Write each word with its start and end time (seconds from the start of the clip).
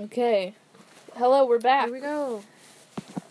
Okay. 0.00 0.54
Hello, 1.14 1.44
we're 1.44 1.58
back. 1.58 1.84
Here 1.84 1.94
we 1.94 2.00
go. 2.00 2.42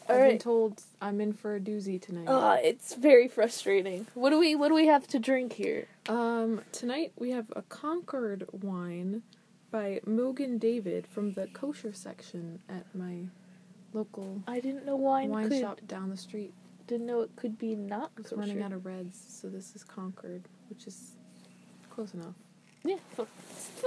All 0.07 0.15
I've 0.15 0.29
been 0.29 0.37
told 0.37 0.83
I'm 1.01 1.19
in 1.19 1.33
for 1.33 1.55
a 1.55 1.59
doozy 1.59 1.99
tonight. 1.99 2.25
Ah, 2.27 2.57
it's 2.61 2.93
very 2.93 3.27
frustrating. 3.27 4.05
What 4.13 4.29
do 4.29 4.37
we 4.37 4.53
what 4.53 4.67
do 4.67 4.75
we 4.75 4.85
have 4.85 5.07
to 5.07 5.17
drink 5.17 5.53
here? 5.53 5.87
Um, 6.07 6.61
tonight 6.71 7.13
we 7.17 7.31
have 7.31 7.51
a 7.55 7.63
Concord 7.63 8.47
wine 8.51 9.23
by 9.71 10.01
Mogen 10.05 10.59
David 10.59 11.07
from 11.07 11.33
the 11.33 11.47
kosher 11.47 11.91
section 11.91 12.59
at 12.69 12.85
my 12.93 13.23
local 13.91 14.43
I 14.47 14.59
didn't 14.59 14.85
know 14.85 14.95
wine, 14.95 15.29
wine 15.29 15.49
could 15.49 15.61
shop 15.61 15.79
down 15.87 16.11
the 16.11 16.17
street. 16.17 16.53
didn't 16.85 17.07
know 17.07 17.21
it 17.21 17.35
could 17.35 17.57
be 17.57 17.75
not 17.75 18.11
It's 18.19 18.31
running 18.31 18.61
out 18.61 18.73
of 18.73 18.85
reds, 18.85 19.19
so 19.27 19.49
this 19.49 19.75
is 19.75 19.83
Concord, 19.83 20.43
which 20.69 20.85
is 20.85 21.13
close 21.89 22.13
enough. 22.13 22.35
Yeah. 22.83 22.97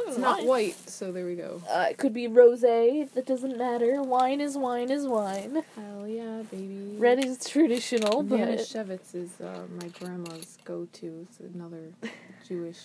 It's 0.06 0.18
not 0.18 0.44
white, 0.44 0.76
so 0.88 1.12
there 1.12 1.26
we 1.26 1.34
go. 1.34 1.62
Uh, 1.70 1.86
it 1.90 1.98
could 1.98 2.12
be 2.14 2.28
rosé. 2.28 3.10
That 3.12 3.26
doesn't 3.26 3.58
matter. 3.58 4.02
Wine 4.02 4.40
is 4.40 4.56
wine 4.56 4.90
is 4.90 5.06
wine. 5.06 5.62
Hell 5.76 6.08
yeah, 6.08 6.42
baby. 6.50 6.96
Red 6.96 7.24
is 7.24 7.44
traditional, 7.44 8.22
but 8.22 8.38
Manischewitz 8.38 9.14
is 9.14 9.40
uh, 9.40 9.62
my 9.80 9.88
grandma's 9.88 10.58
go-to. 10.64 11.26
It's 11.28 11.40
another 11.40 11.92
Jewish 12.48 12.80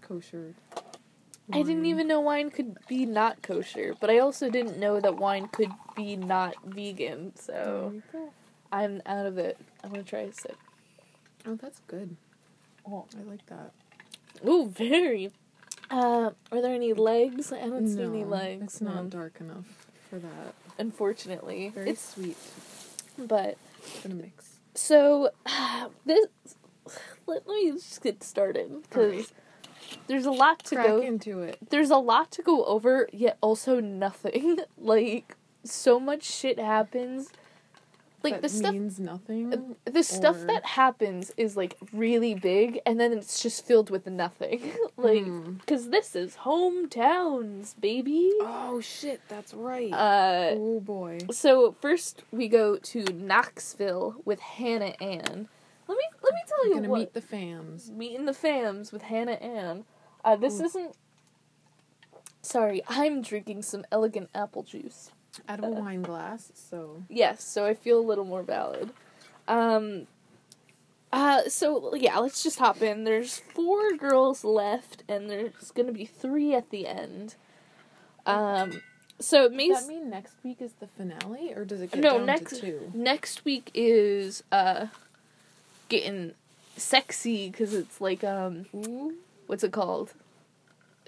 kosher. 0.00 0.54
I 1.52 1.62
didn't 1.62 1.86
even 1.86 2.06
know 2.08 2.20
wine 2.20 2.50
could 2.50 2.76
be 2.88 3.06
not 3.06 3.40
kosher. 3.42 3.94
But 4.00 4.10
I 4.10 4.18
also 4.18 4.50
didn't 4.50 4.78
know 4.78 5.00
that 5.00 5.16
wine 5.16 5.48
could 5.48 5.70
be 5.96 6.16
not 6.16 6.54
vegan. 6.64 7.32
So. 7.36 8.02
I'm 8.70 9.00
out 9.06 9.26
of 9.26 9.38
it. 9.38 9.58
I'm 9.82 9.90
gonna 9.90 10.02
try 10.02 10.20
a 10.20 10.32
sip. 10.32 10.56
Oh, 11.46 11.54
that's 11.54 11.80
good. 11.86 12.16
Oh. 12.86 13.06
I 13.18 13.22
like 13.22 13.46
that. 13.46 13.72
Ooh, 14.46 14.68
very. 14.68 15.30
Uh, 15.90 16.30
are 16.52 16.60
there 16.62 16.74
any 16.74 16.92
legs? 16.92 17.52
I 17.52 17.60
don't 17.60 17.86
see 17.88 18.02
any 18.02 18.24
legs. 18.24 18.62
It's 18.64 18.80
not 18.80 19.04
no. 19.04 19.10
dark 19.10 19.40
enough 19.40 19.86
for 20.10 20.18
that. 20.18 20.54
Unfortunately, 20.78 21.70
Very 21.74 21.90
it's 21.90 22.14
sweet. 22.14 22.36
but 23.18 23.56
Gonna 24.02 24.14
mix. 24.16 24.58
so 24.74 25.30
this. 26.04 26.26
Let, 27.26 27.46
let 27.46 27.46
me 27.46 27.72
just 27.72 28.02
get 28.02 28.22
started 28.22 28.82
because 28.82 29.32
there's 30.06 30.26
a 30.26 30.30
lot 30.30 30.60
to 30.64 30.76
Crack 30.76 30.86
go. 30.86 31.00
into 31.00 31.40
it. 31.40 31.58
There's 31.70 31.90
a 31.90 31.96
lot 31.96 32.30
to 32.32 32.42
go 32.42 32.64
over, 32.64 33.08
yet 33.12 33.38
also 33.40 33.80
nothing. 33.80 34.58
like 34.78 35.36
so 35.64 35.98
much 35.98 36.22
shit 36.24 36.58
happens. 36.58 37.30
Like 38.22 38.34
that 38.34 38.42
the 38.42 38.48
stuff 38.48 38.72
means 38.72 38.98
nothing. 38.98 39.76
the 39.84 40.02
stuff 40.02 40.42
or- 40.42 40.46
that 40.46 40.64
happens 40.66 41.32
is 41.36 41.56
like 41.56 41.76
really 41.92 42.34
big 42.34 42.80
and 42.84 42.98
then 42.98 43.12
it's 43.12 43.40
just 43.40 43.64
filled 43.64 43.90
with 43.90 44.06
nothing 44.06 44.72
like 44.96 45.22
Hmm. 45.24 45.52
because 45.52 45.90
this 45.90 46.16
is 46.16 46.36
hometowns 46.38 47.74
baby 47.80 48.30
Oh 48.40 48.80
shit, 48.80 49.20
that's 49.28 49.54
right. 49.54 49.92
uh 49.92 50.50
oh 50.54 50.80
boy. 50.80 51.18
so 51.30 51.72
first 51.80 52.24
we 52.32 52.48
go 52.48 52.76
to 52.76 53.04
knoxville 53.12 54.16
with 54.24 54.40
hannah 54.40 54.94
ann 55.00 55.48
let 55.86 55.96
me 55.96 56.04
let 56.22 56.34
me 56.34 56.40
tell 56.46 56.58
We're 56.64 56.68
you 56.68 56.74
gonna 56.74 56.88
what 56.88 56.98
meet 56.98 57.14
the 57.14 57.22
fams. 57.22 57.88
meeting 57.90 58.24
the 58.26 58.32
fams 58.32 58.92
with 58.92 59.02
hannah 59.02 59.32
ann 59.32 59.84
uh 60.24 60.34
this 60.36 60.60
Ooh. 60.60 60.64
isn't 60.64 60.94
sorry 62.42 62.82
i'm 62.88 63.22
drinking 63.22 63.62
some 63.62 63.84
elegant 63.92 64.28
apple 64.34 64.62
juice 64.62 65.10
Out 65.48 65.58
of 65.58 65.64
a 65.66 65.68
wine 65.70 66.02
glass, 66.02 66.50
so 66.54 67.02
Yes, 67.08 67.42
so 67.44 67.64
I 67.66 67.74
feel 67.74 67.98
a 67.98 68.06
little 68.06 68.24
more 68.24 68.42
valid. 68.42 68.90
Um 69.46 70.06
uh 71.12 71.48
so 71.48 71.94
yeah, 71.94 72.18
let's 72.18 72.42
just 72.42 72.58
hop 72.58 72.82
in. 72.82 73.04
There's 73.04 73.38
four 73.38 73.92
girls 73.96 74.44
left 74.44 75.04
and 75.08 75.30
there's 75.30 75.70
to 75.88 75.92
be 75.92 76.04
3 76.04 76.54
at 76.54 76.70
the 76.70 76.86
end. 76.86 77.34
Um 78.26 78.82
so 79.20 79.44
it 79.46 79.52
may 79.52 79.68
does 79.68 79.86
that 79.86 79.92
mean 79.92 80.10
next 80.10 80.34
week 80.44 80.60
is 80.62 80.72
the 80.80 80.86
finale, 80.86 81.52
or 81.54 81.64
does 81.64 81.80
it 81.80 81.90
get 81.90 82.00
No, 82.02 82.18
down 82.18 82.26
next- 82.26 82.54
to 82.56 82.60
two? 82.60 82.90
next 82.94 83.44
week 83.44 83.70
is 83.74 84.42
uh 84.52 84.86
getting 85.88 86.34
sexy 86.76 87.50
cuz 87.50 87.72
it's 87.74 88.00
like 88.00 88.22
um 88.22 88.66
Ooh, 88.74 89.14
what's 89.46 89.64
it 89.64 89.72
called? 89.72 90.12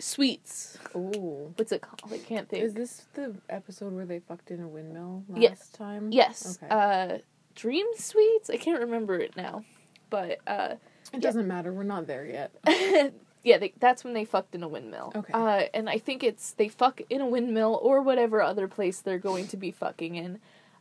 Sweets. 0.00 0.78
ooh. 0.96 1.52
What's 1.56 1.72
it 1.72 1.82
called? 1.82 2.12
I 2.12 2.18
can't 2.18 2.48
think. 2.48 2.64
Is 2.64 2.74
this 2.74 3.06
the 3.14 3.36
episode 3.48 3.92
where 3.92 4.06
they 4.06 4.18
fucked 4.20 4.50
in 4.50 4.60
a 4.62 4.68
windmill 4.68 5.24
last 5.28 5.40
Yes. 5.42 5.68
time? 5.70 6.08
yes. 6.12 6.58
Okay. 6.62 6.74
Uh 6.74 7.18
Dream 7.54 7.86
Sweets? 7.96 8.48
I 8.50 8.56
can't 8.56 8.80
remember 8.80 9.18
it 9.18 9.36
now. 9.36 9.64
But 10.08 10.38
uh 10.46 10.74
it 11.12 11.20
doesn't 11.20 11.46
matter. 11.48 11.72
We're 11.72 11.82
not 11.82 12.06
there 12.06 12.24
yet. 12.24 12.52
yeah, 13.42 13.58
they, 13.58 13.72
that's 13.80 14.04
when 14.04 14.14
they 14.14 14.24
fucked 14.24 14.54
in 14.54 14.62
a 14.62 14.68
windmill. 14.68 15.12
Okay. 15.16 15.32
Uh, 15.32 15.62
and 15.74 15.90
I 15.90 15.98
think 15.98 16.22
it's 16.22 16.52
they 16.52 16.68
fuck 16.68 17.00
in 17.10 17.20
a 17.20 17.26
windmill 17.26 17.80
or 17.82 18.00
whatever 18.00 18.40
other 18.42 18.68
place 18.68 19.00
they're 19.00 19.18
going 19.18 19.48
to 19.48 19.56
be 19.56 19.72
fucking 19.72 20.14
in. 20.14 20.38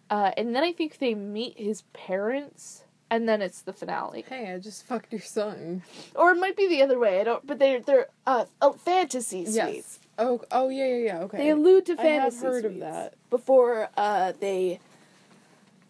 Uh, 0.09 0.31
and 0.37 0.55
then 0.55 0.63
I 0.63 0.71
think 0.71 0.99
they 0.99 1.15
meet 1.15 1.57
his 1.57 1.81
parents, 1.93 2.83
and 3.09 3.27
then 3.27 3.41
it's 3.41 3.61
the 3.61 3.73
finale. 3.73 4.23
Hey, 4.27 4.53
I 4.53 4.59
just 4.59 4.85
fucked 4.85 5.11
your 5.11 5.21
son. 5.21 5.83
Or 6.15 6.31
it 6.31 6.35
might 6.35 6.55
be 6.55 6.67
the 6.67 6.81
other 6.81 6.99
way. 6.99 7.19
I 7.19 7.23
don't. 7.23 7.45
But 7.45 7.59
they're 7.59 7.79
they're 7.79 8.07
uh 8.25 8.45
oh, 8.61 8.73
fantasy 8.73 9.45
suites. 9.45 9.55
Yes. 9.55 9.99
Oh, 10.17 10.41
oh 10.51 10.69
yeah, 10.69 10.87
yeah, 10.87 11.05
yeah. 11.05 11.19
Okay. 11.21 11.37
They 11.37 11.49
allude 11.49 11.85
to 11.87 11.95
fantasy. 11.95 12.15
I 12.15 12.45
have 12.45 12.53
heard 12.53 12.65
of 12.65 12.79
that. 12.79 13.13
before 13.29 13.89
uh 13.97 14.33
they. 14.39 14.79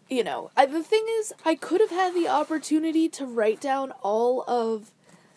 You 0.08 0.24
know, 0.24 0.50
I, 0.56 0.66
the 0.66 0.82
thing 0.82 1.04
is, 1.20 1.32
I 1.44 1.54
could 1.54 1.80
have 1.80 1.90
had 1.90 2.14
the 2.16 2.26
opportunity 2.26 3.08
to 3.10 3.24
write 3.24 3.60
down 3.60 3.92
all 4.02 4.42
of 4.48 4.90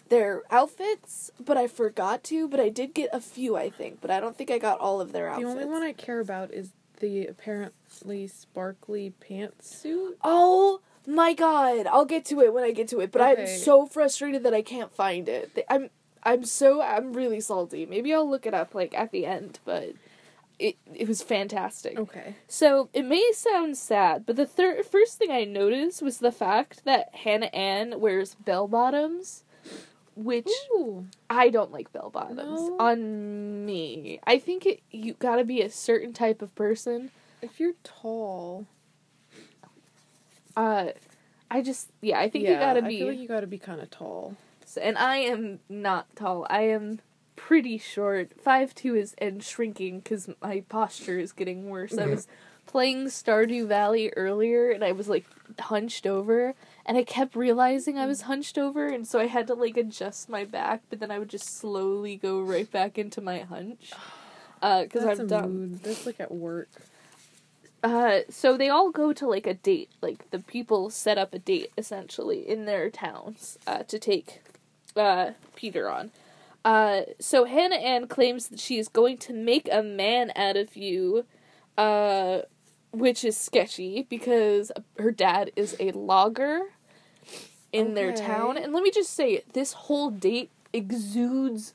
their 0.10 0.42
outfits, 0.50 1.30
but 1.40 1.58
I 1.58 1.68
forgot 1.68 2.24
to. 2.26 2.48
But 2.48 2.60
I 2.60 2.70
did 2.70 2.96
get 2.96 3.10
a 3.14 3.20
few, 3.22 3.56
I 3.56 3.70
think. 3.70 4.02
But 4.02 4.10
I 4.10 4.20
don't 4.20 4.36
think 4.36 4.50
I 4.50 4.58
got 4.58 4.80
all 4.80 5.00
of 5.00 5.12
their 5.12 5.30
outfits. 5.30 5.46
The 5.46 5.60
only 5.62 5.66
one 5.66 5.84
I 5.84 5.94
care 5.94 6.20
about 6.20 6.52
is 6.52 6.72
the 7.00 7.28
apparently 7.28 8.26
sparkly 8.26 9.14
pantsuit. 9.22 10.14
Oh 10.24 10.80
my 11.08 11.34
god! 11.34 11.88
I'll 11.88 12.06
get 12.06 12.26
to 12.26 12.42
it 12.42 12.54
when 12.54 12.64
I 12.64 12.72
get 12.72 12.88
to 12.90 13.00
it. 13.00 13.12
But 13.12 13.22
I'm 13.22 13.48
so 13.48 13.86
frustrated 13.86 14.44
that 14.44 14.54
I 14.54 14.62
can't 14.62 14.94
find 14.94 15.28
it. 15.30 15.66
I'm 15.70 15.90
I'm 16.24 16.46
so 16.46 16.82
I'm 16.82 17.14
really 17.14 17.40
salty. 17.42 17.86
Maybe 17.86 18.14
I'll 18.14 18.30
look 18.30 18.46
it 18.46 18.54
up 18.54 18.74
like 18.74 18.94
at 18.98 19.12
the 19.12 19.26
end. 19.26 19.60
But 19.66 19.94
it 20.60 20.78
it 20.94 21.08
was 21.08 21.22
fantastic. 21.22 21.98
Okay. 22.00 22.36
So 22.48 22.90
it 22.94 23.04
may 23.04 23.32
sound 23.34 23.78
sad, 23.78 24.26
but 24.26 24.36
the 24.36 24.46
third 24.46 24.86
first 24.86 25.18
thing 25.18 25.32
I 25.32 25.44
noticed 25.44 26.02
was 26.02 26.20
the 26.20 26.32
fact 26.32 26.86
that 26.86 27.14
Hannah 27.14 27.48
Ann 27.48 28.00
wears 28.00 28.36
bell 28.36 28.68
bottoms, 28.68 29.44
which 30.16 30.48
Ooh. 30.74 31.08
I 31.30 31.50
don't 31.50 31.72
like 31.72 31.92
bell 31.92 32.10
bottoms 32.10 32.40
No? 32.40 32.78
on 32.80 33.66
me. 33.66 34.20
I 34.26 34.38
think 34.40 34.66
it 34.66 34.82
you 34.92 35.16
gotta 35.16 35.44
be 35.44 35.62
a 35.62 35.70
certain 35.70 36.14
type 36.14 36.42
of 36.42 36.54
person. 36.56 37.12
If 37.42 37.60
you're 37.60 37.74
tall, 37.84 38.68
Uh, 40.56 40.88
I 41.50 41.62
just 41.62 41.90
yeah, 42.02 42.20
I 42.20 42.30
think 42.30 42.46
yeah, 42.46 42.52
you 42.52 42.58
gotta 42.58 42.82
be. 42.82 42.96
I 42.96 43.00
feel 43.00 43.08
like 43.08 43.20
you 43.20 43.28
gotta 43.28 43.48
be 43.48 43.58
kind 43.58 43.82
of 43.82 43.90
tall. 43.90 44.36
and 44.82 44.98
I 44.98 45.18
am 45.18 45.60
not 45.70 46.16
tall. 46.16 46.48
I 46.50 46.62
am 46.62 47.00
pretty 47.36 47.78
short. 47.78 48.32
Five 48.42 48.74
two 48.74 48.96
is 48.96 49.16
and 49.18 49.44
shrinking 49.44 50.00
because 50.00 50.30
my 50.42 50.64
posture 50.70 51.20
is 51.20 51.32
getting 51.32 51.70
worse. 51.70 51.98
I 51.98 52.08
was 52.08 52.28
playing 52.66 53.06
Stardew 53.06 53.68
Valley 53.68 54.12
earlier 54.16 54.72
and 54.72 54.84
I 54.84 54.92
was 54.92 55.10
like 55.10 55.26
hunched 55.60 56.08
over 56.08 56.56
and 56.86 56.98
I 56.98 57.04
kept 57.04 57.36
realizing 57.36 57.98
I 57.98 58.06
was 58.06 58.22
hunched 58.22 58.58
over 58.58 58.88
and 58.88 59.08
so 59.08 59.20
I 59.20 59.28
had 59.28 59.48
to 59.48 59.54
like 59.54 59.78
adjust 59.78 60.30
my 60.30 60.46
back, 60.46 60.84
but 60.90 61.00
then 61.00 61.12
I 61.12 61.20
would 61.20 61.30
just 61.30 61.58
slowly 61.58 62.16
go 62.16 62.42
right 62.42 62.70
back 62.72 62.98
into 62.98 63.22
my 63.22 63.40
hunch. 63.40 63.92
Uh, 64.62 64.84
because 64.84 65.04
That's 65.04 65.20
I'm 65.20 65.28
dumb. 65.28 65.52
mood. 65.52 65.84
That's 65.84 66.06
like 66.06 66.22
at 66.22 66.32
work. 66.32 66.70
Uh, 67.84 68.20
so 68.30 68.56
they 68.56 68.70
all 68.70 68.92
go 68.92 69.12
to 69.12 69.28
like 69.28 69.46
a 69.46 69.54
date. 69.54 69.90
Like 70.02 70.30
the 70.32 70.40
people 70.40 70.90
set 70.90 71.18
up 71.18 71.34
a 71.34 71.40
date 71.40 71.72
essentially 71.78 72.48
in 72.48 72.66
their 72.66 72.90
towns 72.90 73.58
uh, 73.68 73.84
to 73.84 74.00
take 74.00 74.42
uh, 74.96 75.32
Peter 75.56 75.90
on. 75.90 76.12
Uh, 76.64 77.02
so 77.20 77.44
Hannah 77.44 77.76
Ann 77.76 78.08
claims 78.08 78.48
that 78.48 78.60
she 78.60 78.78
is 78.78 78.88
going 78.88 79.18
to 79.18 79.34
make 79.34 79.68
a 79.70 79.84
man 79.84 80.32
out 80.36 80.56
of 80.56 80.78
you, 80.78 81.26
uh, 81.78 82.40
which 82.92 83.26
is 83.26 83.36
sketchy 83.36 84.08
because 84.10 84.72
her 84.98 85.12
dad 85.12 85.52
is 85.58 85.76
a 85.80 85.92
logger 85.92 86.62
in 87.74 87.96
their 87.96 88.14
town. 88.14 88.56
And 88.58 88.72
let 88.72 88.82
me 88.82 88.92
just 88.92 89.10
say, 89.10 89.44
this 89.52 89.74
whole 89.74 90.10
date 90.10 90.52
exudes 90.72 91.74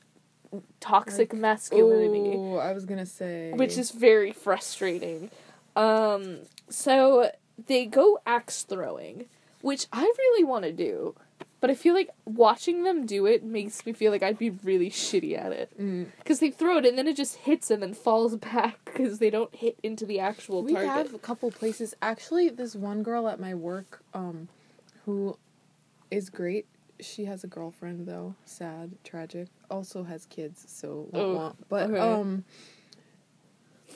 toxic 0.79 1.33
Like, 1.33 1.39
masculinity 1.39 2.33
Oh, 2.35 2.55
I 2.55 2.73
was 2.73 2.85
gonna 2.85 3.05
say. 3.05 3.51
which 3.53 3.77
is 3.77 3.91
very 3.91 4.31
frustrating. 4.31 5.29
Um, 5.75 6.39
so 6.69 7.31
they 7.67 7.85
go 7.85 8.19
axe 8.25 8.63
throwing, 8.63 9.25
which 9.61 9.87
I 9.91 10.01
really 10.03 10.43
want 10.43 10.65
to 10.65 10.71
do, 10.71 11.15
but 11.61 11.69
I 11.69 11.75
feel 11.75 11.93
like 11.93 12.09
watching 12.25 12.83
them 12.83 13.05
do 13.05 13.25
it 13.25 13.43
makes 13.43 13.85
me 13.85 13.91
feel 13.93 14.11
like 14.11 14.23
I'd 14.23 14.37
be 14.39 14.49
really 14.49 14.89
shitty 14.89 15.37
at 15.37 15.51
it. 15.51 15.71
Mm. 15.79 16.07
Because 16.17 16.39
they 16.39 16.51
throw 16.51 16.77
it 16.77 16.85
and 16.85 16.97
then 16.97 17.07
it 17.07 17.17
just 17.17 17.35
hits 17.37 17.69
and 17.69 17.81
then 17.83 17.93
falls 17.93 18.35
back 18.53 18.79
because 18.85 19.19
they 19.19 19.29
don't 19.29 19.53
hit 19.55 19.77
into 19.83 20.05
the 20.05 20.19
actual 20.19 20.63
We 20.63 20.73
target. 20.73 20.89
have 20.89 21.13
a 21.13 21.19
couple 21.19 21.51
places. 21.51 21.93
Actually, 22.01 22.49
this 22.49 22.75
one 22.75 23.03
girl 23.03 23.27
at 23.27 23.39
my 23.39 23.53
work, 23.53 24.01
um, 24.13 24.47
who 25.05 25.37
is 26.09 26.29
great. 26.29 26.65
She 27.01 27.25
has 27.25 27.43
a 27.43 27.47
girlfriend 27.47 28.07
though. 28.07 28.35
Sad, 28.45 28.91
tragic. 29.03 29.47
Also 29.69 30.03
has 30.03 30.25
kids, 30.25 30.65
so 30.67 31.07
Oh. 31.13 31.53
But 31.69 31.89
okay. 31.89 31.99
um, 31.99 32.43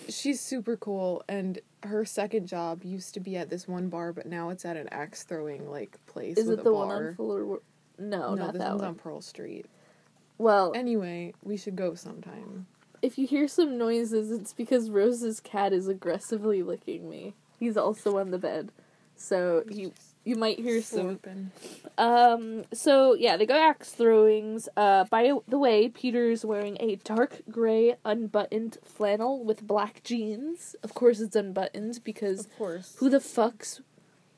she's 0.09 0.39
super 0.41 0.77
cool, 0.77 1.23
and 1.27 1.59
her 1.83 2.05
second 2.05 2.47
job 2.47 2.83
used 2.83 3.13
to 3.15 3.19
be 3.19 3.35
at 3.37 3.49
this 3.49 3.67
one 3.67 3.89
bar, 3.89 4.13
but 4.13 4.25
now 4.25 4.49
it's 4.49 4.65
at 4.65 4.77
an 4.77 4.87
axe 4.91 5.23
throwing 5.23 5.69
like 5.69 5.97
place. 6.05 6.37
Is 6.37 6.47
with 6.47 6.59
it 6.59 6.61
a 6.61 6.63
the 6.63 6.71
bar. 6.71 6.85
one 6.87 7.05
on 7.07 7.15
Fuller? 7.15 7.45
No, 7.45 7.59
no, 7.99 8.35
not 8.35 8.53
this 8.53 8.61
that 8.61 8.69
one's 8.71 8.81
one. 8.81 8.89
on 8.89 8.95
Pearl 8.95 9.21
Street. 9.21 9.65
Well, 10.37 10.71
Anyway, 10.75 11.33
we 11.43 11.57
should 11.57 11.75
go 11.75 11.93
sometime. 11.95 12.65
if 13.01 13.17
you 13.17 13.27
hear 13.27 13.47
some 13.47 13.77
noises, 13.77 14.31
it's 14.31 14.53
because 14.53 14.89
Rose's 14.89 15.39
cat 15.39 15.73
is 15.73 15.87
aggressively 15.87 16.63
licking 16.63 17.09
me. 17.09 17.33
He's 17.59 17.77
also 17.77 18.17
on 18.17 18.31
the 18.31 18.39
bed, 18.39 18.71
so 19.15 19.63
you 19.69 19.93
you 20.23 20.35
might 20.35 20.59
hear 20.59 20.81
some 20.81 21.19
Um. 21.97 22.63
So 22.73 23.13
yeah, 23.13 23.37
they 23.37 23.45
go 23.45 23.55
axe 23.55 23.91
throwings. 23.91 24.67
Uh. 24.75 25.05
By 25.05 25.33
the 25.47 25.57
way, 25.59 25.89
Peter's 25.89 26.43
wearing 26.45 26.77
a 26.79 26.95
dark 26.97 27.41
gray 27.49 27.95
unbuttoned 28.05 28.77
flannel 28.83 29.43
with 29.43 29.65
black 29.67 30.01
jeans. 30.03 30.75
Of 30.83 30.93
course, 30.93 31.19
it's 31.19 31.35
unbuttoned 31.35 31.99
because 32.03 32.41
Of 32.45 32.57
course. 32.57 32.95
who 32.99 33.09
the 33.09 33.19
fucks? 33.19 33.81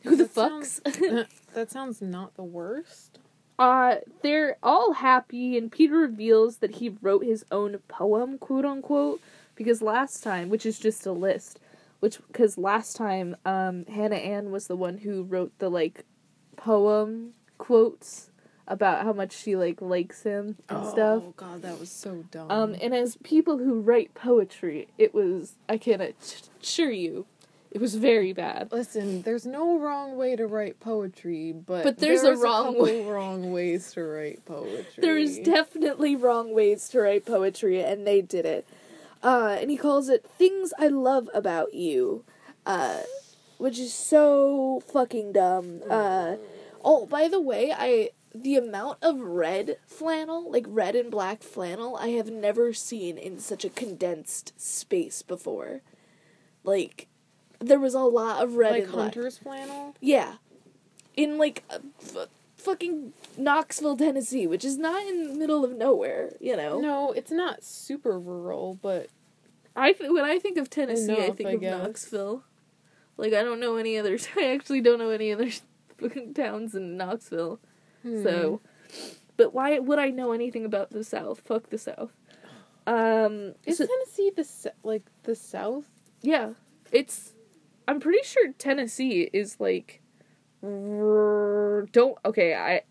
Who 0.04 0.16
the 0.16 0.26
That 0.26 0.34
fucks? 0.36 1.28
that 1.54 1.72
sounds 1.72 2.02
not 2.02 2.36
the 2.36 2.44
worst. 2.44 3.20
uh. 3.58 3.96
They're 4.22 4.58
all 4.62 4.94
happy, 4.94 5.58
and 5.58 5.72
Peter 5.72 5.96
reveals 5.96 6.58
that 6.58 6.76
he 6.76 6.96
wrote 7.02 7.24
his 7.24 7.46
own 7.52 7.78
poem, 7.88 8.38
quote 8.38 8.66
unquote, 8.66 9.22
because 9.56 9.82
last 9.82 10.22
time, 10.24 10.50
which 10.50 10.66
is 10.66 10.78
just 10.80 11.06
a 11.06 11.12
list, 11.12 11.60
which 12.00 12.19
because 12.27 12.57
last 12.57 12.95
time, 12.95 13.36
um, 13.45 13.86
Hannah 13.86 14.15
Ann 14.15 14.51
was 14.51 14.68
the 14.68 14.75
one 14.75 15.00
who 15.00 15.24
wrote 15.24 15.57
the 15.59 15.69
like 15.69 16.06
poem 16.57 17.33
quotes 17.57 18.30
about 18.68 19.03
how 19.03 19.13
much 19.13 19.31
she 19.31 19.56
like 19.56 19.81
likes 19.81 20.24
him 20.24 20.57
and 20.69 20.88
stuff. 20.88 21.24
Oh 21.25 21.33
god, 21.38 21.62
that 21.62 21.80
was 21.80 21.89
so 21.89 22.25
dumb. 22.31 22.50
Um, 22.50 22.75
and 22.81 22.94
as 22.94 23.18
people 23.18 23.57
who 23.57 23.80
write 23.80 24.13
poetry, 24.13 24.88
it 24.97 25.13
was 25.13 25.56
I 25.69 25.77
can 25.77 26.13
assure 26.62 26.92
you, 26.92 27.25
it 27.75 27.81
was 27.81 27.95
very 27.95 28.31
bad. 28.31 28.71
Listen, 28.71 29.21
there's 29.24 29.45
no 29.45 29.77
wrong 29.77 30.15
way 30.15 30.38
to 30.38 30.48
write 30.48 30.80
poetry, 30.80 31.51
but 31.51 31.83
But 31.83 31.98
there's 31.98 32.24
a 32.24 32.36
wrong 32.38 32.68
couple 32.68 32.83
way. 32.83 33.06
wrong 33.06 33.51
ways 33.51 33.91
to 33.94 34.03
write 34.03 34.45
poetry. 34.45 34.86
There's 34.98 35.39
definitely 35.39 36.15
wrong 36.15 36.53
ways 36.53 36.88
to 36.89 37.01
write 37.01 37.25
poetry, 37.25 37.83
and 37.83 38.07
they 38.07 38.21
did 38.21 38.45
it. 38.45 38.65
Uh, 39.25 39.57
and 39.60 39.72
he 39.72 39.75
calls 39.75 40.07
it 40.07 40.24
"Things 40.38 40.72
I 40.77 40.88
Love 40.88 41.31
About 41.33 41.74
You," 41.74 42.24
uh, 42.63 43.00
which 43.57 43.80
is 43.80 43.92
so 43.92 44.83
fucking 44.88 45.33
dumb. 45.33 45.81
Uh, 45.89 46.36
oh, 46.83 47.07
by 47.07 47.27
the 47.27 47.42
way, 47.42 47.74
I 47.75 48.12
the 48.36 48.56
amount 48.56 49.00
of 49.01 49.19
red 49.19 49.77
flannel, 49.88 50.51
like 50.51 50.66
red 50.68 50.95
and 50.95 51.10
black 51.10 51.42
flannel, 51.42 51.95
I 51.95 52.10
have 52.10 52.30
never 52.30 52.72
seen 52.72 53.18
in 53.18 53.39
such 53.39 53.66
a 53.66 53.69
condensed 53.69 54.54
space 54.62 55.24
before. 55.24 55.81
Like, 56.63 57.07
there 57.60 57.80
was 57.80 57.95
a 57.95 58.01
lot 58.01 58.44
of 58.44 58.57
red 58.57 58.74
like 58.74 58.83
and 58.83 58.92
black. 58.92 59.04
hunter's 59.16 59.39
flannel. 59.39 59.95
Yeah. 60.01 60.36
In 61.16 61.39
like 61.39 61.63
uh, 61.72 61.80
fucking 62.65 63.13
Knoxville, 63.38 63.95
Tennessee, 63.97 64.47
which 64.47 64.65
is 64.65 64.77
not 64.77 65.01
in 65.07 65.27
the 65.27 65.33
middle 65.35 65.63
of 65.63 65.71
nowhere, 65.77 66.33
you 66.41 66.57
know. 66.57 66.81
No, 66.81 67.12
it's 67.12 67.31
not 67.31 67.63
super 67.63 68.19
rural, 68.19 68.77
but 68.81 69.07
I 69.75 69.94
th- 69.94 70.12
when 70.12 70.25
I 70.25 70.39
think 70.39 70.57
of 70.57 70.69
Tennessee, 70.69 71.13
I 71.17 71.29
think 71.31 71.50
I 71.50 71.53
of 71.53 71.62
guess. 71.62 71.81
Knoxville. 71.83 72.44
Like 73.17 73.33
I 73.33 73.44
don't 73.44 73.59
know 73.62 73.77
any 73.77 73.97
other. 73.97 74.17
I 74.38 74.53
actually 74.53 74.81
don't 74.81 75.00
know 75.00 75.09
any 75.12 75.31
other 75.31 75.50
fucking 75.97 76.33
towns 76.33 76.75
in 76.75 76.97
Knoxville. 76.97 77.59
hmm. 78.03 78.23
So, 78.23 78.59
but 79.38 79.53
why 79.53 79.79
would 79.79 80.00
I 80.00 80.09
know 80.09 80.31
anything 80.33 80.65
about 80.65 80.89
the 80.89 81.03
South? 81.03 81.39
Fuck 81.45 81.69
the 81.69 81.77
South. 81.77 82.12
Um. 82.88 83.53
is 83.65 83.77
so- 83.77 83.88
Tennessee 83.88 84.31
the 84.35 84.71
like 84.83 85.03
the 85.23 85.35
South? 85.35 85.85
Yeah, 86.21 86.53
it's. 86.91 87.33
I'm 87.88 88.00
pretty 88.00 88.23
sure 88.23 88.51
Tennessee 88.57 89.29
is 89.31 89.59
like. 89.59 90.01
Don't 91.91 92.17
okay. 92.25 92.53
I, 92.56 92.81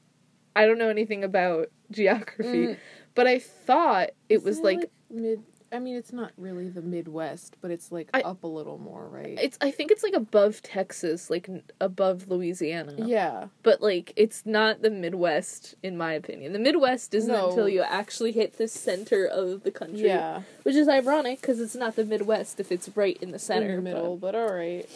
I 0.57 0.67
don't 0.67 0.79
know 0.79 0.89
anything 0.89 1.25
about 1.25 1.69
geography, 1.91 2.67
Mm. 2.67 2.77
but 3.15 3.27
I 3.27 3.39
thought 3.39 4.11
it 4.29 4.37
Isn't 4.37 4.45
was 4.47 4.61
like, 4.61 4.91
mid. 5.11 5.43
I 5.73 5.81
mean, 5.81 5.97
it's 5.97 6.13
not 6.13 6.31
really 6.37 6.69
the 6.69 6.83
Midwest, 6.83 7.57
but 7.61 7.73
it's 7.73 7.91
like 7.91 8.09
I- 8.15 8.21
up 8.21 8.45
a 8.45 8.47
little 8.47 8.79
more, 8.79 9.09
right? 9.09 9.37
it's. 9.43 9.59
I 9.61 9.73
think 9.73 9.91
it's 9.91 10.05
like 10.05 10.15
above 10.15 10.63
Texas, 10.63 11.31
like 11.31 11.49
above 11.81 12.29
Louisiana. 12.29 12.95
yeah. 12.99 13.49
but 13.65 13.83
like 13.83 14.13
it's 14.15 14.47
not 14.47 14.83
the 14.83 14.91
Midwest, 14.91 15.75
in 15.83 15.97
my 15.97 16.13
opinion. 16.13 16.53
The 16.53 16.61
Midwest 16.61 17.13
isn't 17.15 17.33
No. 17.33 17.49
until 17.49 17.69
you 17.69 17.83
actually 17.83 18.31
hit 18.31 18.57
the 18.57 18.69
center 18.69 19.27
of 19.27 19.65
the 19.65 19.73
country. 19.73 20.07
Yeah. 20.07 20.43
which 20.63 20.77
is 20.77 20.87
ironic 20.89 21.41
because 21.41 21.59
it's 21.61 21.75
not 21.75 21.97
the 21.97 22.05
Midwest 22.05 22.61
if 22.61 22.71
it's 22.71 22.89
right 22.97 23.19
in 23.21 23.33
the 23.33 23.39
center. 23.41 23.71
in 23.71 23.77
the 23.83 23.91
but- 23.91 23.97
middle, 23.97 24.17
but 24.17 24.35
all 24.37 24.53
right. 24.55 24.89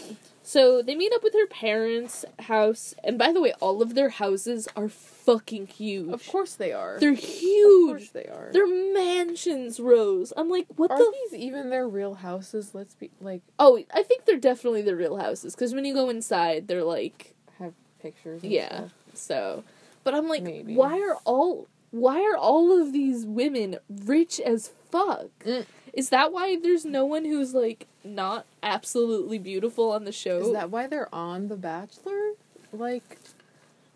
So 0.48 0.80
they 0.80 0.94
meet 0.94 1.12
up 1.12 1.22
with 1.22 1.34
her 1.34 1.46
parents' 1.46 2.24
house, 2.38 2.94
and 3.04 3.18
by 3.18 3.34
the 3.34 3.40
way, 3.42 3.52
all 3.60 3.82
of 3.82 3.94
their 3.94 4.08
houses 4.08 4.66
are 4.74 4.88
fucking 4.88 5.66
huge. 5.66 6.10
Of 6.10 6.26
course 6.26 6.54
they 6.54 6.72
are. 6.72 6.98
They're 6.98 7.12
Of 7.12 7.18
huge. 7.18 7.88
course 7.90 8.08
they 8.12 8.24
are. 8.24 8.48
They're 8.50 8.66
mansions, 8.66 9.78
Rose. 9.78 10.32
I'm 10.38 10.48
like, 10.48 10.66
what 10.76 10.90
Are 10.90 10.96
the? 10.96 11.04
Are 11.04 11.12
these 11.30 11.38
even 11.38 11.68
their 11.68 11.86
real 11.86 12.14
houses? 12.14 12.70
Let's 12.72 12.94
be 12.94 13.10
like 13.20 13.42
oh, 13.58 13.78
I 13.92 14.02
think 14.02 14.24
they're 14.24 14.38
definitely 14.38 14.80
the 14.80 14.96
real 14.96 15.18
houses 15.18 15.54
because 15.54 15.74
when 15.74 15.84
you 15.84 15.92
go 15.92 16.08
inside, 16.08 16.66
they're 16.66 16.82
like, 16.82 17.34
have 17.58 17.74
pictures. 18.00 18.42
And 18.42 18.50
yeah. 18.50 18.76
stuff. 18.78 18.92
So, 19.12 19.64
but 20.02 20.14
I'm 20.14 20.28
like, 20.30 20.44
Maybe. 20.44 20.74
why 20.74 20.98
are 20.98 21.16
all 21.26 21.66
why 21.90 22.22
are 22.22 22.38
all 22.38 22.80
of 22.80 22.94
these 22.94 23.26
women 23.26 23.76
rich 23.90 24.40
as 24.40 24.70
fuck? 24.90 25.28
Mm. 25.44 25.66
Is 25.98 26.10
that 26.10 26.32
why 26.32 26.56
there's 26.56 26.84
no 26.84 27.04
one 27.04 27.24
who's 27.24 27.54
like 27.54 27.88
not 28.04 28.46
absolutely 28.62 29.36
beautiful 29.36 29.90
on 29.90 30.04
the 30.04 30.12
show? 30.12 30.38
Is 30.38 30.52
that 30.52 30.70
why 30.70 30.86
they're 30.86 31.12
on 31.12 31.48
The 31.48 31.56
Bachelor? 31.56 32.34
Like, 32.72 33.18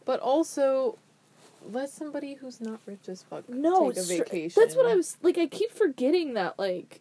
but 0.05 0.19
also, 0.19 0.99
let 1.71 1.91
somebody 1.91 2.35
who's 2.35 2.61
not 2.61 2.81
rich 2.87 3.09
as 3.09 3.23
fuck 3.23 3.49
no, 3.49 3.93
take 3.93 4.03
a 4.03 4.07
vacation. 4.07 4.61
That's 4.61 4.75
what 4.75 4.87
I 4.87 4.97
was 4.97 5.17
like. 5.23 5.39
I 5.39 5.47
keep 5.47 5.71
forgetting 5.71 6.35
that 6.35 6.59
like 6.59 7.01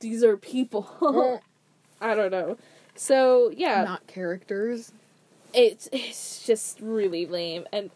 these 0.00 0.24
are 0.24 0.38
people. 0.38 1.42
I 2.00 2.14
don't 2.14 2.30
know. 2.30 2.56
So 2.94 3.52
yeah, 3.54 3.84
Not 3.84 4.06
characters. 4.06 4.90
it's 5.52 5.86
it's 5.92 6.46
just 6.46 6.80
really 6.80 7.26
lame. 7.26 7.66
And 7.74 7.90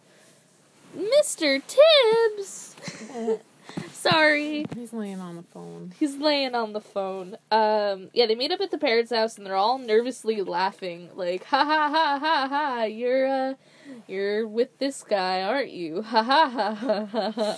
Mr. 0.95 1.63
Tibbs, 1.67 2.77
sorry, 4.01 4.65
He's 4.75 4.93
laying 4.93 5.21
on 5.21 5.37
the 5.37 5.43
phone. 5.43 5.93
he's 5.99 6.17
laying 6.17 6.55
on 6.55 6.73
the 6.73 6.81
phone. 6.81 7.37
Um, 7.51 8.11
yeah, 8.13 8.27
they 8.27 8.35
meet 8.35 8.51
up 8.53 8.61
at 8.61 8.71
the 8.71 8.79
parents' 8.79 9.11
house 9.13 9.37
and 9.37 9.47
they're 9.47 9.57
all 9.57 9.79
nervously 9.79 10.41
laughing, 10.43 11.11
like 11.15 11.45
ha 11.45 11.65
ha 11.65 11.89
ha 11.91 12.19
ha 12.19 12.49
ha. 12.49 12.83
You're 12.85 13.27
uh, 13.27 13.55
you're 14.09 14.47
with 14.47 14.79
this 14.79 15.03
guy, 15.03 15.43
aren't 15.43 15.71
you? 15.73 16.03
Ha 16.03 16.23
ha 16.23 16.49
ha 16.49 16.75
ha 16.75 17.05
ha. 17.07 17.31
ha. 17.33 17.57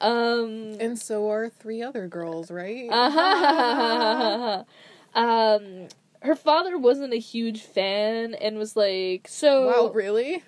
Um, 0.00 0.76
And 0.80 0.98
so 0.98 1.30
are 1.30 1.48
three 1.48 1.80
other 1.80 2.08
girls, 2.08 2.50
right? 2.50 2.88
Uh-huh. 2.90 4.64
um, 5.14 5.88
her 6.22 6.34
father 6.34 6.76
wasn't 6.78 7.12
a 7.12 7.18
huge 7.18 7.62
fan 7.62 8.34
and 8.34 8.58
was 8.58 8.74
like, 8.76 9.28
so 9.28 9.66
wow, 9.66 9.92
really? 9.92 10.42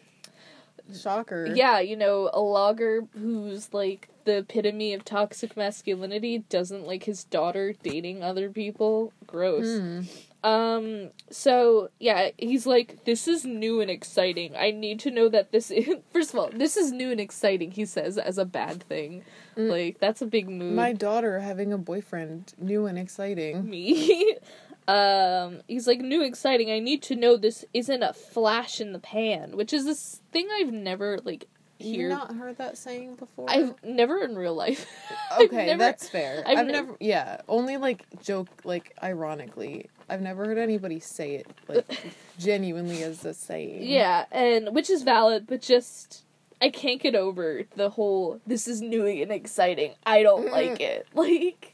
Shocker. 0.92 1.52
yeah, 1.54 1.80
you 1.80 1.96
know, 1.96 2.30
a 2.32 2.40
logger 2.40 3.06
who's 3.12 3.72
like 3.72 4.08
the 4.24 4.38
epitome 4.38 4.94
of 4.94 5.04
toxic 5.04 5.56
masculinity 5.56 6.38
doesn't 6.48 6.86
like 6.86 7.04
his 7.04 7.24
daughter 7.24 7.74
dating 7.82 8.22
other 8.22 8.50
people. 8.50 9.12
Gross. 9.26 9.80
Hmm. 9.80 10.00
Um, 10.44 11.10
so 11.30 11.88
yeah, 11.98 12.28
he's 12.36 12.66
like, 12.66 13.06
this 13.06 13.26
is 13.26 13.46
new 13.46 13.80
and 13.80 13.90
exciting. 13.90 14.54
I 14.54 14.72
need 14.72 15.00
to 15.00 15.10
know 15.10 15.30
that 15.30 15.52
this 15.52 15.70
is, 15.70 15.88
first 16.12 16.34
of 16.34 16.38
all, 16.38 16.50
this 16.50 16.76
is 16.76 16.92
new 16.92 17.10
and 17.10 17.20
exciting, 17.20 17.70
he 17.70 17.86
says, 17.86 18.18
as 18.18 18.36
a 18.36 18.44
bad 18.44 18.82
thing. 18.82 19.24
Mm. 19.56 19.70
Like, 19.70 20.00
that's 20.00 20.20
a 20.20 20.26
big 20.26 20.50
move. 20.50 20.74
My 20.74 20.92
daughter 20.92 21.40
having 21.40 21.72
a 21.72 21.78
boyfriend, 21.78 22.52
new 22.58 22.84
and 22.86 22.98
exciting. 22.98 23.68
me. 23.68 24.36
um, 24.88 25.62
he's 25.68 25.86
like, 25.86 26.00
new 26.00 26.22
exciting. 26.22 26.70
I 26.70 26.78
need 26.78 27.02
to 27.04 27.16
know 27.16 27.36
this 27.36 27.64
isn't 27.72 28.02
a 28.02 28.12
flash 28.12 28.80
in 28.80 28.92
the 28.92 28.98
pan, 28.98 29.56
which 29.56 29.72
is 29.72 29.84
this 29.84 30.20
thing 30.32 30.48
I've 30.52 30.72
never 30.72 31.18
like 31.24 31.46
You've 31.78 31.96
hear. 31.96 32.08
not 32.10 32.34
heard 32.34 32.58
that 32.58 32.78
saying 32.78 33.16
before? 33.16 33.46
I've 33.48 33.74
never 33.82 34.18
in 34.22 34.36
real 34.36 34.54
life. 34.54 34.86
Okay, 35.40 35.66
never- 35.66 35.78
that's 35.78 36.08
fair. 36.08 36.44
I've 36.46 36.58
I've, 36.58 36.66
nev- 36.66 36.86
never, 36.86 36.96
yeah, 37.00 37.40
only 37.48 37.76
like 37.76 38.04
joke, 38.22 38.48
like 38.64 38.94
ironically. 39.02 39.90
I've 40.08 40.20
never 40.20 40.44
heard 40.44 40.58
anybody 40.58 41.00
say 41.00 41.34
it 41.36 41.46
like 41.66 41.86
genuinely 42.38 43.02
as 43.02 43.24
a 43.24 43.34
saying. 43.34 43.82
Yeah, 43.82 44.26
and 44.30 44.74
which 44.74 44.90
is 44.90 45.02
valid, 45.02 45.46
but 45.48 45.60
just 45.60 46.22
I 46.62 46.68
can't 46.70 47.00
get 47.02 47.16
over 47.16 47.62
the 47.74 47.90
whole 47.90 48.40
this 48.46 48.68
is 48.68 48.80
new 48.80 49.06
and 49.06 49.32
exciting. 49.32 49.94
I 50.06 50.22
don't 50.22 50.52
like 50.52 50.80
it. 50.80 51.08
Like 51.14 51.73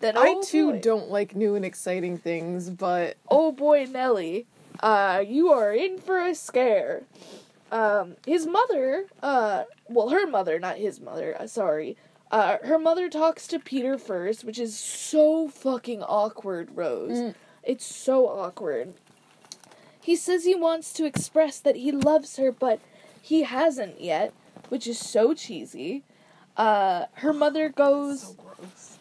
then 0.00 0.16
I 0.16 0.34
oh 0.36 0.42
too 0.42 0.72
boy. 0.72 0.80
don't 0.80 1.10
like 1.10 1.34
new 1.36 1.54
and 1.54 1.64
exciting 1.64 2.18
things, 2.18 2.68
but 2.70 3.16
oh 3.30 3.52
boy, 3.52 3.86
Nelly, 3.90 4.46
uh, 4.80 5.22
you 5.26 5.50
are 5.52 5.72
in 5.72 5.98
for 5.98 6.18
a 6.18 6.34
scare. 6.34 7.02
Um, 7.72 8.16
his 8.26 8.46
mother, 8.46 9.06
uh, 9.22 9.64
well, 9.88 10.08
her 10.08 10.26
mother, 10.26 10.58
not 10.58 10.76
his 10.78 11.00
mother, 11.00 11.36
uh, 11.40 11.46
sorry, 11.46 11.96
Uh, 12.32 12.58
her 12.62 12.78
mother 12.78 13.08
talks 13.08 13.46
to 13.48 13.58
Peter 13.58 13.98
first, 13.98 14.44
which 14.44 14.58
is 14.58 14.78
so 14.78 15.48
fucking 15.48 16.00
awkward, 16.02 16.70
Rose. 16.76 17.18
Mm. 17.18 17.34
It's 17.64 17.84
so 17.84 18.28
awkward. 18.28 18.94
He 20.00 20.14
says 20.16 20.44
he 20.44 20.54
wants 20.54 20.92
to 20.94 21.04
express 21.04 21.58
that 21.58 21.74
he 21.76 21.90
loves 21.92 22.36
her, 22.36 22.52
but 22.52 22.78
he 23.20 23.42
hasn't 23.42 24.00
yet, 24.00 24.32
which 24.68 24.86
is 24.86 24.98
so 24.98 25.34
cheesy. 25.34 26.04
Uh, 26.56 27.06
her 27.14 27.32
mother 27.32 27.68
goes. 27.84 28.22
So 28.22 28.32
gross. 28.34 28.98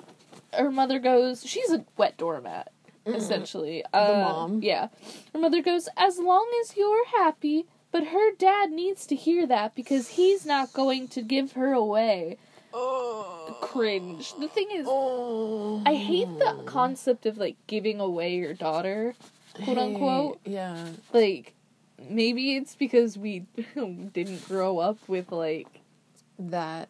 Her 0.54 0.72
mother 0.72 1.00
goes. 1.00 1.46
She's 1.46 1.72
a 1.72 1.86
wet 1.98 2.18
doormat, 2.18 2.72
essentially. 3.06 3.84
Uh, 3.94 4.00
Mm-hmm. 4.10 4.22
mom. 4.22 4.60
Yeah. 4.64 4.88
Her 5.34 5.40
mother 5.40 5.62
goes. 5.62 5.90
As 5.98 6.18
long 6.20 6.48
as 6.62 6.76
you're 6.78 7.06
happy, 7.08 7.66
but 7.92 8.08
her 8.08 8.32
dad 8.36 8.72
needs 8.72 9.06
to 9.08 9.16
hear 9.16 9.46
that 9.48 9.76
because 9.76 10.10
he's 10.10 10.46
not 10.46 10.74
going 10.74 11.08
to 11.10 11.22
give 11.22 11.54
her 11.54 11.74
away. 11.74 12.38
Oh. 12.74 13.58
Cringe. 13.62 14.34
The 14.40 14.48
thing 14.48 14.70
is, 14.72 14.86
Oh. 14.90 15.82
I 15.86 15.96
hate 15.96 16.28
the 16.40 16.62
concept 16.66 17.26
of 17.26 17.38
like 17.38 17.58
giving 17.68 18.00
away 18.00 18.36
your 18.36 18.54
daughter, 18.54 19.16
quote 19.56 19.78
Hey, 19.78 19.84
unquote. 19.84 20.40
Yeah. 20.46 20.90
Like, 21.14 21.56
maybe 22.10 22.56
it's 22.56 22.76
because 22.76 23.18
we 23.18 23.40
didn't 24.14 24.48
grow 24.48 24.78
up 24.80 24.98
with 25.08 25.32
like 25.32 25.82
That. 26.38 26.90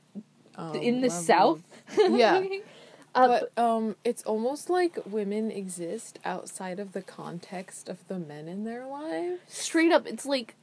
Um, 0.55 0.75
in 0.75 0.99
the 0.99 1.07
level 1.07 1.23
South. 1.23 1.61
Yeah. 1.97 2.43
uh, 3.15 3.39
but 3.55 3.57
um, 3.63 3.95
it's 4.03 4.23
almost 4.23 4.69
like 4.69 4.97
women 5.05 5.51
exist 5.51 6.19
outside 6.25 6.79
of 6.79 6.91
the 6.93 7.01
context 7.01 7.89
of 7.89 8.07
the 8.07 8.19
men 8.19 8.47
in 8.47 8.63
their 8.65 8.85
lives. 8.85 9.39
straight 9.47 9.91
up, 9.91 10.05
it's 10.07 10.25
like, 10.25 10.55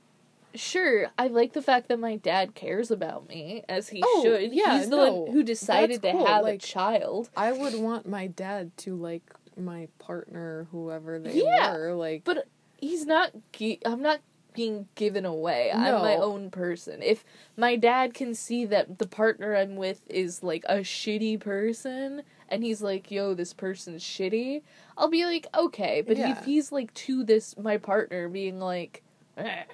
sure, 0.54 1.08
I 1.18 1.26
like 1.26 1.52
the 1.52 1.62
fact 1.62 1.88
that 1.88 1.98
my 1.98 2.16
dad 2.16 2.54
cares 2.54 2.90
about 2.90 3.28
me 3.28 3.62
as 3.68 3.88
he 3.90 4.02
Oh, 4.04 4.22
should. 4.24 4.52
yeah, 4.52 4.78
He's 4.78 4.88
the 4.88 4.96
no, 4.96 5.12
one 5.14 5.32
who 5.32 5.42
decided 5.42 6.02
to 6.02 6.12
cool, 6.12 6.26
have 6.26 6.44
like- 6.44 6.54
a 6.54 6.58
child. 6.58 7.30
I 7.36 7.52
would 7.52 7.74
want 7.74 8.08
my 8.08 8.26
dad 8.26 8.76
to 8.78 8.94
like 8.94 9.22
my 9.58 9.88
partner, 9.98 10.66
whoever 10.70 11.18
they 11.18 11.42
Yeah, 11.42 11.72
were. 11.74 11.94
Like, 11.94 12.24
But 12.24 12.46
he's 12.78 13.06
not. 13.06 13.30
Gi- 13.52 13.80
I'm 13.86 14.02
not 14.02 14.20
being 14.54 14.88
given 14.94 15.26
away. 15.26 15.70
I'm 15.70 15.94
my 16.02 16.14
own 16.16 16.50
person. 16.50 17.02
If 17.02 17.24
my 17.58 17.76
dad 17.76 18.14
can 18.14 18.34
see 18.34 18.64
that 18.66 18.98
the 18.98 19.06
partner 19.06 19.54
I'm 19.54 19.76
with 19.76 20.00
is 20.08 20.42
like 20.42 20.64
a 20.66 20.76
shitty 20.78 21.38
person, 21.40 22.22
and 22.48 22.62
he's 22.62 22.82
like, 22.82 23.10
"Yo, 23.10 23.34
this 23.34 23.52
person's 23.52 24.02
shitty," 24.02 24.62
I'll 24.96 25.08
be 25.08 25.24
like, 25.24 25.46
"Okay." 25.56 26.02
But 26.02 26.16
Yeah. 26.16 26.32
if 26.38 26.44
he's 26.44 26.70
like 26.72 26.92
to 26.94 27.24
this 27.24 27.56
my 27.56 27.76
partner 27.76 28.28
being 28.28 28.60
like, 28.60 29.02
eh, 29.36 29.64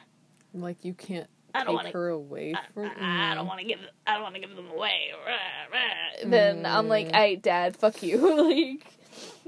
like 0.55 0.85
you 0.85 0.95
can't 0.95 1.29
I 1.55 1.65
don't 1.65 1.69
take 1.69 1.77
wanna- 1.77 1.91
her 1.91 2.09
away 2.09 2.55
from. 2.75 2.91
I 2.99 3.35
don't 3.35 3.47
want 3.47 3.61
to 3.61 3.67
give. 3.67 3.81
I 4.07 4.15
don't 4.15 4.23
want 4.23 4.35
to 4.37 4.41
give 4.41 4.55
them 4.57 4.71
away. 4.71 5.11
Then 6.25 6.65
I'm 6.67 6.89
like, 6.89 7.09
Mm. 7.09 7.15
"Hey, 7.15 7.37
Dad, 7.37 7.77
fuck 7.77 8.03
you." 8.03 8.17
like, 8.51 8.87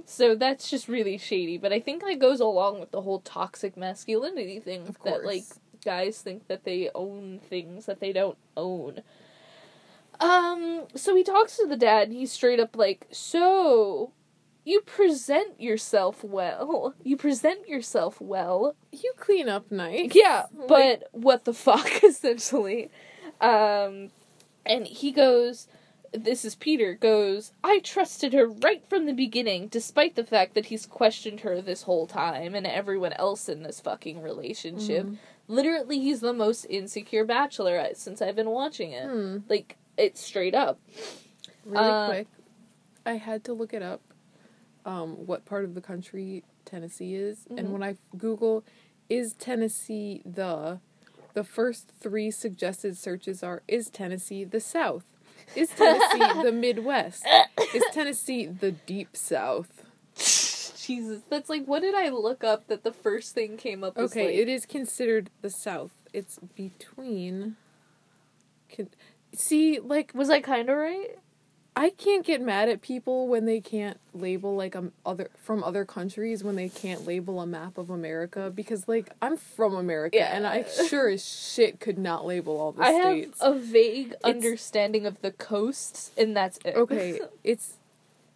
so 0.04 0.34
that's 0.34 0.68
just 0.70 0.88
really 0.88 1.18
shady. 1.18 1.56
But 1.58 1.72
I 1.72 1.80
think 1.80 2.02
that 2.04 2.18
goes 2.18 2.40
along 2.40 2.80
with 2.80 2.90
the 2.90 3.02
whole 3.02 3.20
toxic 3.20 3.76
masculinity 3.76 4.60
thing. 4.60 4.82
Of 4.88 5.00
That 5.04 5.24
like 5.24 5.44
guys 5.84 6.20
think 6.22 6.46
that 6.48 6.64
they 6.64 6.90
own 6.94 7.40
things 7.48 7.86
that 7.86 8.00
they 8.00 8.12
don't 8.12 8.38
own. 8.56 9.02
Um. 10.20 10.84
So 10.94 11.14
he 11.16 11.22
talks 11.24 11.56
to 11.58 11.66
the 11.66 11.76
dad, 11.76 12.08
and 12.08 12.16
he's 12.16 12.32
straight 12.32 12.60
up 12.60 12.76
like, 12.76 13.06
"So." 13.10 14.12
You 14.66 14.80
present 14.80 15.60
yourself 15.60 16.24
well. 16.24 16.94
You 17.02 17.18
present 17.18 17.68
yourself 17.68 18.18
well. 18.18 18.74
You 18.92 19.12
clean 19.18 19.46
up 19.46 19.70
nice. 19.70 20.12
Yeah, 20.14 20.46
Like- 20.54 20.68
but 20.68 21.08
what 21.12 21.44
the 21.44 21.52
fuck, 21.52 21.86
essentially. 22.02 22.88
Um, 23.42 24.10
and 24.64 24.86
he 24.86 25.12
goes, 25.12 25.68
this 26.14 26.46
is 26.46 26.54
Peter, 26.54 26.94
goes, 26.94 27.52
I 27.62 27.80
trusted 27.80 28.32
her 28.32 28.46
right 28.46 28.82
from 28.88 29.04
the 29.04 29.12
beginning, 29.12 29.68
despite 29.68 30.14
the 30.14 30.24
fact 30.24 30.54
that 30.54 30.66
he's 30.66 30.86
questioned 30.86 31.40
her 31.40 31.60
this 31.60 31.82
whole 31.82 32.06
time 32.06 32.54
and 32.54 32.66
everyone 32.66 33.12
else 33.12 33.50
in 33.50 33.64
this 33.64 33.80
fucking 33.80 34.22
relationship. 34.22 35.04
Mhm. 35.04 35.16
Literally, 35.46 36.00
he's 36.00 36.20
the 36.20 36.32
most 36.32 36.64
insecure 36.70 37.26
bachelor 37.26 37.86
since 37.92 38.22
I've 38.22 38.36
been 38.36 38.48
watching 38.48 38.92
it. 38.92 39.04
Hmm. 39.10 39.38
Like, 39.46 39.76
it's 39.96 40.20
straight 40.20 40.54
up. 40.54 40.78
Really 41.64 41.90
Uh, 41.90 42.06
quick, 42.06 42.26
I 43.06 43.12
had 43.14 43.44
to 43.44 43.52
look 43.52 43.72
it 43.74 43.82
up. 43.82 44.00
Um, 44.84 45.26
what 45.26 45.44
part 45.44 45.64
of 45.64 45.74
the 45.74 45.80
country 45.80 46.44
Tennessee 46.64 47.14
is, 47.14 47.46
Mhm. 47.50 47.58
and 47.58 47.72
when 47.72 47.82
I 47.82 47.96
Google, 48.18 48.64
is 49.08 49.32
Tennessee 49.34 50.22
the, 50.24 50.80
the 51.34 51.44
first 51.44 51.90
three 52.00 52.30
suggested 52.30 52.96
searches 52.98 53.42
are: 53.42 53.62
Is 53.68 53.88
Tennessee 53.90 54.44
the 54.44 54.60
South? 54.60 55.04
Is 55.56 55.70
Tennessee 55.70 56.18
the 56.42 56.52
Midwest? 56.52 57.24
Is 57.74 57.84
Tennessee 57.92 58.46
the 58.46 58.72
Deep 58.72 59.16
South? 59.16 59.84
Jesus, 60.16 61.22
that's 61.30 61.48
like, 61.48 61.64
what 61.64 61.80
did 61.80 61.94
I 61.94 62.10
look 62.10 62.44
up 62.44 62.66
that 62.66 62.84
the 62.84 62.92
first 62.92 63.34
thing 63.34 63.56
came 63.56 63.82
up 63.82 63.96
was 63.96 64.12
Okay, 64.12 64.26
like, 64.26 64.34
it 64.36 64.48
is 64.48 64.66
considered 64.66 65.30
the 65.40 65.50
South. 65.50 65.92
It's 66.12 66.38
between. 66.54 67.56
See, 69.34 69.78
like 69.80 70.12
was 70.14 70.30
I 70.30 70.40
kind 70.40 70.68
of 70.68 70.76
right? 70.76 71.16
I 71.76 71.90
can't 71.90 72.24
get 72.24 72.40
mad 72.40 72.68
at 72.68 72.82
people 72.82 73.26
when 73.26 73.46
they 73.46 73.60
can't 73.60 73.98
label 74.14 74.54
like 74.54 74.76
um 74.76 74.92
other 75.04 75.28
from 75.36 75.64
other 75.64 75.84
countries 75.84 76.44
when 76.44 76.54
they 76.54 76.68
can't 76.68 77.04
label 77.04 77.40
a 77.40 77.46
map 77.46 77.78
of 77.78 77.90
America 77.90 78.52
because 78.54 78.86
like 78.86 79.10
I'm 79.20 79.36
from 79.36 79.74
America 79.74 80.16
Yeah. 80.16 80.36
and 80.36 80.46
I 80.46 80.62
sure 80.62 81.08
as 81.08 81.24
shit 81.24 81.80
could 81.80 81.98
not 81.98 82.24
label 82.24 82.60
all 82.60 82.70
the 82.72 82.82
I 82.84 82.90
have 82.92 83.12
states. 83.18 83.38
a 83.40 83.54
vague 83.54 84.14
understanding 84.22 85.04
of 85.04 85.20
the 85.20 85.32
coasts, 85.32 86.12
and 86.16 86.36
that's 86.36 86.58
it. 86.64 86.76
okay, 86.76 87.18
it's 87.44 87.74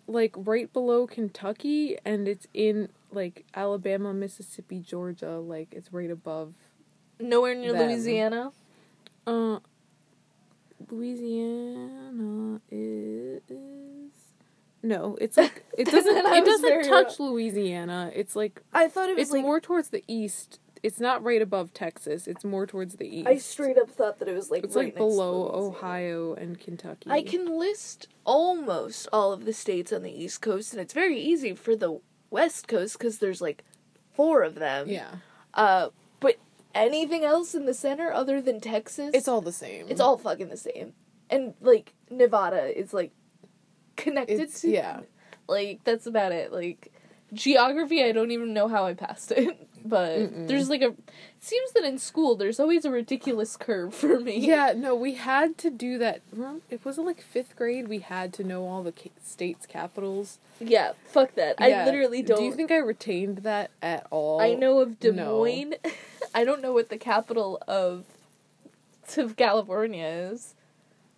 like 0.08 0.32
right 0.36 0.72
below 0.72 1.06
Kentucky 1.06 1.96
and 2.04 2.26
it's 2.26 2.48
in 2.54 2.88
like 3.12 3.44
Alabama, 3.54 4.12
Mississippi, 4.12 4.80
Georgia, 4.80 5.38
like 5.38 5.68
it's 5.72 5.92
right 5.92 6.10
above 6.10 6.54
Nowhere 7.20 7.54
near 7.54 7.72
Them. 7.72 7.88
Louisiana. 7.88 8.50
uh 9.28 9.58
Louisiana 10.90 12.60
is 12.70 13.42
no, 14.82 15.16
it's 15.20 15.36
like 15.36 15.64
it 15.78 15.86
doesn't 15.90 16.16
it 16.16 16.44
doesn't 16.44 16.84
touch 16.88 17.18
Louisiana. 17.20 18.10
It's 18.14 18.36
like 18.36 18.62
I 18.72 18.88
thought 18.88 19.08
it 19.08 19.16
was 19.16 19.22
it's 19.22 19.32
like. 19.32 19.42
more 19.42 19.60
towards 19.60 19.88
the 19.90 20.04
east. 20.06 20.60
It's 20.80 21.00
not 21.00 21.24
right 21.24 21.42
above 21.42 21.74
Texas. 21.74 22.28
It's 22.28 22.44
more 22.44 22.64
towards 22.64 22.96
the 22.96 23.06
east. 23.06 23.26
I 23.26 23.38
straight 23.38 23.76
up 23.76 23.90
thought 23.90 24.20
that 24.20 24.28
it 24.28 24.34
was 24.34 24.50
like. 24.50 24.62
It's 24.62 24.76
right 24.76 24.86
like 24.86 24.94
below. 24.94 25.50
Ohio 25.52 26.34
and 26.34 26.58
Kentucky. 26.58 27.10
I 27.10 27.22
can 27.22 27.58
list 27.58 28.06
almost 28.24 29.08
all 29.12 29.32
of 29.32 29.44
the 29.44 29.52
states 29.52 29.92
on 29.92 30.02
the 30.02 30.12
East 30.12 30.40
Coast, 30.40 30.72
and 30.72 30.80
it's 30.80 30.94
very 30.94 31.18
easy 31.18 31.54
for 31.54 31.74
the 31.74 32.00
West 32.30 32.68
Coast 32.68 32.96
because 32.96 33.18
there's 33.18 33.40
like 33.40 33.64
four 34.12 34.42
of 34.42 34.54
them. 34.54 34.88
Yeah. 34.88 35.16
Uh, 35.52 35.88
anything 36.74 37.24
else 37.24 37.54
in 37.54 37.66
the 37.66 37.74
center 37.74 38.12
other 38.12 38.40
than 38.40 38.60
Texas, 38.60 39.10
It's 39.14 39.28
all 39.28 39.40
the 39.40 39.52
same. 39.52 39.86
it's 39.88 40.00
all 40.00 40.18
fucking 40.18 40.48
the 40.48 40.56
same. 40.56 40.92
And 41.30 41.54
like 41.60 41.94
Nevada 42.10 42.78
is 42.78 42.92
like 42.94 43.12
connected 43.96 44.34
It's- 44.40 44.60
to 44.62 44.70
yeah. 44.70 45.00
Like 45.48 45.80
that's 45.84 46.06
about 46.06 46.32
it. 46.32 46.52
Like 46.52 46.92
geography, 47.32 48.02
I 48.04 48.12
don't 48.12 48.30
even 48.30 48.52
know 48.52 48.68
how 48.68 48.84
I 48.86 48.94
passed 48.94 49.32
it. 49.32 49.64
But 49.84 50.18
Mm-mm. 50.18 50.48
there's 50.48 50.68
like 50.68 50.82
a. 50.82 50.88
It 50.88 50.98
seems 51.38 51.70
that 51.72 51.84
in 51.84 51.98
school 51.98 52.34
there's 52.34 52.58
always 52.58 52.84
a 52.84 52.90
ridiculous 52.90 53.56
curve 53.56 53.94
for 53.94 54.18
me. 54.18 54.36
Yeah, 54.38 54.74
no, 54.76 54.94
we 54.96 55.14
had 55.14 55.56
to 55.58 55.70
do 55.70 55.98
that. 55.98 56.20
It 56.68 56.84
wasn't 56.84 57.06
like 57.06 57.22
fifth 57.22 57.54
grade. 57.54 57.86
We 57.86 58.00
had 58.00 58.32
to 58.34 58.44
know 58.44 58.66
all 58.66 58.82
the 58.82 58.90
ca- 58.90 59.12
states' 59.24 59.66
capitals. 59.66 60.38
Yeah. 60.60 60.92
Fuck 61.06 61.36
that. 61.36 61.56
Yeah. 61.60 61.82
I 61.82 61.84
literally 61.84 62.22
don't. 62.22 62.38
Do 62.38 62.44
you 62.44 62.52
think 62.54 62.72
I 62.72 62.78
retained 62.78 63.38
that 63.38 63.70
at 63.80 64.08
all? 64.10 64.40
I 64.40 64.54
know 64.54 64.80
of 64.80 64.98
Des 64.98 65.12
no. 65.12 65.46
I 66.34 66.44
don't 66.44 66.62
know 66.62 66.72
what 66.72 66.88
the 66.88 66.98
capital 66.98 67.62
of 67.66 68.04
of 69.16 69.36
California 69.36 70.06
is. 70.06 70.54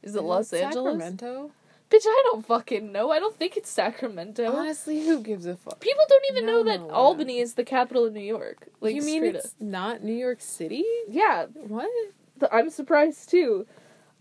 Is 0.03 0.15
it 0.15 0.23
Los 0.23 0.53
Angeles? 0.53 0.93
Sacramento. 0.95 1.51
Bitch, 1.91 2.07
I 2.07 2.23
don't 2.31 2.47
fucking 2.47 2.93
know. 2.93 3.11
I 3.11 3.19
don't 3.19 3.37
think 3.37 3.57
it's 3.57 3.69
Sacramento. 3.69 4.47
Honestly, 4.51 5.05
who 5.05 5.21
gives 5.21 5.45
a 5.45 5.57
fuck? 5.57 5.81
People 5.81 6.05
don't 6.09 6.25
even 6.31 6.47
No, 6.47 6.53
know 6.53 6.65
that 6.65 6.81
no. 6.81 6.91
Albany 6.91 7.39
is 7.41 7.55
the 7.55 7.65
capital 7.65 8.05
of 8.07 8.13
New 8.13 8.21
York. 8.21 8.69
Like 8.81 8.95
you 8.95 9.03
mean 9.03 9.25
it's 9.25 9.47
up. 9.47 9.51
not 9.61 10.05
New 10.05 10.15
York 10.15 10.41
City? 10.41 10.85
Yeah, 11.09 11.47
What? 11.53 11.91
I'm 12.53 12.71
surprised 12.71 13.29
too. 13.29 13.67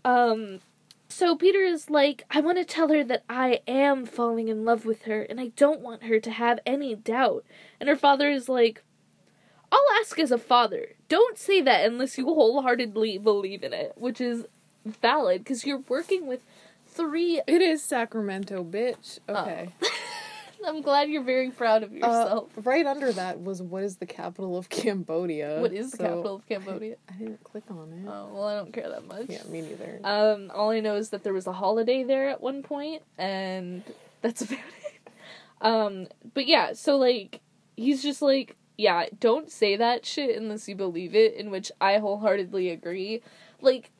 Um 0.04 0.60
so 1.08 1.36
Peter 1.36 1.60
is 1.60 1.90
like, 1.90 2.24
I 2.30 2.40
want 2.40 2.58
to 2.58 2.64
tell 2.64 2.88
her 2.88 3.02
that 3.04 3.24
I 3.28 3.60
am 3.66 4.06
falling 4.06 4.46
in 4.48 4.64
love 4.64 4.84
with 4.84 5.02
her 5.02 5.22
and 5.22 5.40
I 5.40 5.48
don't 5.56 5.80
want 5.80 6.04
her 6.04 6.20
to 6.20 6.30
have 6.30 6.60
any 6.64 6.94
doubt. 6.94 7.44
And 7.80 7.88
her 7.88 7.96
father 7.96 8.30
is 8.30 8.48
like, 8.48 8.84
I'll 9.72 9.86
ask 10.00 10.18
as 10.18 10.30
a 10.32 10.38
father. 10.38 10.88
Don't 11.08 11.38
say 11.38 11.60
that 11.60 11.84
unless 11.86 12.18
you 12.18 12.24
wholeheartedly 12.26 13.18
believe 13.18 13.62
in 13.62 13.72
it, 13.72 13.92
which 13.96 14.20
is 14.20 14.46
valid 14.84 15.42
because 15.44 15.64
you're 15.64 15.82
working 15.88 16.26
with 16.26 16.40
three 16.86 17.40
It 17.46 17.62
is 17.62 17.82
Sacramento, 17.82 18.64
bitch. 18.64 19.18
Oh. 19.28 19.34
Okay. 19.42 19.70
I'm 20.66 20.82
glad 20.82 21.08
you're 21.08 21.22
very 21.22 21.50
proud 21.50 21.82
of 21.82 21.90
Uh, 21.92 21.94
yourself. 21.94 22.50
right 22.64 22.84
under 22.84 23.10
that 23.12 23.42
was 23.42 23.62
what 23.62 23.82
is 23.82 23.96
the 23.96 24.04
capital 24.04 24.58
of 24.58 24.68
Cambodia? 24.68 25.58
what 25.58 25.72
is 25.72 25.92
the 25.92 25.98
capital 25.98 26.34
of 26.36 26.46
Cambodia? 26.46 26.96
I 27.08 27.12
didn't 27.14 27.42
click 27.44 27.64
on 27.70 27.90
it. 27.92 28.06
Oh 28.06 28.28
well, 28.34 28.44
I 28.44 28.56
don't 28.56 28.70
care 28.72 28.88
that 28.90 29.06
much. 29.06 29.26
Yeah, 29.30 29.42
me 29.44 29.62
neither. 29.62 30.00
Um, 30.04 30.50
all 30.54 30.70
I 30.70 30.80
know 30.80 30.96
is 30.96 31.10
that 31.10 31.22
there 31.24 31.32
was 31.32 31.46
a 31.46 31.52
holiday 31.52 32.02
there 32.02 32.28
at 32.28 32.42
one 32.42 32.62
point, 32.62 33.02
and 33.16 33.82
that's 34.20 34.42
about 34.42 34.58
it. 34.58 35.10
Um, 35.62 36.08
but 36.34 36.46
yeah, 36.46 36.74
so 36.74 36.98
like 36.98 37.40
he's 37.76 38.02
just 38.02 38.20
like, 38.20 38.54
yeah, 38.80 39.04
don't 39.20 39.50
say 39.50 39.76
that 39.76 40.06
shit 40.06 40.40
unless 40.40 40.66
you 40.66 40.74
believe 40.74 41.14
it, 41.14 41.34
in 41.34 41.50
which 41.50 41.70
I 41.80 41.98
wholeheartedly 41.98 42.70
agree. 42.70 43.22
Like, 43.60 43.90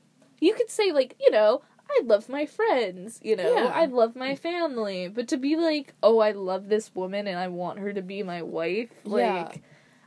you 0.41 0.55
could 0.55 0.71
say 0.71 0.91
like, 0.91 1.17
you 1.21 1.31
know, 1.31 1.61
I 1.91 2.01
love 2.05 2.31
my 2.31 2.47
friends, 2.47 3.21
you 3.23 3.37
know, 3.37 3.55
Yeah. 3.55 3.71
I 3.75 3.85
love 3.85 4.17
my 4.17 4.35
family, 4.37 5.09
but 5.09 5.29
to 5.29 5.37
be 5.37 5.57
like, 5.57 5.93
oh, 6.03 6.21
I 6.21 6.33
love 6.33 6.69
this 6.69 6.95
woman 6.95 7.27
and 7.27 7.39
I 7.39 7.49
want 7.49 7.79
her 7.79 7.93
to 7.93 8.03
be 8.03 8.23
my 8.23 8.43
wife, 8.43 8.89
like. 9.05 9.21
Yeah. 9.21 9.53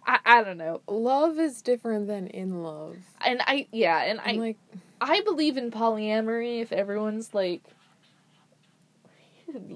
I, 0.06 0.20
I 0.26 0.44
don't 0.44 0.58
know. 0.58 0.82
love 0.86 1.40
is 1.40 1.62
different 1.62 2.08
than 2.08 2.28
in 2.28 2.62
love. 2.62 2.98
And 3.26 3.42
I 3.48 3.68
yeah, 3.72 4.04
and 4.04 4.20
I 4.20 4.32
I'm 4.32 4.38
like, 4.38 4.58
I 5.00 5.22
believe 5.22 5.56
in 5.56 5.72
polyamory 5.72 6.60
if 6.60 6.74
everyone's 6.74 7.34
like 7.34 7.64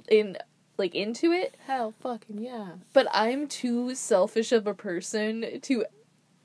in 0.09 0.35
like 0.77 0.95
into 0.95 1.31
it, 1.31 1.55
hell, 1.65 1.93
fucking 1.99 2.39
yeah. 2.39 2.73
but 2.93 3.07
I'm 3.11 3.47
too 3.47 3.95
selfish 3.95 4.51
of 4.51 4.67
a 4.67 4.73
person 4.73 5.59
to 5.61 5.85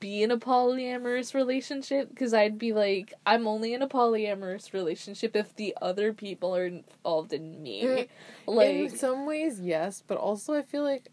be 0.02 0.20
in 0.20 0.32
a 0.32 0.36
polyamorous 0.36 1.32
relationship 1.32 2.08
because 2.08 2.34
I'd 2.34 2.58
be 2.58 2.72
like 2.72 3.14
I'm 3.24 3.46
only 3.46 3.72
in 3.72 3.82
a 3.82 3.88
polyamorous 3.88 4.72
relationship 4.72 5.36
if 5.36 5.54
the 5.54 5.76
other 5.80 6.12
people 6.12 6.56
are 6.56 6.66
involved 6.66 7.32
in 7.32 7.62
me. 7.62 8.08
Like 8.46 8.74
in 8.74 8.90
some 8.90 9.26
ways, 9.26 9.60
yes, 9.60 10.02
but 10.04 10.18
also 10.18 10.54
I 10.54 10.62
feel 10.62 10.82
like 10.82 11.08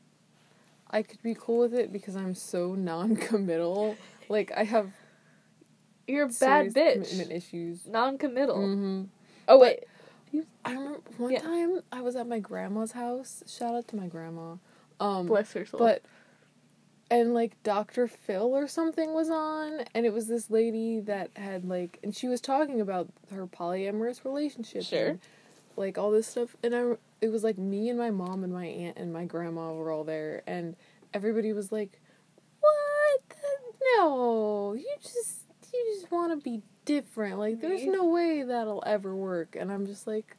I 0.89 1.03
could 1.03 1.21
be 1.21 1.35
cool 1.39 1.59
with 1.59 1.75
it 1.75 1.93
because 1.93 2.15
I'm 2.15 2.33
so 2.33 2.73
non-committal. 2.73 3.95
Like 4.27 4.51
I 4.57 4.63
have 4.63 4.91
you're 6.07 6.25
a 6.25 6.29
bad 6.29 6.73
bitch. 6.73 7.03
commitment 7.03 7.31
issues. 7.31 7.85
Non-committal. 7.85 8.57
Mm-hmm. 8.57 9.03
Oh 9.47 9.59
wait. 9.59 9.83
I 10.65 10.73
remember 10.73 11.01
one 11.17 11.31
Yeah. 11.31 11.39
time 11.41 11.81
I 11.91 12.01
was 12.01 12.15
at 12.15 12.27
my 12.27 12.39
grandma's 12.39 12.91
house. 12.91 13.43
Shout 13.47 13.73
out 13.75 13.87
to 13.89 13.95
my 13.95 14.07
grandma. 14.07 14.55
Um, 14.99 15.27
Bless 15.27 15.53
her 15.53 15.65
soul. 15.65 15.79
but 15.79 16.03
and 17.11 17.33
like 17.33 17.61
Dr. 17.63 18.07
Phil 18.07 18.53
or 18.55 18.67
something 18.67 19.13
was 19.13 19.29
on, 19.31 19.85
and 19.95 20.05
it 20.05 20.13
was 20.13 20.27
this 20.27 20.49
lady 20.51 20.99
that 21.01 21.31
had 21.35 21.65
like, 21.65 21.97
and 22.03 22.15
she 22.15 22.27
was 22.27 22.39
talking 22.41 22.79
about 22.81 23.07
her 23.31 23.47
polyamorous 23.47 24.23
relationship. 24.23 24.83
Sure. 24.83 25.07
and, 25.09 25.19
like 25.75 25.97
all 25.97 26.11
this 26.11 26.27
stuff, 26.27 26.55
and 26.61 26.75
I, 26.75 26.97
it 27.21 27.29
was 27.29 27.43
like 27.43 27.57
me 27.57 27.89
and 27.89 27.97
my 27.97 28.11
mom 28.11 28.43
and 28.43 28.51
my 28.51 28.65
aunt 28.65 28.97
and 28.97 29.13
my 29.13 29.23
grandma 29.25 29.71
were 29.73 29.91
all 29.91 30.03
there, 30.03 30.43
and 30.45 30.75
everybody 31.13 31.53
was 31.53 31.71
like, 31.71 31.99
"What? 32.59 33.21
No, 33.97 34.73
you 34.73 34.93
just 35.01 35.43
you 35.73 35.95
just 35.95 36.11
want 36.11 36.31
to 36.37 36.43
be 36.43 36.61
different. 36.89 37.37
Like, 37.39 37.61
there's 37.61 37.85
no 37.85 38.05
way 38.05 38.43
that'll 38.43 38.83
ever 38.85 39.15
work." 39.15 39.55
And 39.59 39.71
I'm 39.71 39.85
just 39.85 40.07
like, 40.07 40.35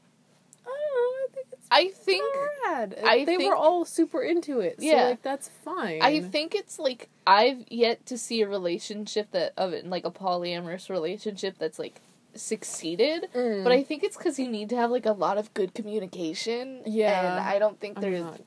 I 0.66 0.68
don't 0.68 0.94
know. 0.94 1.26
I 1.26 1.28
think 1.32 1.46
it's 1.52 1.66
I 1.70 1.88
think. 1.88 3.04
I 3.06 3.24
they 3.24 3.36
think- 3.36 3.48
were 3.50 3.56
all 3.56 3.84
super 3.84 4.22
into 4.22 4.60
it. 4.60 4.80
So 4.80 4.86
Yeah. 4.86 5.04
like 5.10 5.22
that's 5.22 5.48
fine. 5.48 6.00
I 6.02 6.20
think 6.20 6.54
it's 6.54 6.78
like 6.78 7.08
I've 7.26 7.64
yet 7.68 8.04
to 8.06 8.18
see 8.18 8.42
a 8.42 8.48
relationship 8.48 9.30
that 9.32 9.52
of 9.56 9.72
it 9.72 9.86
like 9.86 10.04
a 10.04 10.10
polyamorous 10.10 10.88
relationship 10.90 11.56
that's 11.58 11.78
like 11.78 12.00
succeeded. 12.34 13.28
Mm. 13.34 13.64
But 13.64 13.72
I 13.72 13.82
think 13.82 14.02
it's 14.04 14.16
because 14.16 14.38
you 14.38 14.48
need 14.48 14.68
to 14.70 14.76
have 14.76 14.90
like 14.90 15.06
a 15.06 15.12
lot 15.12 15.38
of 15.38 15.52
good 15.54 15.74
communication. 15.74 16.82
Yeah. 16.86 17.20
and 17.36 17.40
I 17.40 17.58
don't 17.58 17.78
think 17.80 18.00
there's. 18.00 18.20
not, 18.22 18.40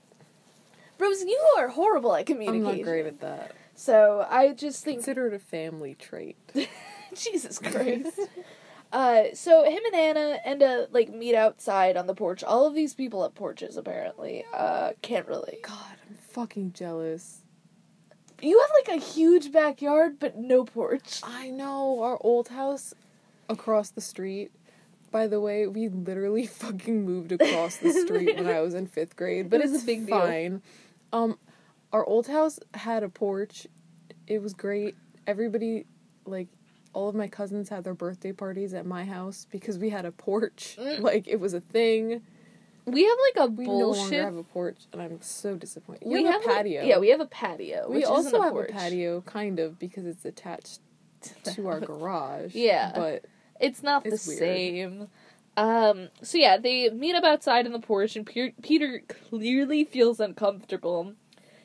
Rose, 1.00 1.24
you 1.24 1.40
are 1.58 1.70
horrible 1.70 2.16
at 2.16 2.26
communication. 2.26 2.68
I'm 2.68 2.78
not 2.78 2.84
great 2.84 3.06
at 3.06 3.20
that. 3.22 3.52
So 3.76 4.26
I 4.30 4.54
just 4.54 4.84
think 4.84 5.00
Consider 5.00 5.28
it 5.28 5.34
a 5.34 5.40
family 5.40 5.96
trait. 5.96 6.38
Jesus 7.18 7.60
Christ. 7.60 8.20
uh, 8.92 9.24
so 9.34 9.64
him 9.64 9.82
and 9.92 9.96
Anna 9.96 10.38
end 10.46 10.64
up 10.64 10.90
like 10.92 11.10
meet 11.14 11.36
outside 11.36 11.98
on 11.98 12.08
the 12.08 12.16
porch. 12.16 12.44
All 12.44 12.66
of 12.66 12.76
these 12.76 12.94
people 12.94 13.24
have 13.24 13.36
porches 13.36 13.78
apparently. 13.78 14.46
Uh, 14.54 14.92
can't 15.02 15.28
really. 15.28 15.60
God, 15.64 15.96
I'm 16.10 16.16
fucking 16.16 16.74
jealous. 16.74 17.40
You 18.42 18.60
have 18.60 18.70
like 18.88 18.98
a 19.02 19.04
huge 19.06 19.52
backyard, 19.52 20.20
but 20.20 20.38
no 20.38 20.66
porch. 20.66 21.22
I 21.24 21.50
know 21.50 22.02
our 22.02 22.18
old 22.22 22.50
house 22.50 22.94
across 23.48 23.90
the 23.90 24.02
street. 24.02 24.52
By 25.12 25.28
the 25.28 25.40
way, 25.40 25.68
we 25.68 25.88
literally 25.90 26.48
fucking 26.48 27.06
moved 27.06 27.32
across 27.32 27.78
the 27.78 27.94
street 27.94 28.36
when 28.36 28.48
I 28.48 28.60
was 28.62 28.74
in 28.74 28.88
fifth 28.88 29.16
grade, 29.16 29.50
but 29.50 29.62
It 29.62 29.70
it's 29.70 29.84
a 29.84 29.86
big 29.86 30.08
deal. 30.08 30.20
fine. 30.20 30.62
Um, 31.14 31.38
our 31.94 32.04
old 32.06 32.28
house 32.28 32.60
had 32.74 33.04
a 33.04 33.10
porch. 33.10 33.68
It 34.28 34.42
was 34.42 34.54
great. 34.54 34.96
Everybody, 35.28 35.86
like, 36.26 36.48
all 36.94 37.10
of 37.10 37.16
my 37.16 37.28
cousins 37.28 37.70
had 37.70 37.84
their 37.84 37.94
birthday 37.94 38.32
parties 38.32 38.74
at 38.74 38.86
my 38.86 39.04
house 39.06 39.46
because 39.52 39.78
we 39.78 39.90
had 39.90 40.06
a 40.06 40.12
porch. 40.12 40.78
Mm. 40.80 41.02
Like, 41.02 41.28
it 41.28 41.40
was 41.40 41.54
a 41.54 41.60
thing. 41.62 42.22
We 42.86 43.04
have 43.06 43.18
like 43.36 43.48
a 43.50 43.52
We 43.52 43.66
no 43.66 43.72
longer 43.72 43.86
bullshit. 44.00 44.24
have 44.24 44.36
a 44.36 44.44
porch, 44.44 44.78
and 44.92 45.02
I'm 45.02 45.22
so 45.22 45.56
disappointed. 45.56 46.06
we 46.08 46.16
We 46.16 46.24
have 46.26 46.44
a 46.44 46.48
like- 46.48 46.56
patio. 46.58 46.84
yeah, 46.84 46.98
we 47.00 47.10
have 47.10 47.22
a 47.22 47.26
patio. 47.26 47.88
We 47.90 47.98
which 47.98 48.06
also 48.06 48.40
a 48.40 48.44
have 48.44 48.52
porch. 48.52 48.70
a 48.70 48.74
patio, 48.74 49.22
kind 49.22 49.60
of, 49.60 49.80
because 49.80 50.06
it's 50.06 50.26
attached 50.26 50.80
to 51.56 51.68
our 51.68 51.80
garage. 51.80 52.54
Yeah. 52.56 52.92
But 52.94 53.26
It's 53.60 53.82
not 53.84 54.06
It's 54.06 54.26
the 54.26 54.30
weird. 54.32 54.40
same. 54.40 55.08
Um. 55.56 56.10
So 56.24 56.38
yeah, 56.38 56.58
they 56.58 56.90
meet 56.90 57.16
up 57.16 57.24
outside 57.24 57.66
on 57.68 57.72
the 57.72 57.80
porch, 57.80 58.16
and 58.16 58.26
Pe- 58.26 58.54
Peter 58.62 59.02
clearly 59.08 59.84
feels 59.86 60.20
uncomfortable. 60.20 61.14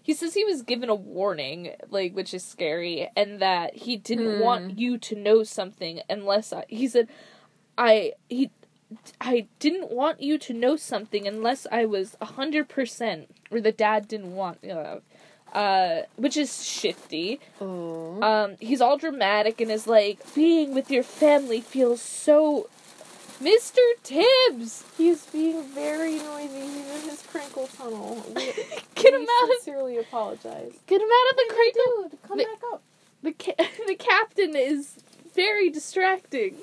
He 0.09 0.15
says 0.15 0.33
he 0.33 0.43
was 0.43 0.63
given 0.63 0.89
a 0.89 0.95
warning, 0.95 1.75
like 1.91 2.15
which 2.15 2.33
is 2.33 2.43
scary, 2.43 3.11
and 3.15 3.41
that 3.43 3.75
he 3.85 3.99
didn't 3.99 4.33
Hmm. 4.37 4.39
want 4.39 4.79
you 4.79 4.97
to 4.97 5.15
know 5.15 5.43
something 5.45 6.01
unless 6.09 6.51
I. 6.51 6.65
He 6.69 6.89
said, 6.89 7.09
I 7.77 8.15
he. 8.31 8.51
I 9.21 9.49
didn't 9.59 9.91
want 9.91 10.23
you 10.23 10.39
to 10.39 10.55
know 10.55 10.77
something 10.77 11.29
unless 11.29 11.67
I 11.71 11.85
was 11.85 12.17
a 12.23 12.25
hundred 12.25 12.71
percent, 12.71 13.29
or 13.51 13.61
the 13.61 13.71
dad 13.71 14.09
didn't 14.09 14.35
want, 14.35 14.65
uh, 14.65 15.01
uh, 15.53 16.03
which 16.17 16.39
is 16.39 16.65
shifty. 16.65 17.39
oh, 17.61 18.23
Um, 18.23 18.57
he's 18.61 18.81
all 18.81 18.97
dramatic 18.97 19.61
and 19.61 19.71
is 19.71 19.87
like, 19.87 20.21
being 20.35 20.75
with 20.75 20.91
your 20.91 21.03
family 21.03 21.61
feels 21.61 22.01
so. 22.01 22.71
Mr. 23.41 23.79
Tibbs! 24.03 24.85
he's 24.97 25.25
being 25.27 25.63
very 25.69 26.17
noisy. 26.17 26.61
He's 26.61 27.03
in 27.05 27.09
his 27.11 27.23
crinkle 27.31 27.69
tunnel. 27.69 28.25
We, 28.35 28.53
Get 28.97 29.15
him 29.15 29.23
out 29.23 29.49
of 29.51 29.55
Sincerely 29.63 29.99
apologize. 29.99 30.73
get 30.89 31.01
him 31.01 31.09
out 31.09 31.31
of 31.31 31.37
the. 31.37 31.73
Dude, 32.11 32.23
come 32.23 32.39
The- 32.39 32.45
back 32.45 32.63
up. 32.73 32.83
The 33.23 33.33
ca- 33.33 33.69
the 33.87 33.95
captain 33.95 34.57
is 34.57 34.97
very 35.35 35.71
distracting. 35.71 36.57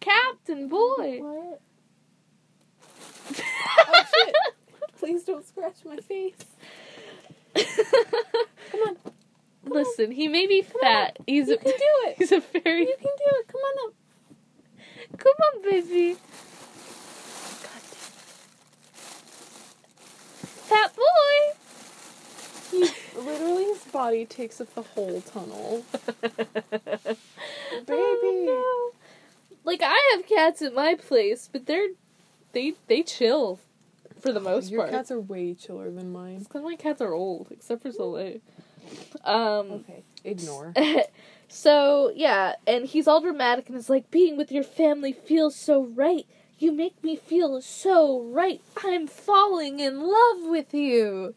Captain 0.00 0.68
boy. 0.68 1.18
What? 1.20 1.60
Oh 3.90 4.04
shit! 4.24 4.34
Please 4.98 5.24
don't 5.24 5.46
scratch 5.46 5.76
my 5.84 5.96
face. 5.98 6.34
Come 7.54 8.80
on. 8.80 8.96
Listen, 9.70 10.10
he 10.12 10.28
may 10.28 10.46
be 10.46 10.62
fat. 10.62 11.18
He's 11.26 11.48
You 11.48 11.54
a 11.54 11.58
can 11.58 11.72
do 11.72 12.08
it. 12.08 12.16
he's 12.18 12.32
a 12.32 12.40
very 12.40 12.80
You 12.82 12.96
can 12.96 13.04
do 13.16 13.36
it. 13.38 13.48
Come 13.48 13.60
on 13.60 13.88
up. 13.88 13.94
Come 15.18 15.32
on, 15.54 15.62
baby. 15.62 16.16
Fat 20.68 20.94
boy. 20.94 21.54
He 22.70 22.80
literally 23.18 23.64
his 23.64 23.78
body 23.84 24.26
takes 24.26 24.60
up 24.60 24.74
the 24.74 24.82
whole 24.82 25.20
tunnel. 25.22 25.82
Baby. 27.86 27.86
Oh. 27.96 28.92
Like 29.64 29.80
I 29.82 30.12
have 30.14 30.26
cats 30.26 30.60
at 30.62 30.74
my 30.74 30.94
place, 30.94 31.48
but 31.50 31.64
they're 31.66 31.88
they 32.52 32.74
they 32.86 33.02
chill 33.02 33.58
for 34.20 34.32
the 34.32 34.40
most 34.40 34.70
Your 34.70 34.82
part. 34.82 34.90
cats 34.92 35.10
are 35.10 35.20
way 35.20 35.54
chiller 35.54 35.90
than 35.90 36.12
mine. 36.12 36.40
Because 36.40 36.62
my 36.62 36.76
cats 36.76 37.00
are 37.00 37.14
old, 37.14 37.48
except 37.50 37.82
for 37.82 37.90
Soleil. 37.92 38.40
Um. 39.24 39.70
Okay, 39.72 40.02
ignore. 40.24 40.72
so 41.48 42.12
yeah, 42.14 42.54
and 42.66 42.86
he's 42.86 43.06
all 43.08 43.20
dramatic 43.20 43.68
and 43.68 43.76
is 43.78 43.90
like, 43.90 44.10
"Being 44.10 44.36
with 44.36 44.50
your 44.52 44.64
family 44.64 45.12
feels 45.12 45.54
so 45.56 45.84
right. 45.84 46.26
You 46.58 46.72
make 46.72 47.02
me 47.04 47.14
feel 47.16 47.60
so 47.60 48.20
right. 48.22 48.60
I'm 48.84 49.06
falling 49.06 49.80
in 49.80 50.00
love 50.00 50.42
with 50.50 50.74
you." 50.74 51.34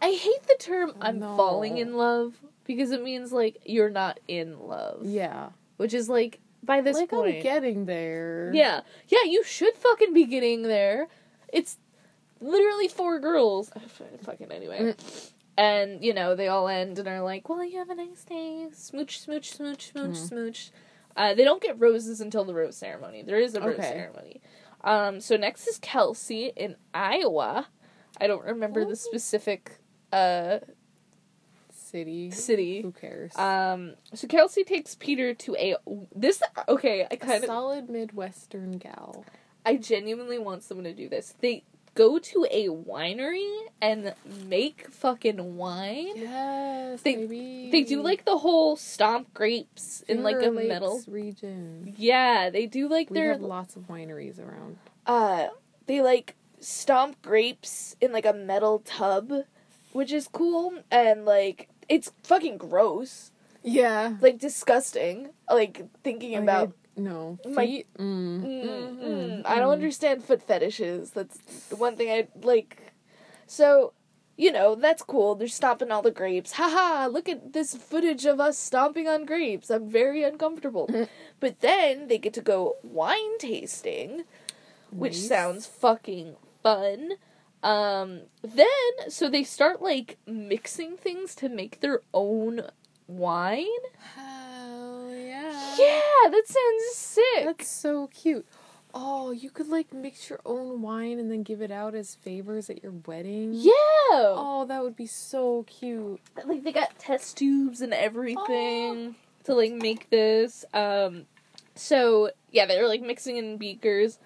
I 0.00 0.12
hate 0.12 0.46
the 0.46 0.56
term 0.58 0.94
"I'm 1.00 1.18
No. 1.18 1.36
falling 1.36 1.78
in 1.78 1.96
love" 1.96 2.34
because 2.64 2.90
it 2.90 3.02
means 3.02 3.32
like 3.32 3.56
you're 3.64 3.90
not 3.90 4.20
in 4.28 4.58
love, 4.60 5.00
Yeah. 5.04 5.50
which 5.78 5.92
is 5.94 6.08
like 6.08 6.40
by 6.62 6.80
this 6.82 6.96
like 6.96 7.08
point. 7.10 7.36
I'm 7.36 7.42
getting 7.42 7.86
there. 7.86 8.50
Yeah, 8.54 8.82
yeah, 9.08 9.24
you 9.24 9.42
should 9.44 9.74
fucking 9.74 10.12
be 10.12 10.24
getting 10.26 10.62
there. 10.62 11.08
It's 11.52 11.78
literally 12.40 12.86
four 12.88 13.18
girls. 13.18 13.70
Fucking 14.22 14.52
anyway. 14.52 14.94
Mm. 15.58 15.62
And, 15.62 16.04
you 16.04 16.14
know, 16.14 16.34
they 16.34 16.48
all 16.48 16.68
end 16.68 16.98
and 16.98 17.08
are 17.08 17.22
like, 17.22 17.48
well, 17.48 17.64
you 17.64 17.78
have 17.78 17.90
a 17.90 17.94
nice 17.94 18.24
day. 18.24 18.68
Smooch, 18.72 19.18
smooch, 19.20 19.50
smooch, 19.50 19.88
smooch, 19.92 20.10
Mhm. 20.16 20.28
smooch. 20.28 20.70
Uh, 21.16 21.34
they 21.34 21.44
don't 21.44 21.62
get 21.62 21.78
roses 21.80 22.20
until 22.20 22.44
the 22.44 22.54
rose 22.54 22.76
ceremony. 22.76 23.22
There 23.22 23.38
is 23.38 23.54
a 23.54 23.60
rose 23.60 23.74
Okay. 23.74 23.90
ceremony. 23.90 24.40
Um, 24.84 25.20
so 25.20 25.36
next 25.36 25.66
is 25.66 25.78
Kelsey 25.78 26.52
in 26.56 26.76
Iowa. 26.94 27.68
I 28.20 28.26
don't 28.28 28.44
remember 28.44 28.84
the 28.84 28.96
specific 28.96 29.78
uh 30.12 30.60
City. 31.70 32.30
city. 32.30 32.82
Who 32.82 32.92
cares? 32.92 33.36
Um, 33.36 33.94
so 34.14 34.26
Kelsey 34.26 34.62
takes 34.64 34.94
Peter 34.94 35.32
to 35.34 35.56
a 35.56 35.76
this. 36.14 36.42
Okay, 36.68 37.06
I 37.10 37.16
kind 37.16 37.42
of 37.42 37.46
solid 37.46 37.88
Midwestern 37.88 38.72
gal. 38.78 39.24
I 39.64 39.76
genuinely 39.76 40.38
want 40.38 40.62
someone 40.62 40.84
to 40.84 40.92
do 40.92 41.08
this. 41.08 41.34
They 41.40 41.64
go 41.98 42.18
to 42.30 42.46
a 42.50 42.68
winery 42.68 43.50
and 43.82 44.14
make 44.46 44.86
fucking 44.88 45.56
wine. 45.56 46.12
Yes, 46.14 47.02
They- 47.02 47.16
baby. 47.16 47.68
They 47.72 47.82
do 47.82 48.00
like 48.02 48.24
the 48.24 48.38
whole 48.38 48.76
stomp 48.76 49.34
grapes 49.34 50.04
in 50.06 50.22
like 50.22 50.36
a 50.36 50.50
Lakes 50.50 50.68
metal. 50.68 51.02
region. 51.08 51.94
Yeah, 51.98 52.50
they 52.50 52.66
do 52.66 52.88
like 52.88 53.10
We 53.10 53.14
their 53.18 53.32
have 53.32 53.42
lots 53.42 53.74
of 53.76 53.82
wineries 53.88 54.38
around. 54.38 54.78
uh 55.06 55.48
they 55.86 56.00
like 56.00 56.34
stomp 56.60 57.20
grapes 57.22 57.96
in 58.00 58.12
like 58.12 58.26
a 58.26 58.32
metal 58.32 58.78
tub, 58.84 59.32
which 59.92 60.12
is 60.12 60.28
cool 60.28 60.74
and 60.90 61.24
like 61.24 61.68
it's 61.88 62.12
fucking 62.22 62.58
gross. 62.58 63.32
Yeah. 63.64 64.16
Like 64.20 64.38
disgusting. 64.38 65.30
Like 65.50 65.74
thinking 66.04 66.32
Like, 66.32 66.42
about 66.42 66.68
I- 66.68 66.72
no 66.98 67.38
feet. 67.54 67.86
Mm. 67.98 68.40
Mm, 68.42 68.64
Mm, 68.64 68.98
mm. 68.98 69.02
mm, 69.02 69.42
I 69.46 69.58
don't 69.58 69.72
understand 69.72 70.24
foot 70.24 70.42
fetishes. 70.42 71.10
That's 71.12 71.38
the 71.68 71.76
one 71.76 71.96
thing 71.96 72.10
I 72.10 72.28
like. 72.42 72.92
So, 73.46 73.92
you 74.36 74.52
know, 74.52 74.74
that's 74.74 75.02
cool. 75.02 75.34
They're 75.34 75.48
stomping 75.48 75.90
all 75.90 76.02
the 76.02 76.10
grapes. 76.10 76.52
Haha, 76.52 77.06
look 77.06 77.28
at 77.28 77.52
this 77.52 77.74
footage 77.74 78.26
of 78.26 78.40
us 78.40 78.58
stomping 78.58 79.08
on 79.08 79.24
grapes. 79.24 79.70
I'm 79.70 79.88
very 79.88 80.22
uncomfortable. 80.22 80.88
but 81.40 81.60
then 81.60 82.08
they 82.08 82.18
get 82.18 82.34
to 82.34 82.40
go 82.40 82.76
wine 82.82 83.38
tasting, 83.38 84.24
which 84.90 85.14
Nice. 85.14 85.28
sounds 85.28 85.66
fucking 85.66 86.36
fun. 86.62 87.12
Um, 87.62 88.22
then, 88.42 88.68
so 89.08 89.28
they 89.28 89.42
start 89.42 89.82
like 89.82 90.18
mixing 90.26 90.96
things 90.96 91.34
to 91.36 91.48
make 91.48 91.80
their 91.80 92.02
own 92.14 92.62
wine. 93.08 93.66
Yeah. 95.78 96.30
That 96.30 96.42
sounds 96.46 96.94
sick. 96.96 97.44
That's 97.44 97.68
so 97.68 98.08
cute. 98.08 98.46
Oh, 98.94 99.30
you 99.32 99.50
could 99.50 99.68
like 99.68 99.92
mix 99.92 100.30
your 100.30 100.40
own 100.46 100.80
wine 100.82 101.18
and 101.18 101.30
then 101.30 101.42
give 101.42 101.60
it 101.60 101.70
out 101.70 101.94
as 101.94 102.14
favors 102.16 102.70
at 102.70 102.82
your 102.82 102.92
wedding. 103.06 103.50
yeah. 103.52 103.72
Oh, 104.12 104.64
that 104.68 104.82
would 104.82 104.96
be 104.96 105.06
so 105.06 105.64
cute. 105.64 106.20
like 106.44 106.64
they 106.64 106.72
got 106.72 106.98
test 106.98 107.36
tubes 107.36 107.80
and 107.82 107.92
everything 107.92 109.14
to 109.44 109.54
like 109.54 109.72
make 109.72 110.10
this 110.10 110.64
um 110.74 111.24
so 111.74 112.30
yeah 112.50 112.66
they 112.66 112.78
were 112.82 112.88
like 112.88 113.00
mixing 113.00 113.36
in 113.38 113.56
beakers 113.56 114.18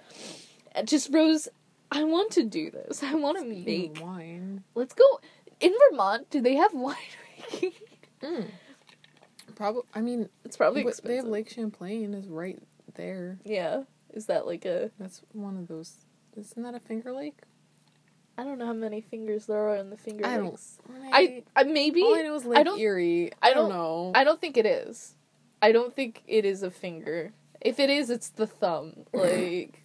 just 0.85 1.13
rose 1.13 1.49
i 1.93 2.03
want 2.03 2.33
to 2.33 2.43
do 2.45 2.71
this 2.71 3.03
i 3.05 3.15
want 3.15 3.39
to 3.39 3.45
make 3.45 4.01
wine. 4.03 4.65
let's 4.75 4.95
go 4.95 5.05
in 5.61 5.73
vermont 5.91 6.29
do 6.31 6.41
they 6.41 6.55
have 6.57 6.73
wine? 6.75 6.97
Mm. 8.23 8.47
Probably. 9.63 9.83
I 9.95 10.01
mean, 10.01 10.29
it's 10.45 10.57
probably 10.57 10.81
expensive 10.83 11.05
they 11.05 11.17
have 11.17 11.25
Lake 11.27 11.49
Champlain 11.51 12.15
is 12.15 12.27
right 12.29 12.61
there. 12.95 13.39
yeah 13.45 13.83
is 14.13 14.27
that 14.27 14.47
like 14.47 14.65
a 14.67 14.91
That's 14.99 15.23
one 15.33 15.57
of 15.57 15.69
those. 15.69 16.05
Isn't 16.37 16.63
that 16.63 16.75
a 16.75 16.81
Finger 16.81 17.13
Lake? 17.13 17.39
i 18.39 18.45
don't 18.45 18.59
know 18.59 18.65
how 18.67 18.73
many 18.73 19.03
fingers 19.03 19.45
there 19.45 19.69
are 19.69 19.77
in 19.77 19.91
the 19.91 19.97
finger 19.97 20.25
I 20.27 20.37
don't- 20.39 20.47
lakes 20.53 20.79
i 21.13 21.43
i 21.55 21.65
maybe 21.65 22.03
All 22.03 22.15
I 22.15 22.23
know 22.23 22.35
is 22.35 22.47
Lake 22.47 22.65
don't- 22.65 22.81
Erie. 22.81 23.31
I 23.43 23.51
I 23.51 23.55
don't 23.55 23.69
don't- 23.69 23.79
know. 23.79 24.13
I 24.15 24.25
don't 24.25 24.41
think 24.41 24.57
it 24.57 24.65
is. 24.67 25.15
I 25.61 25.71
don't 25.71 25.95
think 25.95 26.23
it 26.27 26.45
is 26.47 26.63
a 26.63 26.71
finger. 26.71 27.33
If 27.61 27.79
it 27.79 27.91
is, 27.91 28.09
it's 28.11 28.31
the 28.31 28.47
thumb. 28.47 29.05
Like 29.13 29.85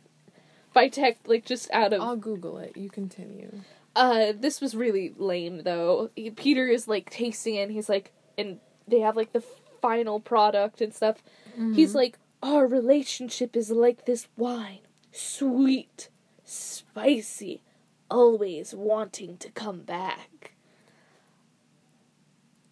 by 0.73 0.87
tech, 0.87 1.17
like 1.27 1.43
just 1.45 1.69
out 1.71 1.91
of. 1.93 2.01
I'll 2.01 2.15
Google 2.15 2.57
it. 2.59 2.75
You 2.77 2.89
continue. 2.89 3.51
Uh, 3.95 4.31
this 4.39 4.61
was 4.61 4.73
really 4.75 5.13
lame 5.17 5.63
though. 5.63 6.09
He, 6.15 6.29
Peter 6.31 6.67
is 6.67 6.87
like 6.87 7.09
tasting 7.09 7.55
it. 7.55 7.63
and 7.63 7.71
He's 7.71 7.89
like, 7.89 8.13
and 8.37 8.59
they 8.87 9.01
have 9.01 9.15
like 9.17 9.33
the 9.33 9.43
final 9.81 10.19
product 10.19 10.81
and 10.81 10.93
stuff. 10.93 11.23
He's 11.75 11.95
like, 11.95 12.19
our 12.43 12.67
relationship 12.67 13.55
is 13.55 13.71
like 13.71 14.05
this 14.05 14.27
wine, 14.37 14.81
sweet, 15.11 16.09
spicy, 16.43 17.61
always 18.11 18.73
wanting 18.75 19.37
to 19.37 19.49
come 19.49 19.81
back. 19.81 20.53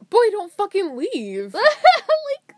Boy, 0.09 0.29
don't 0.31 0.51
fucking 0.51 0.95
leave. 0.95 1.53
like 1.53 2.55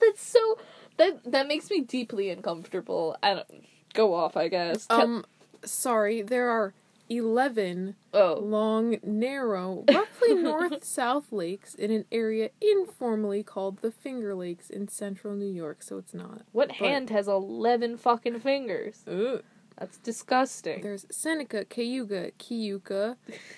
that's 0.00 0.22
so 0.22 0.58
that 0.96 1.30
that 1.30 1.46
makes 1.46 1.70
me 1.70 1.80
deeply 1.80 2.30
uncomfortable. 2.30 3.16
I 3.22 3.34
don't 3.34 3.64
go 3.94 4.14
off. 4.14 4.36
I 4.36 4.48
guess. 4.48 4.86
Um, 4.90 5.24
sorry. 5.64 6.22
There 6.22 6.50
are 6.50 6.74
eleven 7.08 7.96
oh, 8.12 8.38
long, 8.40 8.96
narrow, 9.02 9.84
roughly 9.90 10.34
north-south 10.42 11.32
lakes 11.32 11.74
in 11.74 11.90
an 11.90 12.04
area 12.12 12.50
informally 12.60 13.42
called 13.42 13.78
the 13.78 13.90
Finger 13.90 14.34
Lakes 14.34 14.68
in 14.70 14.88
central 14.88 15.34
New 15.34 15.50
York. 15.52 15.82
So 15.82 15.98
it's 15.98 16.14
not. 16.14 16.42
what 16.52 16.68
but- 16.68 16.76
hand 16.76 17.10
has 17.10 17.28
eleven 17.28 17.96
fucking 17.96 18.40
fingers? 18.40 19.02
Ugh. 19.06 19.42
That's 19.78 19.98
disgusting. 19.98 20.82
There's 20.82 21.06
Seneca, 21.08 21.64
Cayuga, 21.64 22.32
Kiyuka, 22.32 23.14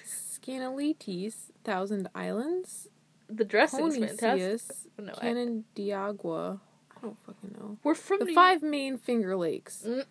Scanalites, 0.06 1.50
Thousand 1.64 2.08
Islands, 2.14 2.88
the 3.28 3.44
dressing's 3.44 3.96
fantastic. 3.96 4.76
No, 4.98 5.12
I, 5.12 5.20
Canandaigua. 5.20 6.60
I 6.96 7.00
don't 7.00 7.16
fucking 7.24 7.54
know. 7.58 7.78
we're 7.82 7.94
from 7.94 8.18
The 8.18 8.24
New 8.26 8.34
five 8.34 8.62
main 8.62 8.98
Finger 8.98 9.36
Lakes 9.36 9.84
Mm. 9.88 10.04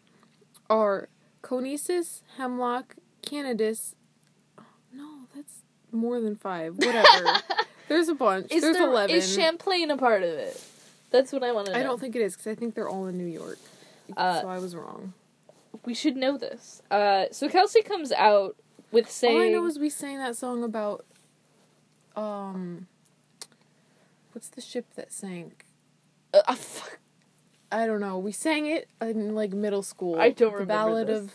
are 0.70 1.10
Conesus, 1.44 2.24
Hemlock, 2.38 2.96
Oh, 3.32 4.64
No, 4.94 5.10
that's 5.36 5.62
more 5.92 6.20
than 6.20 6.36
five. 6.36 6.76
Whatever. 6.78 7.42
There's 7.88 8.08
a 8.10 8.16
bunch. 8.16 8.52
Is 8.52 8.62
There's 8.62 8.78
there, 8.78 8.88
eleven. 8.88 9.16
Is 9.16 9.34
Champlain 9.34 9.90
a 9.92 9.98
part 9.98 10.24
of 10.24 10.30
it? 10.30 10.64
That's 11.12 11.32
what 11.34 11.44
I 11.44 11.52
want 11.52 11.68
to 11.68 11.74
know. 11.74 11.80
I 11.80 11.84
don't 11.84 12.00
think 12.00 12.16
it 12.16 12.22
is 12.22 12.34
because 12.36 12.48
I 12.48 12.56
think 12.56 12.76
they're 12.76 12.90
all 12.90 13.08
in 13.08 13.18
New 13.18 13.26
York. 13.26 13.58
Uh, 14.16 14.42
so 14.42 14.48
I 14.48 14.60
was 14.60 14.76
wrong. 14.76 15.14
we 15.86 15.94
should 15.96 16.16
know 16.16 16.38
this. 16.38 16.82
Uh, 16.92 17.26
so 17.32 17.50
Kelsey 17.50 17.82
comes 17.82 18.12
out 18.12 18.56
with 18.92 19.10
saying, 19.10 19.36
All 19.36 19.42
I 19.44 19.50
know 19.50 19.66
is 19.66 19.80
we 19.80 19.90
sang 19.90 20.18
that 20.20 20.36
song 20.36 20.64
about 20.64 21.06
um 22.16 22.88
what's 24.34 24.50
the 24.50 24.62
ship 24.62 24.86
that 24.96 25.12
sank? 25.12 25.66
uh, 26.34 26.42
uh, 26.48 26.56
fuck, 26.56 27.00
I 27.72 27.86
don't 27.88 28.02
know. 28.02 28.18
We 28.20 28.32
sang 28.32 28.66
it 28.68 28.88
in 29.02 29.34
like 29.36 29.52
middle 29.54 29.84
school. 29.84 30.20
I 30.20 30.30
don't 30.30 30.52
the 30.52 30.58
remember 30.60 30.74
ballad 30.74 31.08
this. 31.08 31.20
of. 31.20 31.34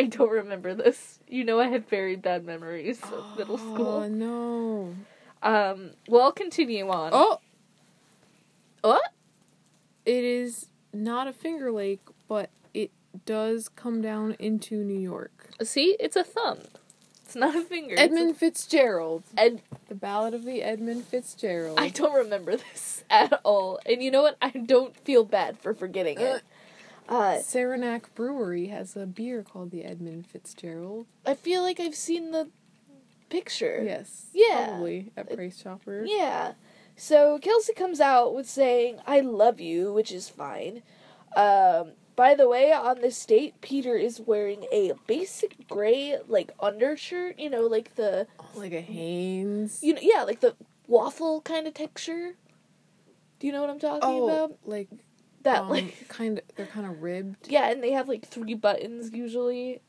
I 0.00 0.04
don't 0.04 0.30
remember 0.30 0.72
this. 0.74 1.18
You 1.28 1.44
know, 1.44 1.60
I 1.60 1.66
have 1.68 1.86
very 1.88 2.16
bad 2.16 2.46
memories 2.46 2.98
of 3.02 3.36
middle 3.36 3.58
school. 3.58 3.86
Oh 4.04 4.08
no. 4.08 4.94
Um, 5.42 5.90
well, 6.08 6.22
I'll 6.22 6.32
continue 6.32 6.88
on. 6.88 7.10
Oh, 7.12 7.38
what? 8.80 9.12
it 10.06 10.24
is 10.24 10.68
not 10.94 11.28
a 11.28 11.34
Finger 11.34 11.70
Lake, 11.70 12.00
but 12.28 12.48
it 12.72 12.90
does 13.26 13.68
come 13.68 14.00
down 14.00 14.36
into 14.38 14.76
New 14.82 14.98
York. 14.98 15.50
See, 15.62 15.96
it's 16.00 16.16
a 16.16 16.24
thumb. 16.24 16.60
It's 17.26 17.36
not 17.36 17.54
a 17.54 17.60
finger. 17.60 17.92
it's 17.92 18.00
a- 18.00 18.04
Edmund 18.04 18.38
Fitzgerald. 18.38 19.22
Ed. 19.36 19.60
The 19.88 19.94
Ballad 19.94 20.32
of 20.32 20.44
the 20.44 20.62
Edmund 20.62 21.04
Fitzgerald. 21.04 21.78
I 21.78 21.90
don't 21.90 22.14
remember 22.14 22.56
this 22.56 23.04
at 23.10 23.38
all, 23.44 23.78
and 23.84 24.02
you 24.02 24.10
know 24.10 24.22
what? 24.22 24.38
I 24.40 24.48
don't 24.50 24.96
feel 24.96 25.24
bad 25.24 25.58
for 25.58 25.74
forgetting 25.74 26.18
it. 26.18 26.42
Uh, 27.10 27.40
Saranac 27.40 28.14
Brewery 28.14 28.68
has 28.68 28.96
a 28.96 29.04
beer 29.04 29.42
called 29.42 29.72
the 29.72 29.84
Edmund 29.84 30.26
Fitzgerald. 30.28 31.06
I 31.26 31.34
feel 31.34 31.62
like 31.62 31.80
I've 31.80 31.96
seen 31.96 32.30
the 32.30 32.48
picture. 33.28 33.82
Yes. 33.84 34.26
Yeah. 34.32 34.68
Probably 34.68 35.12
at 35.16 35.34
Price 35.34 35.60
Chopper. 35.60 36.04
Yeah. 36.06 36.52
So 36.96 37.38
Kelsey 37.38 37.74
comes 37.74 38.00
out 38.00 38.34
with 38.34 38.48
saying, 38.48 39.00
I 39.06 39.20
love 39.20 39.60
you, 39.60 39.92
which 39.92 40.12
is 40.12 40.28
fine. 40.28 40.82
Um, 41.34 41.92
by 42.14 42.34
the 42.34 42.48
way, 42.48 42.72
on 42.72 43.00
this 43.00 43.24
date, 43.24 43.60
Peter 43.60 43.96
is 43.96 44.20
wearing 44.20 44.66
a 44.70 44.92
basic 45.06 45.66
gray, 45.68 46.18
like, 46.28 46.52
undershirt, 46.60 47.38
you 47.38 47.48
know, 47.50 47.62
like 47.62 47.96
the, 47.96 48.26
Like 48.54 48.72
a 48.72 48.80
Hanes. 48.80 49.82
you 49.82 49.94
know, 49.94 50.00
yeah, 50.02 50.22
like 50.22 50.40
the 50.40 50.54
waffle 50.86 51.40
kind 51.40 51.66
of 51.66 51.74
texture. 51.74 52.34
Do 53.38 53.46
you 53.46 53.52
know 53.52 53.62
what 53.62 53.70
I'm 53.70 53.78
talking 53.80 54.00
oh, 54.02 54.28
about? 54.28 54.58
like 54.66 54.88
That, 55.42 55.60
um, 55.62 55.68
like, 55.70 56.04
kind 56.08 56.38
of. 56.38 56.44
They're 56.56 56.66
kind 56.66 56.86
of 56.86 57.02
ribbed. 57.02 57.48
yeah, 57.48 57.70
and 57.70 57.82
they 57.82 57.92
have, 57.92 58.08
like, 58.08 58.26
three 58.26 58.54
buttons 58.54 59.10
usually. 59.12 59.80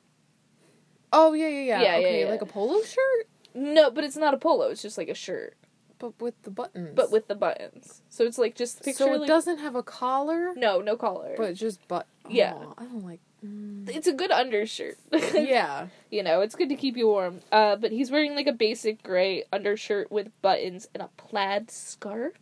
Oh 1.14 1.34
yeah, 1.34 1.48
yeah, 1.48 1.60
yeah. 1.60 1.82
Yeah, 1.82 1.98
yeah, 1.98 2.08
okay, 2.08 2.24
yeah. 2.24 2.30
like 2.30 2.42
a 2.42 2.46
polo 2.46 2.82
shirt, 2.82 3.28
No, 3.54 3.92
but 3.92 4.04
it's 4.04 4.16
not 4.16 4.34
a 4.34 4.38
polo, 4.38 4.70
it's 4.70 4.82
just 4.82 4.98
like 4.98 5.10
a 5.10 5.14
shirt, 5.14 5.58
but 6.00 6.20
with 6.22 6.42
the 6.44 6.52
buttons. 6.52 6.92
but 6.96 7.12
with 7.12 7.28
the 7.28 7.36
buttons. 7.36 8.02
So 8.10 8.24
it's 8.24 8.38
like 8.38 8.56
just 8.56 8.84
picture, 8.84 9.06
so 9.06 9.14
it 9.14 9.20
like, 9.20 9.28
doesn't 9.28 9.58
have 9.58 9.76
a 9.76 9.84
collar, 9.84 10.54
no, 10.56 10.80
no 10.80 10.96
collar. 10.96 11.36
but 11.38 11.56
just 11.56 11.86
but. 11.88 12.08
Yeah. 12.30 12.54
Aw, 12.54 12.74
I 12.78 12.84
don't 12.86 13.06
like. 13.06 13.20
mm. 13.46 13.90
it's 13.90 14.08
a 14.08 14.14
good 14.14 14.32
undershirt. 14.32 14.98
yeah. 15.34 15.88
you 16.10 16.24
know, 16.24 16.40
it's 16.42 16.56
good 16.56 16.70
to 16.70 16.76
keep 16.76 16.96
you 16.96 17.08
warm. 17.08 17.42
Uh, 17.52 17.76
but 17.76 17.92
he's 17.92 18.10
wearing 18.10 18.36
like 18.36 18.48
a 18.48 18.54
basic 18.54 19.04
gray 19.04 19.44
undershirt 19.52 20.12
with 20.12 20.30
buttons 20.42 20.88
and 20.94 21.04
a 21.04 21.10
plaid 21.18 21.70
scarf. 21.70 22.34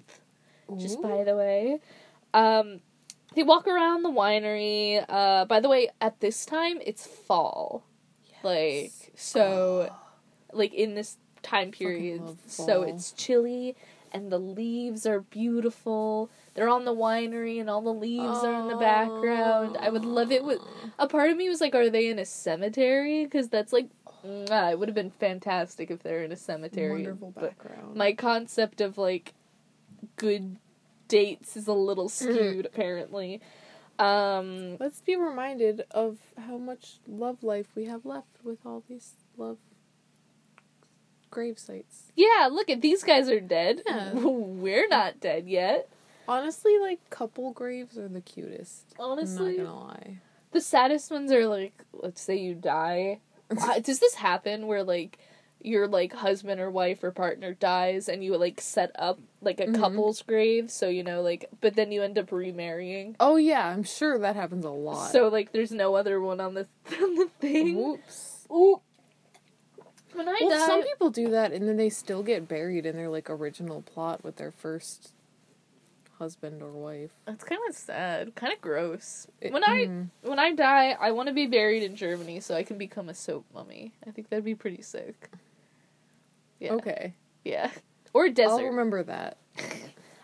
Just 0.77 1.01
by 1.01 1.23
the 1.23 1.35
way, 1.35 1.79
um, 2.35 2.81
they 3.39 3.43
walk 3.43 3.67
around 3.67 4.03
the 4.03 4.11
winery. 4.11 5.03
Uh, 5.07 5.45
by 5.45 5.61
the 5.61 5.69
way, 5.69 5.89
at 6.01 6.19
this 6.19 6.45
time 6.45 6.79
it's 6.85 7.07
fall, 7.07 7.85
like 8.43 8.91
so, 9.15 9.95
like 10.51 10.73
in 10.73 10.95
this 10.95 11.17
time 11.41 11.71
period, 11.71 12.21
so 12.47 12.83
it's 12.83 13.13
chilly 13.13 13.77
and 14.11 14.29
the 14.29 14.39
leaves 14.39 15.05
are 15.05 15.21
beautiful. 15.21 16.29
They're 16.53 16.67
on 16.67 16.83
the 16.83 16.93
winery 16.93 17.61
and 17.61 17.69
all 17.69 17.81
the 17.81 17.93
leaves 17.93 18.43
are 18.43 18.59
in 18.59 18.67
the 18.67 18.75
background. 18.75 19.77
I 19.79 19.89
would 19.89 20.03
love 20.03 20.31
it. 20.33 20.43
With 20.43 20.59
a 20.97 21.07
part 21.07 21.29
of 21.29 21.37
me 21.37 21.47
was 21.47 21.61
like, 21.61 21.75
are 21.75 21.89
they 21.89 22.09
in 22.09 22.19
a 22.19 22.25
cemetery? 22.25 23.23
Because 23.23 23.47
that's 23.47 23.71
like, 23.71 23.87
mwah, 24.25 24.71
it 24.71 24.79
would 24.79 24.89
have 24.89 24.95
been 24.95 25.11
fantastic 25.11 25.91
if 25.91 26.03
they're 26.03 26.23
in 26.23 26.31
a 26.31 26.35
cemetery. 26.35 27.03
Wonderful 27.03 27.31
but 27.31 27.57
background. 27.57 27.95
my 27.95 28.11
concept 28.13 28.81
of 28.81 28.97
like 28.97 29.33
good 30.17 30.57
dates 31.09 31.57
is 31.57 31.67
a 31.67 31.73
little 31.73 32.07
skewed 32.07 32.65
apparently 32.65 33.41
um 33.99 34.77
Let's 34.79 35.01
be 35.01 35.17
reminded 35.17 35.83
of 35.91 36.17
how 36.47 36.57
much 36.57 36.99
love 37.07 37.43
life 37.43 37.67
we 37.75 37.85
have 37.85 38.05
left 38.05 38.37
with 38.43 38.59
all 38.65 38.81
these 38.87 39.15
love 39.37 39.57
grave 41.29 41.59
sites. 41.59 42.11
yeah 42.15 42.47
look 42.51 42.69
at 42.69 42.81
these 42.81 43.03
guys 43.03 43.29
are 43.29 43.39
dead 43.41 43.81
Yeah. 43.85 44.13
we're 44.13 44.87
not 44.87 45.19
dead 45.19 45.47
yet 45.47 45.89
Honestly, 46.27 46.77
like 46.79 46.99
couple 47.09 47.51
graves 47.53 47.97
are 47.97 48.07
the 48.07 48.21
cutest. 48.21 48.93
honestly 48.99 49.57
I'm 49.57 49.63
not 49.65 49.71
gonna 49.73 49.79
lie. 49.85 50.17
the 50.51 50.61
saddest 50.61 51.09
ones 51.11 51.31
are 51.31 51.47
like 51.47 51.73
let's 51.93 52.21
say 52.21 52.37
you 52.37 52.53
die 52.55 53.19
does 53.83 53.99
this 53.99 54.13
happen 54.15 54.67
where 54.67 54.83
like 54.83 55.17
your 55.61 55.87
like 55.87 56.13
husband 56.13 56.61
or 56.61 56.69
wife 56.71 57.03
or 57.03 57.11
partner 57.11 57.53
dies 57.53 58.07
and 58.07 58.23
you 58.23 58.37
like 58.37 58.61
set 58.61 58.91
up 58.97 59.19
like 59.41 59.59
a 59.59 59.65
Mhm. 59.67 59.75
couple's 59.79 60.21
grave 60.21 60.71
so 60.71 60.87
you 60.87 61.03
know 61.03 61.21
like 61.21 61.45
but 61.59 61.75
then 61.75 61.91
you 61.91 62.01
end 62.01 62.17
up 62.17 62.31
remarrying 62.31 63.15
Oh 63.19 63.35
yeah, 63.35 63.67
I'm 63.67 63.83
sure 63.83 64.17
that 64.19 64.35
happens 64.37 64.63
a 64.63 64.69
lot. 64.69 65.11
so 65.11 65.27
like 65.27 65.51
there's 65.51 65.71
no 65.71 65.95
other 65.95 66.21
one 66.21 66.39
on 66.39 66.53
the 66.53 66.67
on 67.01 67.15
the 67.15 67.29
thing 67.39 67.77
oops 67.77 68.47
Ooh. 68.51 68.81
When 70.13 70.27
I 70.27 70.37
Well, 70.41 70.49
die, 70.49 70.65
some 70.65 70.81
people 70.83 71.11
do 71.11 71.29
that, 71.29 71.51
and 71.53 71.67
then 71.67 71.77
they 71.77 71.89
still 71.89 72.23
get 72.23 72.47
buried 72.47 72.85
in 72.87 72.95
their 72.95 73.09
like 73.09 73.29
original 73.29 73.83
plot 73.83 74.23
with 74.23 74.37
their 74.37 74.51
first 74.51 75.13
husband 76.17 76.61
or 76.61 76.69
wife. 76.71 77.11
that's 77.25 77.43
kind 77.43 77.61
of 77.69 77.75
sad, 77.75 78.33
kind 78.35 78.51
of 78.51 78.59
gross. 78.59 79.27
It- 79.39 79.53
when 79.53 79.63
I 79.63 79.85
mm. 79.85 80.07
when 80.23 80.39
I 80.39 80.51
die, 80.53 80.97
I 80.99 81.11
want 81.11 81.27
to 81.27 81.33
be 81.33 81.45
buried 81.45 81.83
in 81.83 81.95
Germany 81.95 82.39
so 82.39 82.55
I 82.55 82.63
can 82.63 82.77
become 82.77 83.07
a 83.07 83.13
soap 83.13 83.45
mummy. 83.53 83.93
I 84.07 84.11
think 84.11 84.29
that'd 84.29 84.43
be 84.43 84.55
pretty 84.55 84.81
sick. 84.81 85.29
Yeah, 86.59 86.73
okay, 86.73 87.13
yeah, 87.43 87.71
or 88.13 88.29
desert. 88.29 88.51
I'll 88.51 88.63
remember 88.65 89.03
that. 89.03 89.37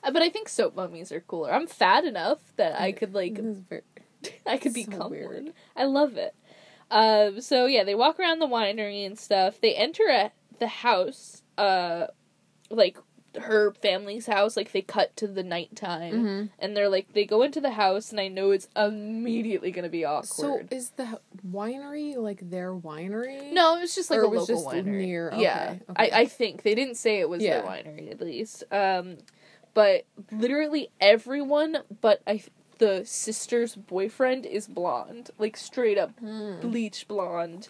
Uh, 0.04 0.12
but 0.12 0.22
I 0.22 0.30
think 0.30 0.48
soap 0.50 0.76
mummies 0.76 1.12
are 1.12 1.22
cooler. 1.22 1.52
I'm 1.52 1.66
fat 1.68 2.06
enough 2.06 2.40
that 2.58 2.80
I 2.80 2.92
could 2.92 3.14
like 3.16 3.38
very- 3.40 3.82
I 4.46 4.58
could 4.58 4.74
So 4.74 5.08
weird. 5.08 5.34
one. 5.46 5.54
I 5.76 5.86
love 5.86 6.18
it. 6.18 6.36
Um, 6.92 7.42
so 7.42 7.66
yeah, 7.66 7.84
they 7.84 7.96
walk 7.96 8.20
around 8.20 8.40
the 8.40 8.48
winery 8.48 9.06
and 9.06 9.18
stuff. 9.18 9.60
They 9.60 9.74
enter 9.74 10.04
a, 10.08 10.32
the 10.60 10.68
house, 10.68 11.42
uh, 11.58 12.08
like 12.70 12.98
her 13.38 13.72
family's 13.74 14.26
house. 14.28 14.56
Like 14.58 14.72
they 14.72 14.82
cut 14.82 15.16
to 15.18 15.28
the 15.28 15.44
nighttime, 15.44 16.14
Mhm. 16.14 16.50
and 16.60 16.76
they're 16.78 16.90
like 16.90 17.14
they 17.14 17.26
go 17.26 17.42
into 17.42 17.60
the 17.62 17.72
house, 17.72 18.12
and 18.12 18.20
I 18.20 18.28
know 18.28 18.52
it's 18.52 18.68
immediately 18.76 19.72
gonna 19.72 19.90
be 19.90 20.06
awkward. 20.06 20.28
So 20.28 20.62
is 20.72 20.92
the 20.92 21.20
winery 21.48 22.16
like 22.18 22.50
their 22.50 22.74
winery? 22.74 23.52
no, 23.52 23.78
it 23.78 23.82
was 23.82 23.96
just 23.96 24.10
like 24.10 24.20
Or 24.20 24.24
a 24.24 24.26
it 24.26 24.30
was 24.32 24.50
local 24.50 24.56
just 24.56 24.68
winery. 24.68 24.86
near- 25.08 25.34
Yeah, 25.36 25.76
okay, 25.76 25.82
okay. 25.90 26.12
I 26.12 26.20
I 26.22 26.26
think 26.26 26.64
they 26.64 26.76
didn't 26.76 26.96
say 26.96 27.20
it 27.20 27.30
was 27.30 27.42
their 27.42 27.64
winery 27.64 28.12
at 28.12 28.22
least. 28.22 28.64
Um, 28.72 29.18
but 29.74 30.06
literally 30.32 30.90
everyone, 31.02 31.80
but 32.02 32.22
I 32.28 32.44
the 32.78 33.04
sister's 33.06 33.76
boyfriend 33.76 34.46
is 34.46 34.68
blonde, 34.68 35.32
like 35.38 35.56
straight 35.58 35.98
up 35.98 36.12
Hmm. 36.20 36.60
bleach 36.62 37.08
blonde. 37.08 37.70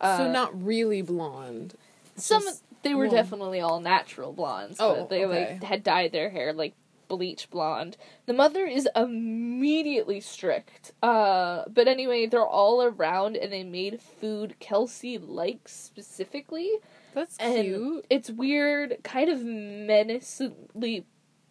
so 0.00 0.24
Uh, 0.24 0.32
not 0.32 0.64
really 0.64 1.00
blonde. 1.00 1.74
some 2.16 2.42
just 2.42 2.64
they 2.82 2.94
were 2.94 3.08
blonde. 3.08 3.16
definitely 3.28 3.60
all 3.60 3.80
natural 3.80 4.32
blondes, 4.32 4.78
Oh, 4.80 4.94
but 4.96 5.10
they 5.10 5.24
okay. 5.24 5.52
like 5.54 5.62
had 5.62 5.82
dyed 5.82 6.12
their 6.12 6.30
hair 6.30 6.52
like 6.52 6.74
bleach 7.08 7.50
blonde. 7.50 7.96
The 8.26 8.32
mother 8.32 8.64
is 8.64 8.88
immediately 8.96 10.20
strict. 10.20 10.92
Uh, 11.02 11.64
but 11.68 11.86
anyway, 11.86 12.26
they're 12.26 12.46
all 12.46 12.82
around 12.82 13.36
and 13.36 13.52
they 13.52 13.64
made 13.64 14.00
food 14.00 14.56
Kelsey 14.60 15.18
likes 15.18 15.72
specifically. 15.72 16.70
That's 17.14 17.36
And 17.36 17.62
cute. 17.64 18.06
it's 18.08 18.30
weird, 18.30 18.96
kind 19.02 19.28
of 19.28 19.44
menacingly, 19.44 21.04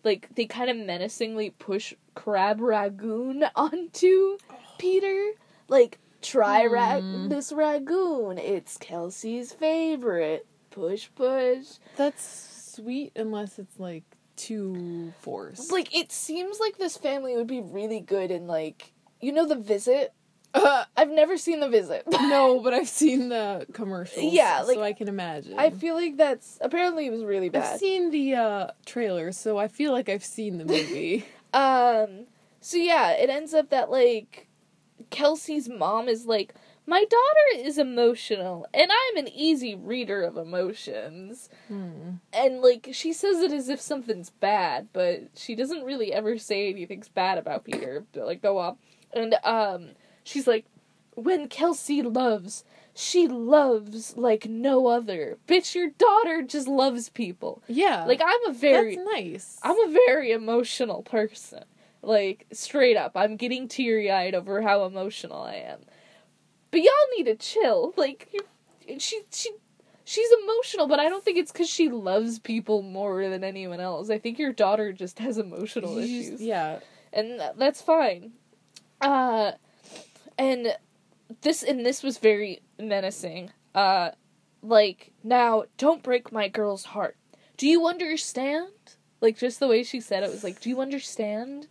like 0.04 0.34
they 0.36 0.46
kind 0.46 0.70
of 0.70 0.78
menacingly 0.78 1.52
push 1.52 1.94
crab 2.16 2.60
rangoon 2.62 3.46
onto 3.56 4.38
Peter. 4.80 5.32
Like, 5.68 6.00
try 6.22 6.66
ra- 6.66 7.00
Hmm. 7.02 7.28
this 7.30 7.52
rangoon. 7.52 8.38
It's 8.40 8.78
Kelsey's 8.78 9.54
favorite. 9.54 10.46
Push, 10.72 11.10
push. 11.16 11.68
That's 11.98 12.74
sweet 12.76 13.12
unless 13.16 13.60
it's 13.60 13.80
like 13.80 14.04
too 14.36 15.14
forced. 15.20 15.72
Like, 15.72 15.96
it 15.96 16.12
seems 16.12 16.60
like 16.60 16.78
this 16.78 16.98
family 16.98 17.36
would 17.36 17.48
be 17.48 17.62
really 17.62 18.00
good 18.00 18.32
in 18.32 18.48
like, 18.48 18.94
you 19.20 19.32
know, 19.32 19.46
the 19.48 19.56
visit. 19.56 20.14
I've 20.54 21.10
never 21.10 21.38
seen 21.38 21.60
the 21.62 21.70
visit. 21.70 22.04
no, 22.12 22.60
but 22.62 22.74
I've 22.74 22.90
seen 22.90 23.30
the 23.30 23.66
commercials. 23.72 24.34
Yeah, 24.34 24.62
like- 24.64 24.76
so 24.76 24.84
I 24.84 24.94
can 24.94 25.08
imagine. 25.08 25.58
I 25.58 25.70
feel 25.70 25.96
like 25.96 26.18
that's 26.18 26.58
apparently 26.62 27.06
it 27.06 27.12
was 27.12 27.24
really 27.24 27.50
bad. 27.50 27.74
I've 27.74 27.80
seen 27.80 28.12
the 28.12 28.36
uh, 28.36 28.68
trailer, 28.86 29.32
so 29.32 29.58
I 29.58 29.68
feel 29.70 29.92
like 29.94 30.10
I've 30.10 30.26
seen 30.26 30.58
the 30.58 30.66
movie. 30.66 31.26
Um. 31.54 32.28
So 32.62 32.78
yeah, 32.78 33.12
it 33.12 33.30
ends 33.30 33.54
up 33.54 33.72
that 33.72 33.92
like 33.92 34.48
Kelsey's 35.10 35.68
mom 35.68 36.08
is 36.08 36.26
like, 36.26 36.54
my 36.86 37.06
daughter 37.06 37.68
is 37.68 37.78
emotional, 37.78 38.66
and 38.74 38.92
I'm 38.92 39.18
an 39.18 39.32
easy 39.34 39.76
reader 39.76 40.24
of 40.24 40.38
emotions. 40.38 41.50
hmm. 41.68 42.16
And 42.34 42.62
like 42.62 42.90
she 42.92 43.14
says 43.14 43.40
it 43.40 43.52
as 43.52 43.70
if 43.70 43.80
something's 43.80 44.30
bad, 44.30 44.90
but 44.94 45.30
she 45.36 45.56
doesn't 45.56 45.84
really 45.84 46.12
ever 46.14 46.38
say 46.38 46.70
anything's 46.70 47.08
bad 47.10 47.38
about 47.38 47.64
Peter. 47.64 48.06
But, 48.14 48.26
like 48.26 48.42
go 48.42 48.58
on, 48.58 48.78
and 49.14 49.36
um, 49.44 49.90
she's 50.24 50.48
like, 50.48 50.66
when 51.16 51.48
Kelsey 51.48 52.02
loves. 52.02 52.64
She 52.94 53.26
loves 53.26 54.18
like 54.18 54.50
no 54.50 54.88
other. 54.88 55.38
Bitch, 55.48 55.76
your 55.76 55.92
daughter 55.92 56.42
just 56.42 56.68
loves 56.68 57.08
people. 57.08 57.64
Yeah, 57.70 58.04
Like 58.04 58.22
I'm 58.22 58.50
a 58.50 58.54
very 58.54 58.98
that's 58.98 59.08
nice. 59.14 59.60
I'm 59.64 59.80
a 59.80 59.94
very 60.08 60.34
emotional 60.34 61.02
person. 61.02 61.64
Like, 62.02 62.48
straight 62.52 62.98
up, 62.98 63.14
I'm 63.16 63.38
getting 63.38 63.70
teary 63.70 64.12
eyed 64.12 64.36
over 64.36 64.62
how 64.62 64.84
emotional 64.84 65.42
I 65.42 65.56
am. 65.56 65.80
But 66.72 66.82
y'all 66.82 66.92
need 67.18 67.26
to 67.26 67.36
chill. 67.36 67.94
Like, 67.98 68.30
she, 68.98 69.22
she, 69.32 69.52
she's 70.06 70.30
emotional, 70.44 70.88
but 70.88 71.00
I 71.00 71.10
don't 71.10 71.24
think 71.24 71.38
it's 71.38 71.52
because 71.52 71.70
she 71.70 71.90
loves 71.90 72.40
people 72.40 72.82
more 72.82 73.28
than 73.30 73.44
anyone 73.44 73.80
else. 73.80 74.10
I 74.10 74.18
think 74.18 74.40
your 74.40 74.54
daughter 74.54 74.92
just 74.94 75.20
has 75.20 75.38
emotional 75.38 76.02
You 76.02 76.22
issues. 76.22 76.42
yeah, 76.42 76.80
And 77.14 77.40
th- 77.40 77.52
that's 77.58 77.82
fine. 77.82 78.32
Uh, 79.02 79.52
and 80.38 80.76
this, 81.42 81.62
and 81.64 81.86
this 81.86 82.04
was 82.04 82.18
very 82.18 82.62
menacing. 82.80 83.52
Uh, 83.76 84.12
like, 84.62 85.12
now, 85.24 85.64
don't 85.78 86.04
break 86.04 86.32
my 86.32 86.48
girl's 86.48 86.86
heart. 86.86 87.18
Do 87.58 87.68
you 87.68 87.86
understand? 87.88 88.68
Like, 89.22 89.38
just 89.38 89.60
the 89.60 89.68
way 89.68 89.84
she 89.84 90.00
said 90.00 90.24
it 90.24 90.32
was 90.32 90.44
like, 90.44 90.62
do 90.62 90.70
you 90.70 90.82
understand? 90.82 91.68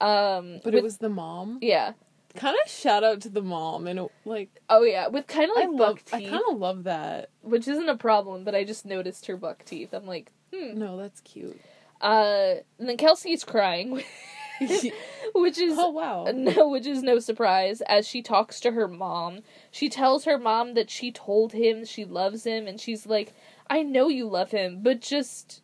Um, 0.00 0.60
but 0.64 0.66
with- 0.66 0.74
it 0.76 0.82
was 0.82 0.98
the 0.98 1.08
mom. 1.08 1.58
yeah. 1.62 1.92
Kind 2.34 2.56
of 2.64 2.70
shout 2.70 3.04
out 3.04 3.20
to 3.22 3.28
the 3.28 3.42
mom, 3.42 3.86
and 3.86 4.08
like 4.24 4.50
Oh 4.68 4.82
yeah, 4.82 5.08
with 5.08 5.26
kind 5.26 5.50
of 5.50 5.56
like 5.56 5.68
I 5.68 5.70
buck 5.70 5.78
love. 5.78 6.02
I 6.12 6.24
kind 6.24 6.42
of 6.48 6.58
love 6.58 6.84
that. 6.84 7.30
which 7.42 7.68
isn't 7.68 7.88
a 7.88 7.96
problem, 7.96 8.44
but 8.44 8.54
I 8.54 8.64
just 8.64 8.86
noticed 8.86 9.26
her 9.26 9.36
buck 9.36 9.64
teeth. 9.64 9.92
I'm 9.92 10.06
like, 10.06 10.32
hmm. 10.52 10.78
No, 10.78 10.96
that's 10.96 11.20
cute. 11.20 11.60
Uh, 12.00 12.56
and 12.78 12.88
then 12.88 12.96
Kelsey's 12.96 13.44
crying, 13.44 13.92
which 15.34 15.58
is 15.58 15.76
oh 15.78 15.90
wow. 15.90 16.26
no, 16.34 16.68
which 16.70 16.86
is 16.86 17.02
no 17.02 17.18
surprise. 17.18 17.80
As 17.82 18.06
she 18.08 18.22
talks 18.22 18.58
to 18.60 18.72
her 18.72 18.88
mom, 18.88 19.40
she 19.70 19.88
tells 19.88 20.24
her 20.24 20.38
mom 20.38 20.74
that 20.74 20.90
she 20.90 21.12
told 21.12 21.52
him 21.52 21.84
she 21.84 22.04
loves 22.04 22.44
him, 22.44 22.66
and 22.66 22.80
she's 22.80 23.06
like, 23.06 23.34
"I 23.70 23.82
know 23.82 24.08
you 24.08 24.28
love 24.28 24.50
him, 24.50 24.80
but 24.82 25.00
just 25.00 25.62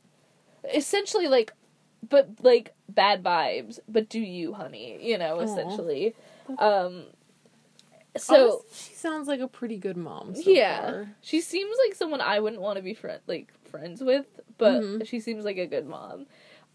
essentially 0.73 1.27
like, 1.27 1.53
but 2.09 2.29
like 2.43 2.75
bad 2.89 3.25
vibes. 3.25 3.81
But 3.89 4.09
do 4.09 4.21
you, 4.21 4.55
honey? 4.55 4.99
You 5.01 5.19
know, 5.19 5.41
essentially." 5.41 6.15
Um. 6.59 7.05
So 8.17 8.35
Honestly, 8.65 8.69
she 8.91 8.95
sounds 8.95 9.29
like 9.29 9.41
a 9.41 9.49
pretty 9.49 9.77
good 9.77 9.97
mom. 9.97 10.35
So 10.35 10.51
yeah, 10.51 10.81
far. 10.81 11.17
she 11.21 11.41
seems 11.41 11.77
like 11.87 11.95
someone 11.95 12.21
I 12.21 12.41
wouldn't 12.41 12.63
want 12.63 12.77
to 12.77 12.83
be 12.83 12.95
friend 12.95 13.21
like 13.27 13.53
friends 13.71 14.03
with, 14.03 14.27
but 14.57 14.83
Mhm. 14.83 15.07
she 15.07 15.21
seems 15.21 15.45
like 15.45 15.59
a 15.59 15.67
good 15.67 15.87
mom. 15.87 16.27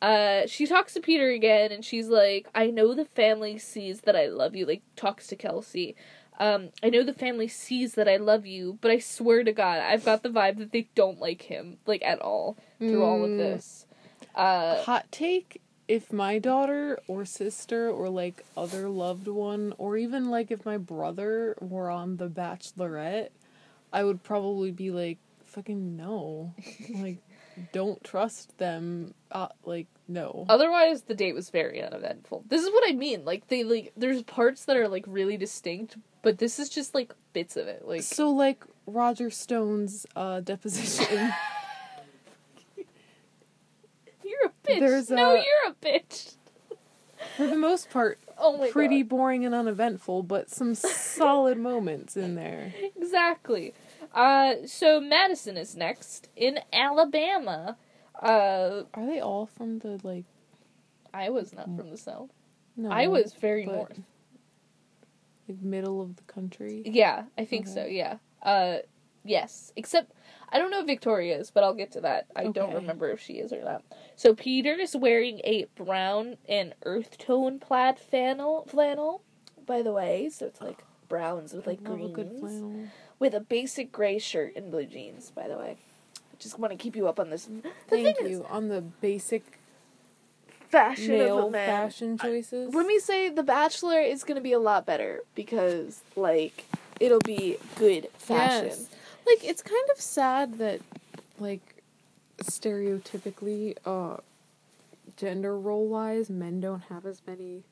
Uh, 0.02 0.46
she 0.48 0.66
talks 0.68 0.94
to 0.94 1.00
Peter 1.02 1.30
again, 1.30 1.72
and 1.72 1.84
she's 1.84 2.08
like, 2.10 2.48
"I 2.54 2.68
know 2.70 2.94
the 2.94 3.06
family 3.06 3.58
sees 3.58 4.02
that 4.02 4.16
I 4.16 4.28
love 4.28 4.56
you." 4.56 4.66
Like 4.66 4.84
talks 4.96 5.28
to 5.28 5.36
Kelsey. 5.36 5.96
Um, 6.40 6.70
I 6.82 6.90
know 6.90 7.04
the 7.04 7.14
family 7.14 7.48
sees 7.48 7.94
that 7.96 8.08
I 8.08 8.18
love 8.18 8.46
you, 8.46 8.78
but 8.82 8.90
I 8.92 9.00
swear 9.00 9.44
to 9.44 9.52
God, 9.54 9.80
I've 9.80 10.04
got 10.06 10.24
the 10.24 10.30
vibe 10.30 10.58
that 10.58 10.72
they 10.72 10.90
don't 10.96 11.20
like 11.20 11.44
him 11.44 11.78
like 11.86 12.04
at 12.04 12.20
all 12.20 12.58
through 12.80 13.04
all 13.04 13.24
of 13.24 13.32
Mm. 13.32 13.38
this. 13.38 13.86
Uh, 14.36 14.82
Hot 14.84 15.06
take: 15.12 15.62
if 15.88 16.14
my 16.14 16.40
daughter 16.40 17.00
or 17.08 17.26
sister 17.26 17.90
or 17.90 18.10
like 18.10 18.46
other 18.56 18.90
loved 18.90 19.28
one 19.28 19.74
or 19.78 19.98
even 19.98 20.30
like 20.30 20.52
if 20.52 20.66
my 20.66 20.78
brother 20.78 21.56
were 21.60 21.90
on 21.90 22.18
the 22.18 22.30
bachelorette 22.30 23.30
i 23.92 24.04
would 24.04 24.24
probably 24.24 24.72
be 24.72 24.92
like 24.92 25.18
fucking 25.46 25.96
no 25.96 26.54
like 26.96 27.18
don't 27.72 28.04
trust 28.04 28.58
them 28.58 29.14
uh, 29.32 29.48
like 29.64 29.88
no 30.08 30.46
Otherwise, 30.50 31.04
the 31.04 31.14
date 31.16 31.34
was 31.34 31.50
very 31.50 31.82
uneventful. 31.82 32.44
This 32.48 32.62
is 32.62 32.70
what 32.72 32.84
I 32.88 32.94
mean. 32.94 33.24
Like 33.26 33.48
they 33.48 33.64
like 33.64 33.94
there's 33.96 34.24
parts 34.24 34.66
that 34.66 34.76
are 34.76 34.88
like 34.88 35.06
really 35.08 35.38
distinct, 35.38 35.98
but 36.24 36.40
this 36.40 36.60
is 36.60 36.68
just 36.70 36.94
like 36.94 37.14
bits 37.32 37.56
of 37.56 37.68
it. 37.68 37.88
Like 37.88 38.02
so 38.02 38.30
like 38.32 38.64
roger 38.86 39.30
stone's 39.30 40.06
uh 40.16 40.42
deposition 40.42 41.32
you're 44.24 44.46
a 44.46 44.52
bitch. 44.64 44.80
There's 44.80 45.10
no, 45.10 45.36
a- 45.36 45.38
you're 45.38 45.72
a 45.72 45.74
bitch. 45.74 46.36
for 47.38 47.48
the 47.48 47.56
most 47.58 47.90
part 47.90 48.20
Oh 48.38 48.68
pretty 48.72 49.02
god. 49.04 49.10
boring 49.10 49.46
and 49.46 49.54
uneventful 49.56 50.24
but 50.24 50.50
some 50.50 50.74
solid 50.76 51.58
moments 51.58 52.18
in 52.18 52.36
there 52.36 52.74
Exactly. 52.98 53.74
Uh, 54.14 54.56
so 54.66 55.00
Madison 55.00 55.58
is 55.58 55.76
next 55.76 56.30
in 56.36 56.60
Alabama. 56.72 57.78
Uh, 58.22 58.84
are 58.94 59.06
they 59.06 59.20
all 59.20 59.46
from 59.48 59.80
the 59.80 60.00
like 60.04 60.26
I 61.14 61.30
was 61.30 61.54
not 61.54 61.66
from 61.66 61.90
the 61.92 61.98
south. 61.98 62.30
no 62.76 62.90
I 62.92 63.08
was 63.08 63.34
very 63.34 63.66
north. 63.66 64.00
like 65.48 65.62
middle 65.62 66.02
of 66.02 66.16
the 66.16 66.24
country 66.24 66.82
Yeah, 66.86 67.24
I 67.38 67.46
think 67.46 67.68
so. 67.68 67.86
Yeah. 67.86 68.18
Uh, 68.42 68.78
yes. 69.24 69.72
Except 69.76 70.12
I 70.50 70.60
don't 70.60 70.70
know 70.72 70.82
if 70.82 70.86
Victoria 70.86 71.38
is, 71.38 71.50
but 71.50 71.64
I'll 71.64 71.74
get 71.74 71.92
to 71.94 72.02
that. 72.02 72.28
I 72.36 72.48
don't 72.48 72.74
remember 72.74 73.10
if 73.10 73.20
she 73.20 73.34
is 73.34 73.52
or 73.52 73.64
not. 73.64 73.84
So 74.16 74.36
Peter 74.36 74.74
is 74.74 74.96
wearing 74.96 75.42
a 75.44 75.66
brown 75.76 76.38
and 76.48 76.74
earth 76.86 77.18
tone 77.18 77.60
plaid 77.60 77.98
flannel. 78.00 78.66
Flannel, 78.70 79.22
by 79.66 79.82
the 79.82 79.92
way. 79.92 80.30
So 80.30 80.46
it's 80.46 80.62
like 80.62 80.84
browns 81.10 81.54
with 81.54 81.68
like 81.68 81.84
greens, 81.84 82.64
with 83.20 83.34
a 83.34 83.40
basic 83.40 83.92
gray 83.92 84.20
shirt 84.20 84.56
and 84.56 84.72
blue 84.72 84.86
jeans. 84.86 85.32
By 85.32 85.48
the 85.48 85.58
way, 85.58 85.78
I 86.18 86.36
just 86.40 86.60
want 86.60 86.72
to 86.72 86.78
keep 86.78 86.96
you 86.96 87.08
up 87.08 87.20
on 87.20 87.30
this. 87.30 87.46
The 87.46 87.72
Thank 87.88 88.18
thing 88.18 88.30
you 88.30 88.42
Is, 88.42 88.46
on 88.50 88.68
the 88.68 88.82
basic 88.82 89.60
fashion 90.74 91.14
of 91.14 91.20
male 91.20 91.48
a 91.48 91.52
man. 91.52 91.68
fashion 91.68 92.18
choices. 92.18 92.74
Let 92.74 92.86
me 92.86 93.00
say 93.00 93.30
The 93.30 93.44
Bachelor 93.44 94.02
is 94.02 94.24
going 94.24 94.36
to 94.36 94.42
be 94.42 94.54
a 94.54 94.60
lot 94.60 94.86
better 94.86 95.22
because, 95.36 96.02
like, 96.16 96.66
it'll 97.00 97.20
be 97.20 97.58
good 97.76 98.08
fashion. 98.18 98.68
Yes. 98.70 98.90
Like 99.26 99.44
it's 99.44 99.62
kind 99.62 99.90
of 99.94 100.02
sad 100.02 100.58
that 100.58 100.82
like 101.40 101.84
stereotypically 102.42 103.76
uh 103.86 104.18
gender 105.16 105.58
role 105.58 105.88
wise 105.88 106.30
men 106.30 106.60
don't 106.60 106.84
have 106.90 107.06
as 107.06 107.22
many 107.26 107.64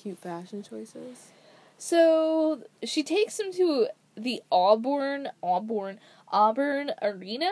cute 0.00 0.18
fashion 0.18 0.62
choices. 0.62 1.30
So 1.78 2.62
she 2.84 3.02
takes 3.02 3.38
him 3.38 3.52
to 3.54 3.88
the 4.16 4.42
Auburn, 4.50 5.28
Auburn, 5.42 5.98
Auburn 6.28 6.92
Arena, 7.00 7.50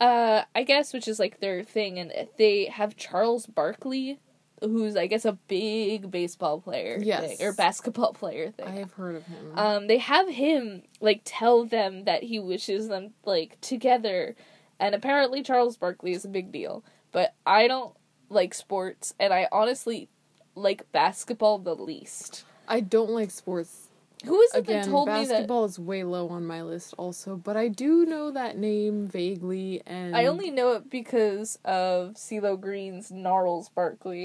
uh, 0.00 0.42
I 0.54 0.62
guess, 0.62 0.92
which 0.92 1.08
is 1.08 1.18
like 1.18 1.40
their 1.40 1.62
thing, 1.62 1.98
and 1.98 2.12
they 2.38 2.66
have 2.66 2.96
Charles 2.96 3.46
Barkley, 3.46 4.18
who's 4.60 4.96
I 4.96 5.06
guess 5.06 5.24
a 5.24 5.32
big 5.32 6.10
baseball 6.10 6.60
player, 6.60 6.98
Yes. 7.00 7.36
thing, 7.38 7.46
or 7.46 7.52
basketball 7.52 8.12
player 8.12 8.50
thing. 8.50 8.66
I 8.68 8.72
have 8.76 8.92
heard 8.92 9.16
of 9.16 9.26
him. 9.26 9.52
Um, 9.56 9.86
they 9.86 9.98
have 9.98 10.28
him 10.28 10.82
like 11.00 11.22
tell 11.24 11.64
them 11.64 12.04
that 12.04 12.22
he 12.24 12.38
wishes 12.38 12.88
them 12.88 13.14
like 13.24 13.60
together, 13.60 14.36
and 14.78 14.94
apparently 14.94 15.42
Charles 15.42 15.76
Barkley 15.76 16.12
is 16.12 16.24
a 16.24 16.28
big 16.28 16.52
deal. 16.52 16.84
But 17.12 17.34
I 17.46 17.68
don't 17.68 17.94
like 18.28 18.54
sports, 18.54 19.14
and 19.18 19.32
I 19.32 19.48
honestly 19.50 20.08
like 20.54 20.90
basketball 20.92 21.58
the 21.58 21.74
least. 21.74 22.44
I 22.66 22.80
don't 22.80 23.10
like 23.10 23.30
sports. 23.30 23.87
Who 24.24 24.40
is 24.40 24.54
it 24.54 24.58
Again, 24.60 24.82
that 24.82 24.90
told 24.90 25.08
me 25.08 25.14
that? 25.14 25.28
basketball 25.28 25.64
is 25.64 25.78
way 25.78 26.02
low 26.02 26.28
on 26.28 26.44
my 26.46 26.62
list 26.62 26.94
also, 26.98 27.36
but 27.36 27.56
I 27.56 27.68
do 27.68 28.04
know 28.04 28.30
that 28.32 28.56
name 28.58 29.06
vaguely 29.06 29.80
and 29.86 30.16
I 30.16 30.26
only 30.26 30.50
know 30.50 30.72
it 30.72 30.90
because 30.90 31.58
of 31.64 32.14
CeeLo 32.14 32.60
Green's 32.60 33.10
Gnarls 33.12 33.68
Barkley. 33.68 34.24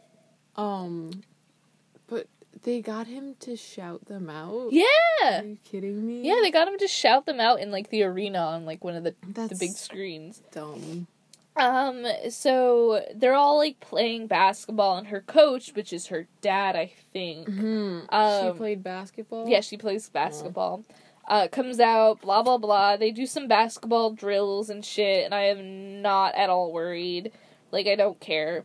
um 0.56 1.22
but 2.06 2.26
they 2.64 2.82
got 2.82 3.06
him 3.06 3.34
to 3.40 3.56
shout 3.56 4.04
them 4.04 4.28
out. 4.28 4.68
yeah, 4.70 4.84
Are 5.40 5.44
you 5.44 5.58
kidding 5.64 6.06
me? 6.06 6.28
yeah, 6.28 6.40
they 6.42 6.50
got 6.50 6.68
him 6.68 6.78
to 6.78 6.86
shout 6.88 7.24
them 7.26 7.40
out 7.40 7.58
in 7.60 7.70
like 7.70 7.88
the 7.88 8.02
arena 8.02 8.38
on 8.38 8.66
like 8.66 8.84
one 8.84 8.94
of 8.94 9.02
the 9.04 9.14
That's 9.26 9.48
the 9.48 9.56
big 9.66 9.70
screens. 9.76 10.42
dumb. 10.52 11.06
Um, 11.56 12.06
so 12.30 13.04
they're 13.14 13.34
all 13.34 13.58
like 13.58 13.78
playing 13.80 14.26
basketball, 14.26 14.96
and 14.96 15.08
her 15.08 15.20
coach, 15.20 15.72
which 15.74 15.92
is 15.92 16.06
her 16.06 16.26
dad, 16.40 16.76
I 16.76 16.92
think. 17.12 17.48
hmm 17.48 18.00
Um, 18.08 18.52
she 18.52 18.58
played 18.58 18.82
basketball. 18.82 19.48
Yeah, 19.48 19.60
she 19.60 19.76
plays 19.76 20.08
basketball. 20.08 20.84
Uh, 21.28 21.48
comes 21.48 21.78
out, 21.78 22.20
blah 22.20 22.42
blah 22.42 22.58
blah. 22.58 22.96
They 22.96 23.10
do 23.10 23.26
some 23.26 23.48
basketball 23.48 24.12
drills 24.12 24.70
and 24.70 24.84
shit, 24.84 25.24
and 25.24 25.34
I 25.34 25.42
am 25.44 26.02
not 26.02 26.34
at 26.34 26.50
all 26.50 26.72
worried. 26.72 27.32
Like 27.70 27.86
I 27.86 27.94
don't 27.96 28.18
care. 28.18 28.64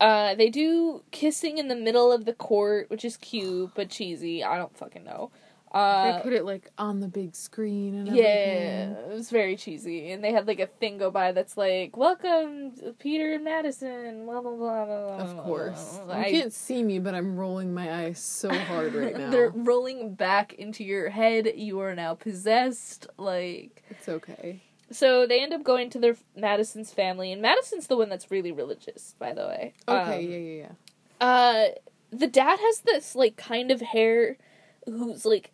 Uh, 0.00 0.34
they 0.36 0.48
do 0.48 1.02
kissing 1.10 1.58
in 1.58 1.66
the 1.68 1.74
middle 1.74 2.12
of 2.12 2.24
the 2.24 2.32
court, 2.32 2.88
which 2.88 3.04
is 3.04 3.16
cute 3.16 3.72
but 3.74 3.88
cheesy. 3.90 4.44
I 4.44 4.56
don't 4.58 4.76
fucking 4.76 5.02
know. 5.02 5.30
They 5.72 5.78
Uh, 5.78 6.20
put 6.22 6.32
it 6.32 6.44
like 6.44 6.70
on 6.78 7.00
the 7.00 7.08
big 7.08 7.34
screen 7.36 7.94
and 7.94 8.08
yeah, 8.08 8.24
everything. 8.24 9.10
it 9.12 9.14
was 9.14 9.30
very 9.30 9.54
cheesy, 9.56 10.10
and 10.12 10.24
they 10.24 10.32
had 10.32 10.46
like 10.46 10.60
a 10.60 10.66
thing 10.66 10.96
go 10.98 11.10
by 11.10 11.32
that's 11.32 11.56
like, 11.56 11.96
"Welcome, 11.96 12.72
Peter 12.98 13.32
and 13.34 13.44
Madison." 13.44 14.24
Blah 14.24 14.40
blah 14.40 14.52
blah. 14.56 14.84
blah 14.86 15.16
blah, 15.16 15.24
Of 15.24 15.44
course. 15.44 15.98
blah. 16.04 16.16
You 16.16 16.22
I- 16.24 16.30
can't 16.30 16.52
see 16.52 16.82
me, 16.82 16.98
but 16.98 17.14
I'm 17.14 17.36
rolling 17.36 17.74
my 17.74 17.92
eyes 18.04 18.18
so 18.18 18.48
hard 18.52 18.94
right 18.94 19.16
now. 19.18 19.30
They're 19.30 19.50
rolling 19.50 20.14
back 20.14 20.54
into 20.54 20.84
your 20.84 21.10
head. 21.10 21.50
You 21.56 21.80
are 21.80 21.94
now 21.94 22.14
possessed. 22.14 23.06
Like 23.18 23.82
It's 23.90 24.08
okay. 24.08 24.62
so, 24.90 25.26
they 25.26 25.42
end 25.42 25.52
up 25.52 25.62
going 25.64 25.90
to 25.90 25.98
their 25.98 26.16
Madison's 26.34 26.92
family, 26.94 27.30
and 27.30 27.42
Madison's 27.42 27.88
the 27.88 27.96
one 27.98 28.08
that's 28.08 28.30
really 28.30 28.52
religious, 28.52 29.14
by 29.18 29.32
the 29.34 29.46
way. 29.46 29.74
Okay, 29.86 30.16
Um, 30.24 30.30
yeah, 30.30 30.38
yeah, 30.38 30.62
yeah. 30.62 30.72
Uh, 31.20 31.64
the 32.10 32.26
dad 32.26 32.58
has 32.58 32.80
this 32.80 33.14
like 33.14 33.36
kind 33.36 33.70
of 33.70 33.82
hair, 33.82 34.38
who's 34.86 35.26
like 35.26 35.50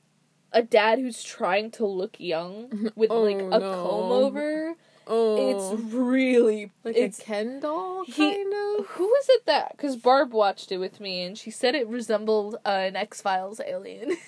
a 0.54 0.62
dad 0.62 0.98
who's 0.98 1.22
trying 1.22 1.70
to 1.72 1.84
look 1.86 2.16
young 2.18 2.90
with 2.96 3.10
like 3.10 3.36
Oh, 3.36 3.50
a 3.50 3.58
no. 3.60 3.82
comb 3.84 4.12
over. 4.12 4.74
Oh, 5.06 5.74
It's 5.74 5.82
really 5.92 6.70
like 6.82 6.96
it's 6.96 7.18
a 7.18 7.22
Ken 7.22 7.60
doll, 7.60 8.04
he- 8.06 8.12
kind 8.12 8.54
of. 8.78 8.86
Who 8.86 9.14
is 9.16 9.28
it 9.28 9.44
that? 9.44 9.72
Because 9.76 9.96
Barb 9.96 10.32
watched 10.32 10.72
it 10.72 10.78
with 10.78 10.98
me, 10.98 11.20
and 11.22 11.36
she 11.36 11.50
said 11.50 11.74
it 11.74 11.86
resembled 11.88 12.54
uh, 12.64 12.68
an 12.70 12.96
X 12.96 13.20
Files 13.20 13.60
alien. 13.60 14.16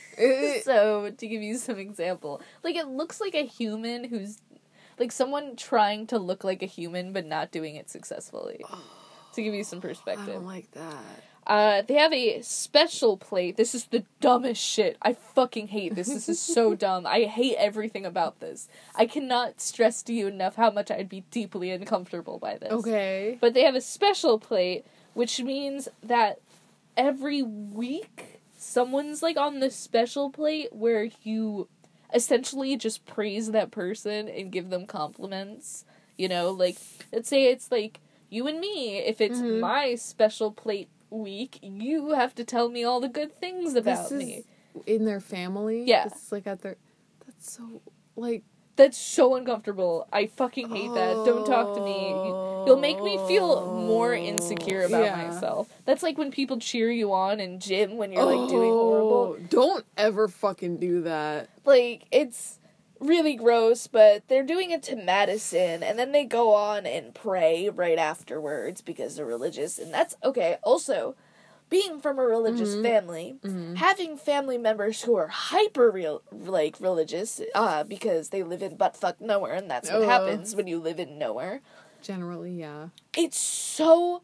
So 0.64 1.10
to 1.16 1.26
give 1.26 1.42
you 1.42 1.56
some 1.58 1.78
example, 1.78 2.40
like 2.62 2.74
it 2.76 2.88
looks 2.88 3.20
like 3.20 3.34
a 3.34 3.44
human 3.46 4.04
who's 4.04 4.38
like 4.98 5.12
someone 5.12 5.56
trying 5.56 6.06
to 6.08 6.18
look 6.18 6.42
like 6.44 6.62
a 6.62 6.66
human 6.66 7.12
but 7.12 7.26
not 7.26 7.50
doing 7.52 7.76
it 7.76 7.88
successfully. 7.90 8.64
To 9.34 9.42
give 9.42 9.52
you 9.52 9.64
some 9.64 9.80
I 9.80 9.82
perspective, 9.82 10.26
don't 10.28 10.46
like 10.46 10.70
that. 10.70 11.22
Uh, 11.46 11.82
they 11.82 11.94
have 11.94 12.12
a 12.12 12.42
special 12.42 13.16
plate. 13.16 13.56
This 13.56 13.74
is 13.74 13.84
the 13.86 14.04
dumbest 14.20 14.60
shit. 14.62 14.96
I 15.00 15.12
fucking 15.12 15.68
hate 15.68 15.94
this. 15.94 16.08
This 16.08 16.28
is 16.28 16.40
so 16.40 16.74
dumb. 16.86 17.06
I 17.06 17.22
hate 17.24 17.56
everything 17.56 18.04
about 18.04 18.40
this. 18.40 18.68
I 18.96 19.06
cannot 19.06 19.60
stress 19.60 20.02
to 20.04 20.12
you 20.12 20.26
enough 20.26 20.56
how 20.56 20.70
much 20.70 20.90
I'd 20.90 21.08
be 21.08 21.22
deeply 21.30 21.70
uncomfortable 21.70 22.38
by 22.38 22.56
this. 22.58 22.72
Okay. 22.72 23.38
But 23.40 23.54
they 23.54 23.62
have 23.62 23.76
a 23.76 23.80
special 23.80 24.38
plate, 24.40 24.84
which 25.14 25.40
means 25.40 25.88
that 26.02 26.40
every 26.96 27.42
week 27.42 28.40
someone's 28.58 29.22
like 29.22 29.36
on 29.36 29.60
the 29.60 29.70
special 29.70 30.30
plate 30.30 30.72
where 30.72 31.08
you 31.22 31.68
essentially 32.14 32.76
just 32.76 33.06
praise 33.06 33.50
that 33.52 33.70
person 33.70 34.28
and 34.28 34.50
give 34.50 34.70
them 34.70 34.86
compliments. 34.86 35.84
You 36.16 36.28
know, 36.28 36.50
like 36.50 36.76
let's 37.12 37.28
say 37.28 37.44
it's 37.52 37.70
like 37.70 38.00
you 38.30 38.48
and 38.48 38.58
me. 38.58 38.98
If 38.98 39.20
it's 39.20 39.38
Mhm. 39.38 39.60
my 39.60 39.94
special 39.94 40.50
plate 40.50 40.88
week, 41.10 41.58
you 41.62 42.10
have 42.10 42.34
to 42.36 42.44
tell 42.44 42.68
me 42.68 42.84
all 42.84 43.00
the 43.00 43.08
good 43.08 43.34
things 43.38 43.74
about 43.74 44.10
me. 44.12 44.44
in 44.86 45.04
their 45.04 45.20
family. 45.20 45.84
Yeah. 45.84 46.04
This 46.04 46.24
is 46.26 46.32
like 46.32 46.46
at 46.46 46.62
their. 46.62 46.76
That's 47.26 47.52
so 47.52 47.82
like. 48.16 48.42
That's 48.76 48.98
so 48.98 49.36
uncomfortable. 49.36 50.06
I 50.12 50.26
fucking 50.26 50.68
hate 50.68 50.92
that. 50.92 51.14
Don't 51.24 51.46
talk 51.46 51.74
to 51.76 51.80
me. 51.82 52.10
You- 52.10 52.64
You'll 52.66 52.76
make 52.80 53.00
me 53.02 53.16
feel 53.28 53.72
more 53.74 54.12
insecure 54.12 54.82
about 54.82 55.04
Yeah. 55.04 55.28
myself. 55.28 55.72
That's 55.86 56.02
like 56.02 56.18
when 56.18 56.30
people 56.30 56.58
cheer 56.58 56.90
you 56.90 57.12
on 57.14 57.38
in 57.40 57.58
gym 57.60 57.96
when 57.96 58.12
you're 58.12 58.24
like 58.24 58.50
doing 58.50 58.70
oh, 58.70 58.82
horrible. 58.88 59.36
Oh, 59.38 59.46
Don't 59.48 59.86
ever 59.96 60.26
fucking 60.28 60.76
do 60.78 61.02
that. 61.02 61.48
Like 61.64 62.06
it's 62.10 62.58
really 63.00 63.34
gross, 63.34 63.86
but 63.86 64.26
they're 64.28 64.42
doing 64.42 64.70
it 64.70 64.82
to 64.84 64.96
Madison 64.96 65.82
and 65.82 65.98
then 65.98 66.12
they 66.12 66.24
go 66.24 66.54
on 66.54 66.86
and 66.86 67.14
pray 67.14 67.68
right 67.68 67.98
afterwards 67.98 68.80
because 68.80 69.16
they're 69.16 69.26
religious 69.26 69.78
and 69.78 69.92
that's 69.92 70.16
okay. 70.24 70.56
Also, 70.62 71.14
being 71.68 72.00
from 72.00 72.18
a 72.18 72.22
religious 72.24 72.76
Mhm. 72.76 72.82
family, 72.82 73.36
Mhm. 73.42 73.76
having 73.76 74.16
family 74.16 74.56
members 74.56 75.02
who 75.02 75.16
are 75.16 75.26
hyper 75.28 75.90
real 75.90 76.22
like 76.32 76.76
religious 76.80 77.40
uh 77.54 77.82
because 77.84 78.28
they 78.28 78.42
live 78.42 78.62
in 78.62 78.76
buttfuck 78.78 79.20
nowhere 79.20 79.52
and 79.54 79.68
that's 79.70 79.90
what 79.90 80.02
happens 80.02 80.54
when 80.54 80.66
you 80.68 80.78
live 80.78 80.98
in 81.00 81.18
nowhere 81.18 81.60
Generally, 82.02 82.52
yeah. 82.52 82.88
it's 83.16 83.36
so 83.38 84.22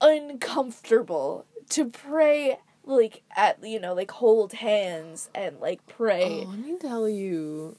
uncomfortable 0.00 1.46
to 1.68 1.84
pray 1.88 2.58
like 2.84 3.22
at 3.36 3.62
you 3.62 3.78
know 3.78 3.94
like 3.94 4.10
hold 4.10 4.52
hands 4.54 5.30
and 5.34 5.60
like 5.60 5.86
pray. 5.86 6.44
Oh, 6.46 6.50
let 6.50 6.58
me 6.58 6.76
tell 6.78 7.08
you. 7.08 7.76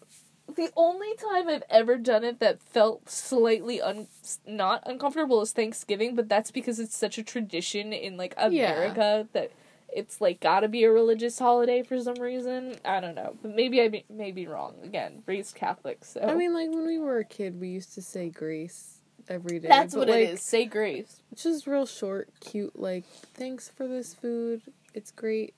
The 0.53 0.69
only 0.75 1.15
time 1.15 1.47
I've 1.47 1.63
ever 1.69 1.97
done 1.97 2.23
it 2.23 2.39
that 2.39 2.61
felt 2.61 3.09
slightly 3.09 3.81
un 3.81 4.07
not 4.45 4.83
uncomfortable 4.85 5.41
is 5.41 5.53
Thanksgiving, 5.53 6.15
but 6.15 6.27
that's 6.27 6.51
because 6.51 6.79
it's 6.79 6.95
such 6.95 7.17
a 7.17 7.23
tradition 7.23 7.93
in 7.93 8.17
like 8.17 8.33
America 8.37 9.27
that 9.33 9.51
it's 9.93 10.21
like 10.21 10.39
gotta 10.39 10.67
be 10.67 10.83
a 10.83 10.91
religious 10.91 11.39
holiday 11.39 11.83
for 11.83 11.99
some 12.01 12.15
reason. 12.15 12.75
I 12.83 12.99
don't 12.99 13.15
know, 13.15 13.35
but 13.41 13.55
maybe 13.55 13.81
I 13.81 13.87
be, 13.87 14.05
may 14.09 14.31
be 14.31 14.47
wrong. 14.47 14.75
Again, 14.83 15.23
raised 15.25 15.55
Catholic, 15.55 16.03
so 16.03 16.21
I 16.21 16.33
mean, 16.35 16.53
like 16.53 16.69
when 16.69 16.85
we 16.85 16.97
were 16.97 17.19
a 17.19 17.25
kid, 17.25 17.59
we 17.59 17.69
used 17.69 17.93
to 17.95 18.01
say 18.01 18.29
grace 18.29 18.99
every 19.29 19.59
day. 19.59 19.67
that's 19.67 19.95
what 19.95 20.07
like, 20.09 20.19
it 20.19 20.29
is. 20.31 20.41
Say 20.41 20.65
grace. 20.65 21.21
It's 21.31 21.43
just 21.43 21.67
real 21.67 21.85
short, 21.85 22.29
cute. 22.39 22.77
Like, 22.77 23.05
thanks 23.33 23.69
for 23.69 23.87
this 23.87 24.13
food. 24.13 24.61
It's 24.93 25.11
great. 25.11 25.53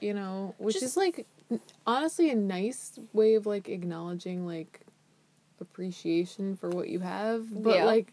You 0.00 0.14
know, 0.14 0.54
which 0.58 0.74
Just- 0.74 0.84
is 0.84 0.96
like 0.96 1.26
honestly 1.86 2.30
a 2.30 2.34
nice 2.34 2.98
way 3.12 3.34
of 3.34 3.46
like 3.46 3.68
acknowledging 3.68 4.46
like 4.46 4.80
appreciation 5.60 6.56
for 6.56 6.68
what 6.70 6.88
you 6.88 7.00
have. 7.00 7.62
But 7.62 7.76
Yeah. 7.76 7.84
like 7.86 8.12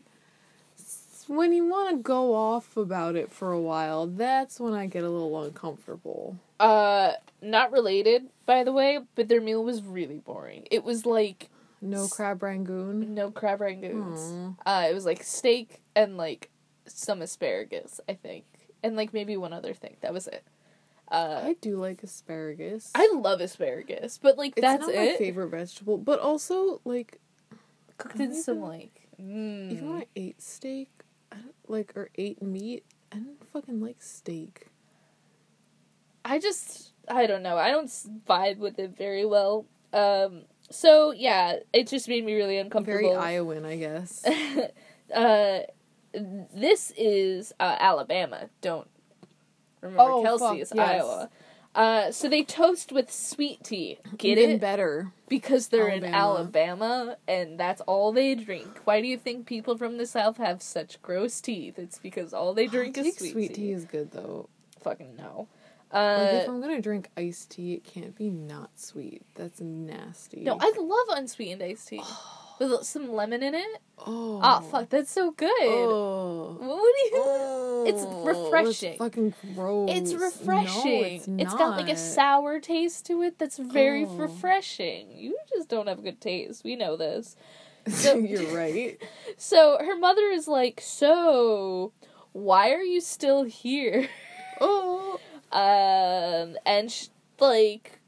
when 1.28 1.54
you 1.54 1.66
want 1.68 1.92
to 1.92 1.98
go 2.02 2.34
off 2.34 2.76
about 2.78 3.16
it 3.16 3.32
for 3.32 3.52
a 3.52 3.60
while, 3.62 4.08
that's 4.08 4.60
when 4.60 4.74
I 4.74 4.88
get 4.88 5.04
a 5.04 5.10
little 5.10 5.44
uncomfortable. 5.44 6.38
Uh, 6.60 7.14
not 7.42 7.72
related, 7.72 8.28
by 8.46 8.64
the 8.64 8.72
way, 8.72 9.00
but 9.16 9.28
their 9.28 9.42
meal 9.42 9.64
was 9.64 9.84
really 9.84 10.18
boring. 10.18 10.68
It 10.72 10.84
was 10.84 11.06
like 11.06 11.50
No 11.82 12.08
crab 12.08 12.44
rangoon. 12.44 13.14
no 13.16 13.32
crab 13.32 13.60
rangoons. 13.60 14.56
Uh, 14.66 14.88
it 14.90 14.94
was 14.94 15.06
like 15.06 15.24
steak 15.24 15.82
and 15.96 16.18
like 16.18 16.50
some 16.88 17.22
asparagus, 17.22 18.00
I 18.10 18.14
think, 18.14 18.46
and 18.84 18.96
like 18.96 19.14
maybe 19.14 19.38
one 19.38 19.54
other 19.54 19.74
thing. 19.74 19.98
That 20.02 20.14
was 20.14 20.28
it. 20.28 20.44
Uh, 21.12 21.42
I 21.44 21.56
do 21.60 21.76
like 21.76 22.04
asparagus. 22.04 22.90
I 22.96 23.12
love 23.14 23.42
asparagus, 23.42 24.18
but 24.18 24.38
like 24.38 24.54
it's 24.56 24.62
that's 24.62 24.88
not 24.88 24.96
my 24.96 25.16
favorite 25.18 25.50
vegetable, 25.50 25.98
but 25.98 26.22
also 26.22 26.80
like 26.86 27.20
Cooked 27.98 28.20
in 28.20 28.34
some 28.34 28.58
Even- 28.58 28.70
like. 28.70 28.98
Mm. 29.22 29.72
even 29.72 29.90
when 29.90 30.02
I 30.02 30.06
ate 30.16 30.42
steak, 30.42 30.90
I 31.32 31.36
don't, 31.36 31.54
like 31.68 31.94
or 31.96 32.10
ate 32.16 32.42
meat, 32.42 32.84
I 33.12 33.18
don't 33.18 33.48
fucking 33.52 33.80
like 33.80 34.02
steak. 34.02 34.68
I 36.26 36.40
just 36.40 36.94
I 37.08 37.28
don't 37.28 37.44
know. 37.44 37.58
I 37.58 37.70
don't 37.70 37.88
vibe 38.28 38.58
with 38.58 38.80
it 38.80 38.98
very 38.98 39.26
well. 39.26 39.66
Um. 39.94 40.44
So 40.72 41.12
yeah, 41.12 41.58
it 41.74 41.88
just 41.88 42.08
made 42.08 42.26
me 42.26 42.34
really 42.34 42.58
uncomfortable. 42.58 43.10
Very. 43.16 43.36
Iowan, 43.36 43.66
I 43.66 43.76
guess. 43.76 44.26
uh, 45.14 45.60
this 46.14 46.92
is 46.98 47.54
uh, 47.60 47.76
Alabama. 47.80 48.50
Don't 48.62 48.88
remember 49.82 50.02
Oh, 50.04 50.24
Kelsey 50.24 50.46
fuck, 50.46 50.58
is 50.60 50.72
yes. 50.76 50.90
Iowa. 51.02 51.30
Uh, 51.74 52.12
so 52.12 52.28
they 52.28 52.44
toast 52.44 52.92
with 52.92 53.10
sweet 53.10 53.64
tea. 53.64 53.98
Get 54.18 54.38
Even 54.38 54.56
it? 54.56 54.62
better. 54.62 55.14
because 55.30 55.70
they're 55.70 55.88
in 55.88 56.04
Alabama. 56.04 56.86
Alabama 56.86 57.18
and 57.30 57.58
that's 57.58 57.80
all 57.82 58.12
they 58.12 58.36
drink. 58.36 58.68
Why 58.84 59.00
do 59.00 59.08
you 59.08 59.18
think 59.18 59.46
people 59.46 59.78
from 59.78 59.98
the 59.98 60.06
South 60.06 60.36
have 60.38 60.62
such 60.62 61.02
gross 61.02 61.40
teeth? 61.40 61.80
It's 61.80 61.98
because 61.98 62.34
all 62.34 62.54
they 62.54 62.68
drink 62.68 62.98
is 62.98 63.04
think 63.04 63.20
sweet, 63.20 63.28
tea. 63.30 63.32
Sweet 63.34 63.54
tea 63.56 63.72
is 63.72 63.86
good 63.86 64.12
though. 64.12 64.50
Fucking 64.82 65.16
no. 65.16 65.48
Like 65.94 66.02
Uh, 66.02 66.30
if 66.44 66.50
I'm 66.50 66.60
gonna 66.62 66.82
drink 66.82 67.10
iced 67.16 67.52
tea, 67.52 67.76
it 67.76 67.86
can't 67.86 68.18
be 68.18 68.30
not 68.30 68.72
sweet. 68.78 69.22
That's 69.36 69.62
nasty. 69.62 70.42
no, 70.42 70.58
I 70.60 70.74
love 70.78 71.18
unsweetened 71.18 71.64
iced 71.64 71.88
tea 71.88 72.02
with 72.70 72.84
some 72.84 73.12
lemon 73.12 73.42
in 73.44 73.56
it. 73.56 73.82
oh 74.06 74.40
Ah, 74.42 74.60
fuck, 74.62 74.90
that's 74.90 75.12
so 75.12 75.32
good. 75.32 75.52
Oh. 75.62 76.56
What 76.60 76.94
do 77.12 77.18
you? 77.18 77.24
Oh, 77.24 77.86
It's 77.88 78.04
refreshing. 78.28 78.90
It's 78.92 78.98
fucking 79.00 79.34
gross. 79.56 79.90
It's 79.92 80.12
No, 80.12 80.20
refreshing. 80.20 81.04
it's 81.16 81.28
it's 81.28 81.54
got 81.56 81.76
like 81.78 81.90
a 81.90 81.98
sour 81.98 82.60
taste 82.60 83.06
to 83.08 83.24
it 83.24 83.40
that's 83.40 83.58
very 83.58 84.06
Oh. 84.06 84.16
refreshing. 84.16 85.12
You 85.18 85.36
just 85.50 85.68
don't 85.70 85.88
have 85.88 86.04
good 86.04 86.22
taste. 86.22 86.64
We 86.64 86.76
know 86.76 86.96
this. 86.96 87.36
So- 87.88 88.18
You're 88.32 88.56
right. 88.56 89.02
So 89.38 89.78
her 89.80 89.98
mother 89.98 90.28
is 90.30 90.48
like, 90.48 90.80
"So, 90.84 91.92
why 92.34 92.72
are 92.72 92.84
you 92.84 93.02
still 93.02 93.44
here?" 93.44 94.08
Oh. 94.62 95.20
um, 95.52 96.56
and 96.66 96.92
sh- 96.92 97.08
like, 97.40 98.00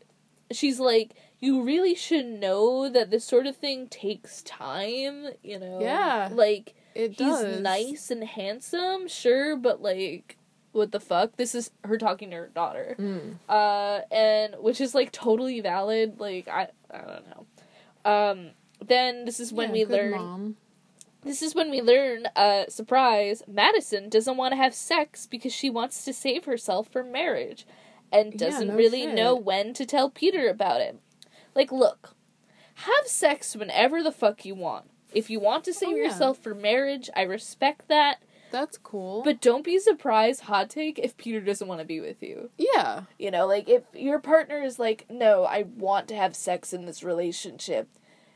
she's 0.51 0.80
like, 0.80 1.16
"You 1.44 1.62
really 1.62 1.96
should 1.96 2.26
know 2.26 2.88
that 2.89 3.10
this 3.12 3.26
sort 3.26 3.46
of 3.48 3.56
thing 3.58 3.88
takes 3.88 4.41
time." 4.44 5.16
You 5.44 5.60
know, 5.60 5.80
Yeah. 5.82 6.30
like 6.32 6.74
It 6.96 7.10
he's 7.12 7.18
does. 7.18 7.60
nice 7.62 8.10
and 8.12 8.24
handsome, 8.24 9.08
sure, 9.08 9.56
but 9.56 9.82
like. 9.82 10.38
What 10.72 10.91
the 10.91 11.00
fuck? 11.00 11.36
This 11.38 11.54
is 11.54 11.70
her 11.84 12.00
talking 12.00 12.32
to 12.32 12.36
her 12.36 12.48
daughter 12.48 12.96
Mm. 12.98 13.38
uh 13.48 14.02
and 14.12 14.56
which 14.60 14.82
is 14.82 14.96
like 14.96 15.12
totally 15.12 15.60
valid 15.62 16.20
like 16.20 16.48
i 16.48 16.64
i 16.89 16.98
don't 16.98 17.28
know 17.30 17.46
um 18.14 18.38
then 18.84 19.26
this 19.26 19.39
is 19.39 19.54
when 19.54 19.68
Yeah, 19.70 19.74
we 19.74 19.86
learn 19.86 20.12
Mom. 20.12 20.58
this 21.22 21.44
is 21.44 21.54
when 21.54 21.70
we 21.70 21.80
learn 21.84 22.26
uh 22.36 22.64
surprise 22.70 23.44
madison 23.48 24.10
doesn't 24.10 24.36
want 24.36 24.54
to 24.54 24.58
have 24.58 24.74
sex 24.74 25.28
because 25.28 25.54
she 25.54 25.70
wants 25.70 26.04
to 26.06 26.12
save 26.12 26.46
herself 26.46 26.88
for 26.89 27.04
marriage 27.04 27.68
and 28.12 28.34
doesn't 28.36 28.70
no 28.70 28.76
really 28.76 29.04
shit. 29.04 29.14
know 29.14 29.36
when 29.36 29.74
to 29.76 29.86
tell 29.86 30.10
peter 30.10 30.50
about 30.50 30.82
it 30.82 30.98
like 31.56 31.72
look 31.72 32.16
have 32.76 33.06
sex 33.06 33.56
whenever 33.56 34.01
the 34.01 34.12
fuck 34.12 34.45
you 34.45 34.56
want 34.56 34.86
if 35.14 35.30
you 35.30 35.39
want 35.39 35.64
to 35.66 35.74
save 35.74 35.89
Oh, 35.89 35.95
yeah. 35.95 36.04
yourself 36.06 36.38
for 36.39 36.56
marriage 36.56 37.10
i 37.16 37.22
respect 37.22 37.88
that 37.88 38.22
That's 38.51 38.78
cool. 38.78 39.22
but 39.24 39.41
don't 39.41 39.64
be 39.64 39.78
surprised 39.80 40.41
hot 40.41 40.70
take 40.70 40.97
if 40.99 41.16
peter 41.18 41.39
doesn't 41.39 41.68
want 41.68 41.80
to 41.82 41.86
be 41.86 41.99
with 41.99 42.22
you 42.24 42.49
yeah. 42.58 43.01
you 43.20 43.30
know, 43.32 43.45
like 43.47 43.70
if 43.70 43.84
your 43.93 44.20
partner 44.20 44.62
is 44.64 44.80
like, 44.80 45.06
no, 45.10 45.43
I 45.43 45.64
want 45.78 46.08
to 46.08 46.16
have 46.16 46.36
sex 46.36 46.74
in 46.74 46.86
this 46.86 47.04
relationship, 47.04 47.88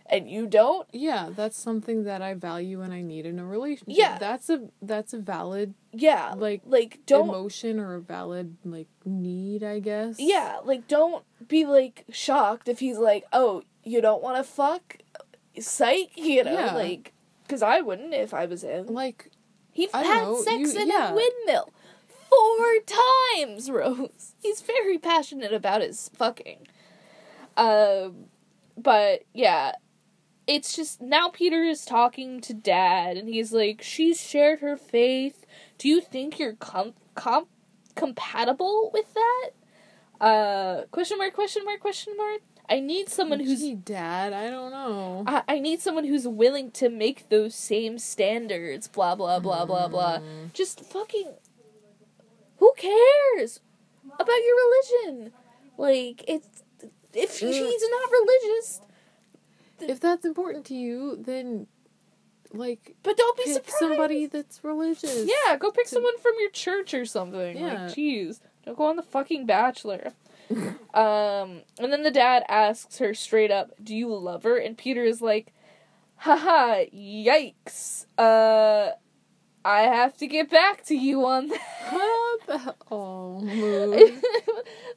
and 0.10 0.30
you 0.30 0.48
don't, 0.48 0.88
Yeah, 0.94 1.30
that's 1.36 1.58
something 1.58 2.04
that 2.06 2.22
I 2.22 2.34
value 2.34 2.82
and 2.82 2.94
I 2.94 3.02
need 3.02 3.26
in 3.26 3.40
a 3.40 3.46
relationship. 3.46 3.98
Yeah. 3.98 4.18
That's 4.18 4.50
a 4.50 4.70
that's 4.82 5.14
a 5.14 5.18
valid 5.20 5.74
yeah, 5.92 6.34
like 6.36 6.62
like 6.66 7.00
don't, 7.06 7.30
emotion 7.30 7.80
or 7.80 7.96
a 7.96 8.00
valid 8.02 8.58
like 8.64 8.88
need, 9.06 9.64
I 9.64 9.80
guess. 9.80 10.16
yeah, 10.20 10.58
like 10.64 10.88
don't 10.88 11.24
be 11.48 11.66
like 11.66 12.06
shocked 12.12 12.68
if 12.68 12.80
he's 12.80 12.98
like, 12.98 13.26
oh, 13.34 13.64
you 13.84 14.02
don't 14.02 14.22
want 14.24 14.38
to 14.38 14.44
fuck, 14.44 14.98
psych, 15.60 16.12
you 16.16 16.44
know, 16.44 16.54
Yeah. 16.54 16.74
like, 16.74 17.14
because 17.44 17.62
I 17.62 17.82
wouldn't 17.82 18.14
if 18.14 18.34
I 18.34 18.46
was 18.46 18.64
him. 18.64 18.88
Like 18.88 19.32
He 19.72 19.88
had 19.94 20.06
know, 20.24 20.42
sex 20.42 20.74
you- 20.74 20.82
in 20.82 20.88
yeah. 20.90 21.12
a 21.12 21.16
windmill 21.16 21.74
four 22.30 22.74
times, 22.86 23.70
Rose. 23.72 24.36
He's 24.42 24.62
very 24.62 24.98
passionate 24.98 25.54
about 25.54 25.82
his 25.82 26.10
fucking. 26.16 26.68
Um, 27.56 28.26
but 28.78 29.24
yeah, 29.34 29.72
it's 30.48 30.76
just 30.76 31.02
now 31.02 31.30
Peter 31.30 31.64
is 31.64 31.86
talking 31.86 32.42
to 32.42 32.54
Dad, 32.54 33.18
and 33.18 33.28
he's 33.28 33.52
like, 33.54 33.82
"She's 33.82 34.22
shared 34.22 34.60
her 34.62 34.76
faith. 34.78 35.46
Do 35.78 35.88
you 35.90 36.02
think 36.02 36.40
you're 36.40 36.54
com 36.54 36.94
com 37.16 37.48
compatible 37.96 38.92
with 38.94 39.14
that?" 39.14 39.50
Uh, 40.20 40.86
question 40.92 41.18
mark? 41.18 41.34
Question 41.34 41.64
mark? 41.66 41.80
Question 41.80 42.16
mark? 42.18 42.42
I 42.70 42.80
need 42.82 43.08
someone 43.08 43.40
who's 43.40 43.60
gee, 43.62 43.76
dad, 43.76 44.34
I 44.34 44.50
don't 44.50 44.72
know. 44.72 45.24
I, 45.26 45.44
I 45.48 45.60
need 45.60 45.80
someone 45.80 46.04
who's 46.04 46.28
willing 46.28 46.72
to 46.72 46.90
make 46.90 47.30
those 47.30 47.56
same 47.56 47.98
standards, 47.98 48.90
blah, 48.90 49.16
blah, 49.16 49.40
blah, 49.40 49.66
blah, 49.66 49.88
blah. 49.88 50.18
Mm. 50.20 50.52
Just 50.54 50.84
fucking. 50.84 51.32
Who 52.58 52.74
cares 52.76 53.62
about 54.20 54.28
your 54.28 54.56
religion? 54.66 55.32
Like, 55.78 56.26
it's. 56.28 56.64
If 57.14 57.40
Mm. 57.40 57.50
he's 57.50 57.84
not 57.90 58.12
religious, 58.12 58.82
if 59.80 60.00
that's 60.00 60.26
important 60.26 60.66
to 60.66 60.76
you, 60.76 61.18
then 61.22 61.68
like 62.54 62.96
but 63.04 63.18
don't 63.18 63.38
be 63.38 63.44
pick 63.44 63.54
surprised. 63.56 63.78
somebody 63.80 64.26
that's 64.26 64.64
religious. 64.64 65.26
Yeah, 65.28 65.58
go 65.58 65.72
pick 65.72 65.86
to- 65.86 65.92
someone 65.92 66.18
from 66.20 66.34
your 66.40 66.50
church 66.52 66.94
or 66.94 67.06
something. 67.06 67.58
Yeah. 67.58 67.86
Like, 67.86 67.94
jeez. 67.96 68.40
Don't 68.66 68.78
go 68.78 68.86
on 68.86 68.96
the 68.96 69.04
fucking 69.04 69.46
Bachelor. 69.46 70.14
um, 70.94 71.62
and 71.80 71.92
then 71.92 72.04
the 72.04 72.12
dad 72.12 72.44
asks 72.48 73.00
her 73.00 73.14
straight 73.14 73.52
up, 73.52 73.72
Do 73.84 73.96
you 73.96 74.14
love 74.16 74.44
her? 74.44 74.58
And 74.58 74.78
Peter 74.78 75.04
is 75.04 75.22
like, 75.22 75.54
Haha, 76.18 76.86
yikes. 76.96 78.06
Uh, 78.18 78.92
I 79.66 79.82
have 79.82 80.16
to 80.18 80.28
get 80.28 80.50
back 80.50 80.86
to 80.86 80.96
you 80.96 81.26
on 81.26 81.50
that. 81.50 82.76
Oh 82.90 83.40
mood. 83.44 84.22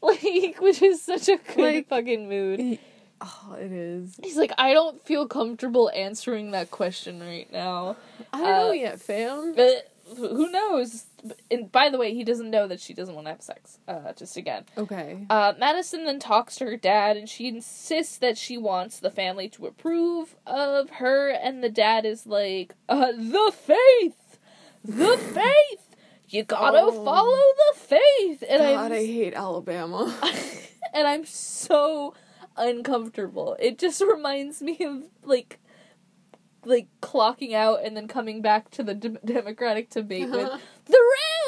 like, 0.02 0.60
which 0.60 0.82
is 0.82 1.02
such 1.02 1.28
a 1.28 1.36
good 1.54 1.58
Like- 1.58 1.88
fucking 1.88 2.28
mood. 2.28 2.78
Oh, 3.20 3.56
it 3.58 3.72
is. 3.72 4.18
He's 4.22 4.36
like, 4.36 4.52
I 4.58 4.72
don't 4.72 5.00
feel 5.04 5.26
comfortable 5.26 5.90
answering 5.94 6.50
that 6.52 6.70
question 6.70 7.20
right 7.20 7.50
now. 7.52 7.96
I 8.32 8.38
don't 8.38 8.46
know 8.48 8.68
Uh, 8.70 8.72
yet, 8.72 9.00
fam. 9.00 9.54
But 9.54 9.90
who 10.16 10.50
knows? 10.50 11.06
And 11.50 11.70
by 11.70 11.90
the 11.90 11.98
way, 11.98 12.14
he 12.14 12.24
doesn't 12.24 12.50
know 12.50 12.66
that 12.66 12.80
she 12.80 12.94
doesn't 12.94 13.14
want 13.14 13.26
to 13.26 13.32
have 13.32 13.42
sex. 13.42 13.78
Uh, 13.86 14.12
just 14.14 14.36
again. 14.36 14.64
Okay. 14.76 15.26
Uh, 15.30 15.52
Madison 15.58 16.04
then 16.04 16.18
talks 16.18 16.56
to 16.56 16.64
her 16.64 16.76
dad, 16.76 17.16
and 17.16 17.28
she 17.28 17.46
insists 17.48 18.16
that 18.18 18.36
she 18.38 18.56
wants 18.56 18.98
the 18.98 19.10
family 19.10 19.48
to 19.50 19.66
approve 19.66 20.34
of 20.46 20.90
her. 20.90 21.28
And 21.28 21.62
the 21.62 21.68
dad 21.68 22.04
is 22.06 22.26
like, 22.26 22.74
uh, 22.88 23.12
"The 23.12 23.52
faith, 23.54 24.38
the 24.82 25.16
faith. 25.34 25.96
you 26.28 26.42
gotta 26.44 26.78
Oh. 26.80 27.04
follow 27.04 27.36
the 27.36 27.78
faith. 27.78 28.42
And 28.48 28.60
God, 28.60 28.86
I'm 28.86 28.92
I 28.92 29.04
hate 29.04 29.34
Alabama. 29.34 30.16
and 30.94 31.06
I'm 31.06 31.26
so 31.26 32.14
uncomfortable. 32.56 33.56
It 33.58 33.78
just 33.78 34.00
reminds 34.06 34.62
me 34.62 34.78
of 34.84 35.04
like 35.24 35.58
like 36.64 36.88
clocking 37.00 37.54
out 37.54 37.82
and 37.82 37.96
then 37.96 38.06
coming 38.06 38.42
back 38.42 38.70
to 38.70 38.82
the 38.82 38.94
dem- 38.94 39.18
democratic 39.24 39.88
debate 39.88 40.28
with 40.30 40.50
the 40.86 41.00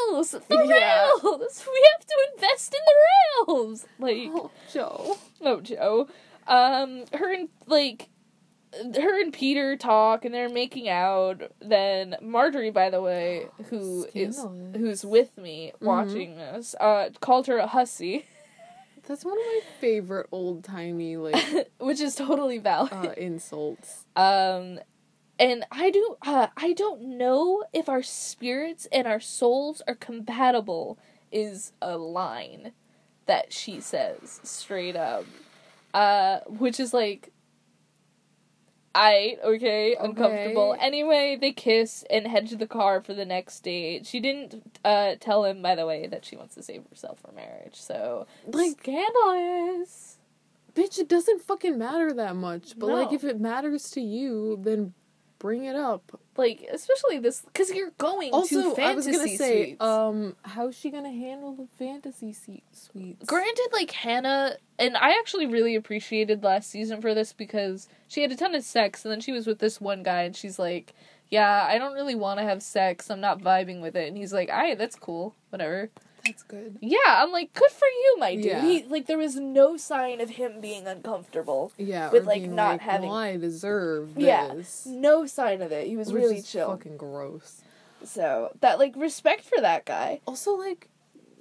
rails, 0.09 0.31
the 0.31 0.41
Yeah. 0.51 1.11
rails. 1.23 1.65
We 1.73 1.89
have 1.93 2.07
to 2.07 2.17
invest 2.35 2.75
in 2.75 2.81
the 2.87 3.53
rails. 3.55 3.87
Like 3.99 4.31
oh, 4.33 4.51
Joe. 4.73 5.17
oh 5.43 5.61
Joe, 5.61 6.09
um, 6.47 7.05
her 7.13 7.33
and 7.35 7.49
like 7.67 8.09
her 8.95 9.21
and 9.21 9.35
Peter 9.35 9.77
talk 9.77 10.25
and 10.25 10.33
they're 10.35 10.49
making 10.49 10.89
out. 10.89 11.43
Then 11.61 12.17
Marjorie, 12.23 12.71
by 12.71 12.89
the 12.89 13.03
way, 13.03 13.49
who 13.69 14.07
is 14.15 14.39
Scandalous. 14.39 14.77
who's 14.81 15.05
with 15.05 15.37
me 15.37 15.73
watching 15.83 16.37
this, 16.37 16.75
uh, 16.81 17.11
called 17.21 17.49
her 17.49 17.59
a 17.59 17.67
hussy, 17.67 18.25
That's 19.07 19.25
one 19.25 19.35
of 19.39 19.45
my 19.45 19.61
favorite 19.81 20.29
old 20.31 20.63
timey 20.65 21.17
like 21.17 21.71
which 21.79 22.01
is 22.01 22.15
totally 22.15 22.59
valid. 22.59 22.93
uh, 22.93 23.13
insults. 23.17 24.07
Um, 24.15 24.79
and 25.39 25.65
I 25.73 25.91
do. 25.91 26.17
Uh, 26.25 26.49
I 26.57 26.73
don't 26.73 27.19
know 27.19 27.65
if 27.73 27.89
our 27.89 28.03
spirits 28.03 28.87
and 28.93 29.07
our 29.09 29.21
souls 29.21 29.83
are 29.89 29.95
compatible. 29.97 30.99
Is 31.33 31.73
a 31.81 31.97
line 31.97 32.73
that 33.27 33.53
she 33.53 33.81
says 33.81 34.41
straight 34.45 34.97
up. 34.97 35.25
Uh, 35.95 36.41
which 36.47 36.79
is 36.79 36.95
like. 36.95 37.32
I 38.95 39.39
okay, 39.43 39.95
uncomfortable. 39.99 40.73
Okay. 40.73 40.85
Anyway, 40.87 41.37
they 41.41 41.53
kiss 41.53 42.05
and 42.11 42.27
head 42.27 42.47
to 42.49 42.57
the 42.57 42.67
car 42.67 43.01
for 43.01 43.15
the 43.15 43.25
next 43.25 43.61
date. 43.61 44.07
She 44.07 44.21
didn't 44.21 44.79
uh 44.85 45.15
tell 45.19 45.45
him, 45.45 45.63
by 45.63 45.75
the 45.75 45.87
way, 45.87 46.07
that 46.07 46.25
she 46.25 46.37
wants 46.37 46.55
to 46.57 46.63
save 46.63 46.85
herself 46.91 47.21
for 47.21 47.33
marriage. 47.33 47.77
So 47.77 48.27
Like- 48.47 48.73
scandalous. 48.81 50.19
Bitch, 50.75 50.99
it 50.99 51.09
doesn't 51.09 51.43
fucking 51.43 51.77
matter 51.77 52.13
that 52.15 52.35
much. 52.35 52.79
But 52.79 52.89
like 52.89 53.13
if 53.13 53.25
it 53.25 53.39
matters 53.41 53.91
to 53.91 54.01
you, 54.01 54.59
then 54.63 54.95
bring 55.43 55.65
it 55.65 55.75
up. 55.75 56.21
Like 56.37 56.65
especially 56.73 57.19
this 57.19 57.41
because 57.41 57.71
you're 57.71 57.91
going 57.99 58.31
to 58.31 58.37
Also, 58.37 58.75
fantasy 58.75 58.83
I 58.83 58.95
was 58.95 59.07
gonna 59.07 59.37
say, 59.37 59.77
um, 59.81 60.37
how's 60.43 60.77
she 60.79 60.91
gonna 60.91 61.11
handle 61.11 61.53
the 61.55 61.67
fantasy 61.79 62.33
se- 62.33 62.63
suites? 62.73 63.27
Granted, 63.27 63.69
like 63.73 63.91
Hannah, 63.91 64.57
and 64.79 64.97
I 64.97 65.19
actually 65.19 65.47
really 65.47 65.75
appreciated 65.75 66.45
last 66.45 66.71
season 66.71 67.03
for 67.03 67.13
this 67.13 67.33
because 67.33 67.89
she 68.07 68.23
had 68.23 68.31
a 68.31 68.37
ton 68.37 68.55
of 68.55 68.63
sex, 68.63 69.05
and 69.05 69.11
then 69.11 69.21
she 69.21 69.33
was 69.33 69.47
with 69.47 69.59
this 69.59 69.81
one 69.81 70.05
guy, 70.05 70.23
and 70.23 70.35
she's 70.35 70.59
like, 70.59 70.95
"Yeah, 71.29 71.67
I 71.69 71.77
don't 71.77 71.93
really 71.95 72.15
want 72.15 72.39
to 72.39 72.45
have 72.45 72.63
sex. 72.63 73.11
I'm 73.11 73.21
not 73.21 73.41
vibing 73.41 73.83
with 73.83 73.97
it." 73.97 74.07
And 74.09 74.17
he's 74.17 74.33
like, 74.33 74.49
"Alright, 74.49 74.79
that's 74.79 74.97
cool, 74.97 75.35
whatever." 75.51 75.91
That's 76.25 76.43
good. 76.43 76.79
Yeah, 76.81 76.99
I'm 77.07 77.33
like, 77.33 77.53
"Good 77.53 77.71
for 77.71 77.87
you, 77.87 78.17
my 78.19 78.35
dude." 78.37 78.45
Yeah. 78.45 78.63
He 78.63 78.85
like 78.85 79.07
there 79.07 79.19
was 79.19 79.37
no 79.37 79.77
sign 79.77 80.21
of 80.21 80.31
him 80.31 80.61
being 80.61 80.87
uncomfortable. 80.87 81.73
Yeah, 81.77 82.11
With, 82.11 82.27
like, 82.27 82.43
not 82.43 82.73
like, 82.73 82.81
having- 82.81 83.09
Well, 83.09 83.19
I 83.19 83.37
deserve 83.37 84.11
Yeah. 84.17 84.55
No 84.87 85.27
sign 85.27 85.63
of 85.63 85.73
it. 85.73 85.87
He 85.89 85.97
was 85.97 86.13
Which 86.13 86.23
really 86.23 86.43
chill. 86.43 86.69
Fucking 86.69 86.97
gross. 86.97 87.63
So 88.05 88.57
that 88.61 88.79
like 88.79 88.95
respect 88.97 89.45
for 89.45 89.61
that 89.61 89.85
guy. 89.85 90.21
Also, 90.27 90.53
like, 90.53 90.89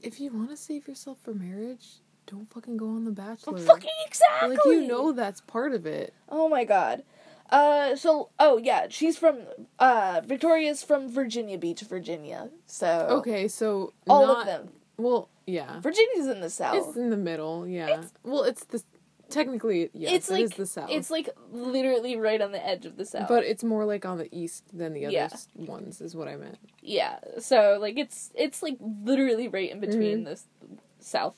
if 0.01 0.19
you 0.19 0.31
want 0.31 0.49
to 0.49 0.57
save 0.57 0.87
yourself 0.87 1.17
for 1.23 1.33
marriage, 1.33 1.99
don't 2.27 2.51
fucking 2.51 2.77
go 2.77 2.87
on 2.87 3.05
The 3.05 3.11
Bachelor. 3.11 3.59
Fucking 3.59 3.89
exactly. 4.07 4.55
Like 4.55 4.65
you 4.65 4.87
know 4.87 5.11
that's 5.11 5.41
part 5.41 5.73
of 5.73 5.85
it. 5.85 6.13
Oh 6.29 6.49
my 6.49 6.63
god. 6.63 7.03
Uh, 7.51 7.95
so 7.95 8.29
oh 8.39 8.57
yeah, 8.57 8.87
she's 8.89 9.17
from 9.17 9.39
uh 9.79 10.21
Victoria's 10.25 10.83
from 10.83 11.09
Virginia 11.09 11.57
Beach, 11.57 11.81
Virginia. 11.81 12.49
So 12.65 13.07
Okay, 13.19 13.47
so 13.47 13.93
all 14.07 14.25
not, 14.27 14.39
of 14.41 14.45
them. 14.45 14.69
Well, 14.97 15.29
yeah, 15.45 15.79
Virginia's 15.81 16.27
in 16.27 16.39
the 16.41 16.49
south. 16.49 16.75
it's 16.89 16.97
in 16.97 17.09
the 17.09 17.17
middle. 17.17 17.67
Yeah. 17.67 18.03
well, 18.23 18.43
it's 18.43 18.63
the 18.65 18.81
technically 19.29 19.89
yes, 19.93 20.13
it's 20.13 20.29
it 20.29 20.33
like 20.33 20.43
is 20.43 20.51
the 20.51 20.65
south. 20.65 20.89
it's 20.91 21.09
like 21.09 21.29
literally 21.51 22.15
right 22.17 22.41
on 22.41 22.51
the 22.51 22.65
edge 22.65 22.85
of 22.85 22.97
the 22.97 23.05
south. 23.05 23.27
but 23.29 23.43
it's 23.45 23.63
more 23.63 23.85
like 23.85 24.05
on 24.05 24.17
the 24.17 24.33
east 24.33 24.63
than 24.77 24.93
the 24.93 25.05
other 25.05 25.13
Yeah. 25.13 25.29
ones, 25.55 26.01
is 26.01 26.15
what 26.15 26.27
I 26.27 26.35
meant. 26.35 26.57
yeah, 26.81 27.17
so 27.39 27.77
like 27.81 27.97
it's 27.97 28.31
it's 28.35 28.61
like 28.63 28.77
literally 28.79 29.47
right 29.49 29.71
in 29.71 29.79
between 29.79 30.21
Mhm. 30.21 30.25
the 30.25 30.41
south. 30.99 31.35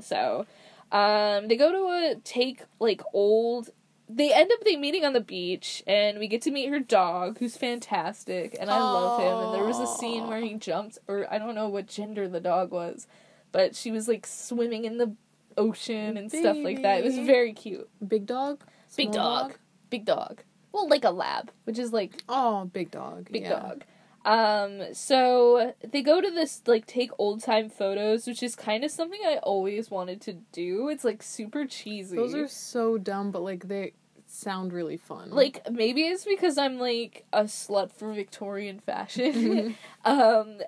So, 0.00 0.46
um, 0.92 1.48
they 1.48 1.56
go 1.56 1.70
to 1.72 2.12
a 2.12 2.14
take 2.24 2.62
like 2.80 3.02
old. 3.12 3.70
They 4.08 4.32
end 4.34 4.50
up 4.52 4.60
they 4.64 4.76
meeting 4.76 5.04
on 5.04 5.14
the 5.14 5.20
beach, 5.20 5.82
and 5.86 6.18
we 6.18 6.28
get 6.28 6.42
to 6.42 6.50
meet 6.50 6.68
her 6.68 6.78
dog, 6.78 7.38
who's 7.38 7.56
fantastic, 7.56 8.56
and 8.60 8.70
I 8.70 8.78
love 8.78 9.20
him. 9.20 9.46
And 9.46 9.54
there 9.54 9.64
was 9.64 9.78
a 9.80 9.86
scene 9.86 10.26
where 10.28 10.40
he 10.40 10.54
jumped, 10.54 10.98
or 11.08 11.26
I 11.32 11.38
don't 11.38 11.54
know 11.54 11.68
what 11.68 11.86
gender 11.86 12.28
the 12.28 12.40
dog 12.40 12.70
was, 12.70 13.06
but 13.50 13.74
she 13.74 13.90
was 13.90 14.06
like 14.06 14.26
swimming 14.26 14.84
in 14.84 14.98
the 14.98 15.14
ocean 15.56 16.16
and 16.18 16.30
stuff 16.30 16.56
like 16.58 16.82
that. 16.82 16.98
It 17.00 17.04
was 17.04 17.16
very 17.18 17.52
cute. 17.54 17.88
Big 18.06 18.26
dog, 18.26 18.60
Big 18.96 19.12
Small 19.12 19.48
dog. 19.48 19.58
big 19.88 20.04
dog. 20.04 20.42
Well, 20.72 20.88
like 20.88 21.04
a 21.04 21.10
lab, 21.10 21.50
which 21.64 21.78
is 21.78 21.92
like 21.92 22.22
Oh, 22.28 22.66
big 22.66 22.90
dog. 22.90 23.28
big 23.30 23.42
yeah. 23.42 23.60
dog. 23.60 23.84
Um, 24.24 24.94
so 24.94 25.74
they 25.86 26.02
go 26.02 26.20
to 26.20 26.30
this 26.30 26.62
like 26.66 26.86
take 26.86 27.10
old 27.18 27.42
time 27.42 27.68
photos, 27.68 28.26
which 28.26 28.42
is 28.42 28.56
kind 28.56 28.82
of 28.84 28.90
something 28.90 29.20
I 29.24 29.36
always 29.42 29.90
wanted 29.90 30.20
to 30.22 30.32
do. 30.52 30.88
It's 30.88 31.04
like 31.04 31.22
super 31.22 31.66
cheesy. 31.66 32.16
Those 32.16 32.34
are 32.34 32.48
so 32.48 32.96
dumb, 32.96 33.30
but 33.30 33.42
like 33.42 33.68
they 33.68 33.92
sound 34.26 34.72
really 34.72 34.96
fun. 34.96 35.30
like 35.30 35.70
maybe 35.70 36.02
it's 36.02 36.24
because 36.24 36.58
I'm 36.58 36.78
like 36.78 37.24
a 37.32 37.44
slut 37.44 37.92
for 37.92 38.12
Victorian 38.12 38.80
fashion. 38.80 39.76
Um, 40.04 40.60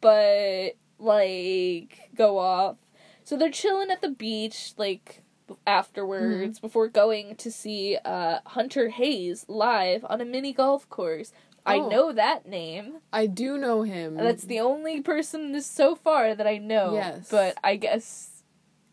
but 0.00 0.70
like 0.98 2.10
go 2.14 2.38
off. 2.38 2.76
So 3.24 3.36
they're 3.36 3.50
chilling 3.50 3.90
at 3.90 4.02
the 4.02 4.10
beach 4.10 4.74
like 4.76 5.22
afterwards 5.66 6.58
before 6.58 6.88
going 6.88 7.36
to 7.36 7.50
see 7.50 7.98
uh 8.04 8.38
Hunter 8.46 8.88
Hayes 8.88 9.44
live 9.48 10.04
on 10.08 10.20
a 10.20 10.24
mini 10.24 10.52
golf 10.52 10.88
course. 10.88 11.32
I 11.66 11.78
Oh. 11.78 11.88
know 11.88 12.12
that 12.12 12.46
name. 12.46 12.98
I 13.12 13.26
do 13.26 13.56
know 13.56 13.82
him. 13.82 14.16
That's 14.16 14.44
the 14.44 14.60
only 14.60 15.00
person 15.00 15.60
so 15.62 15.94
far 15.94 16.34
that 16.34 16.46
I 16.46 16.58
know. 16.58 16.94
Yes. 16.94 17.28
But 17.30 17.56
I 17.64 17.76
guess 17.76 18.30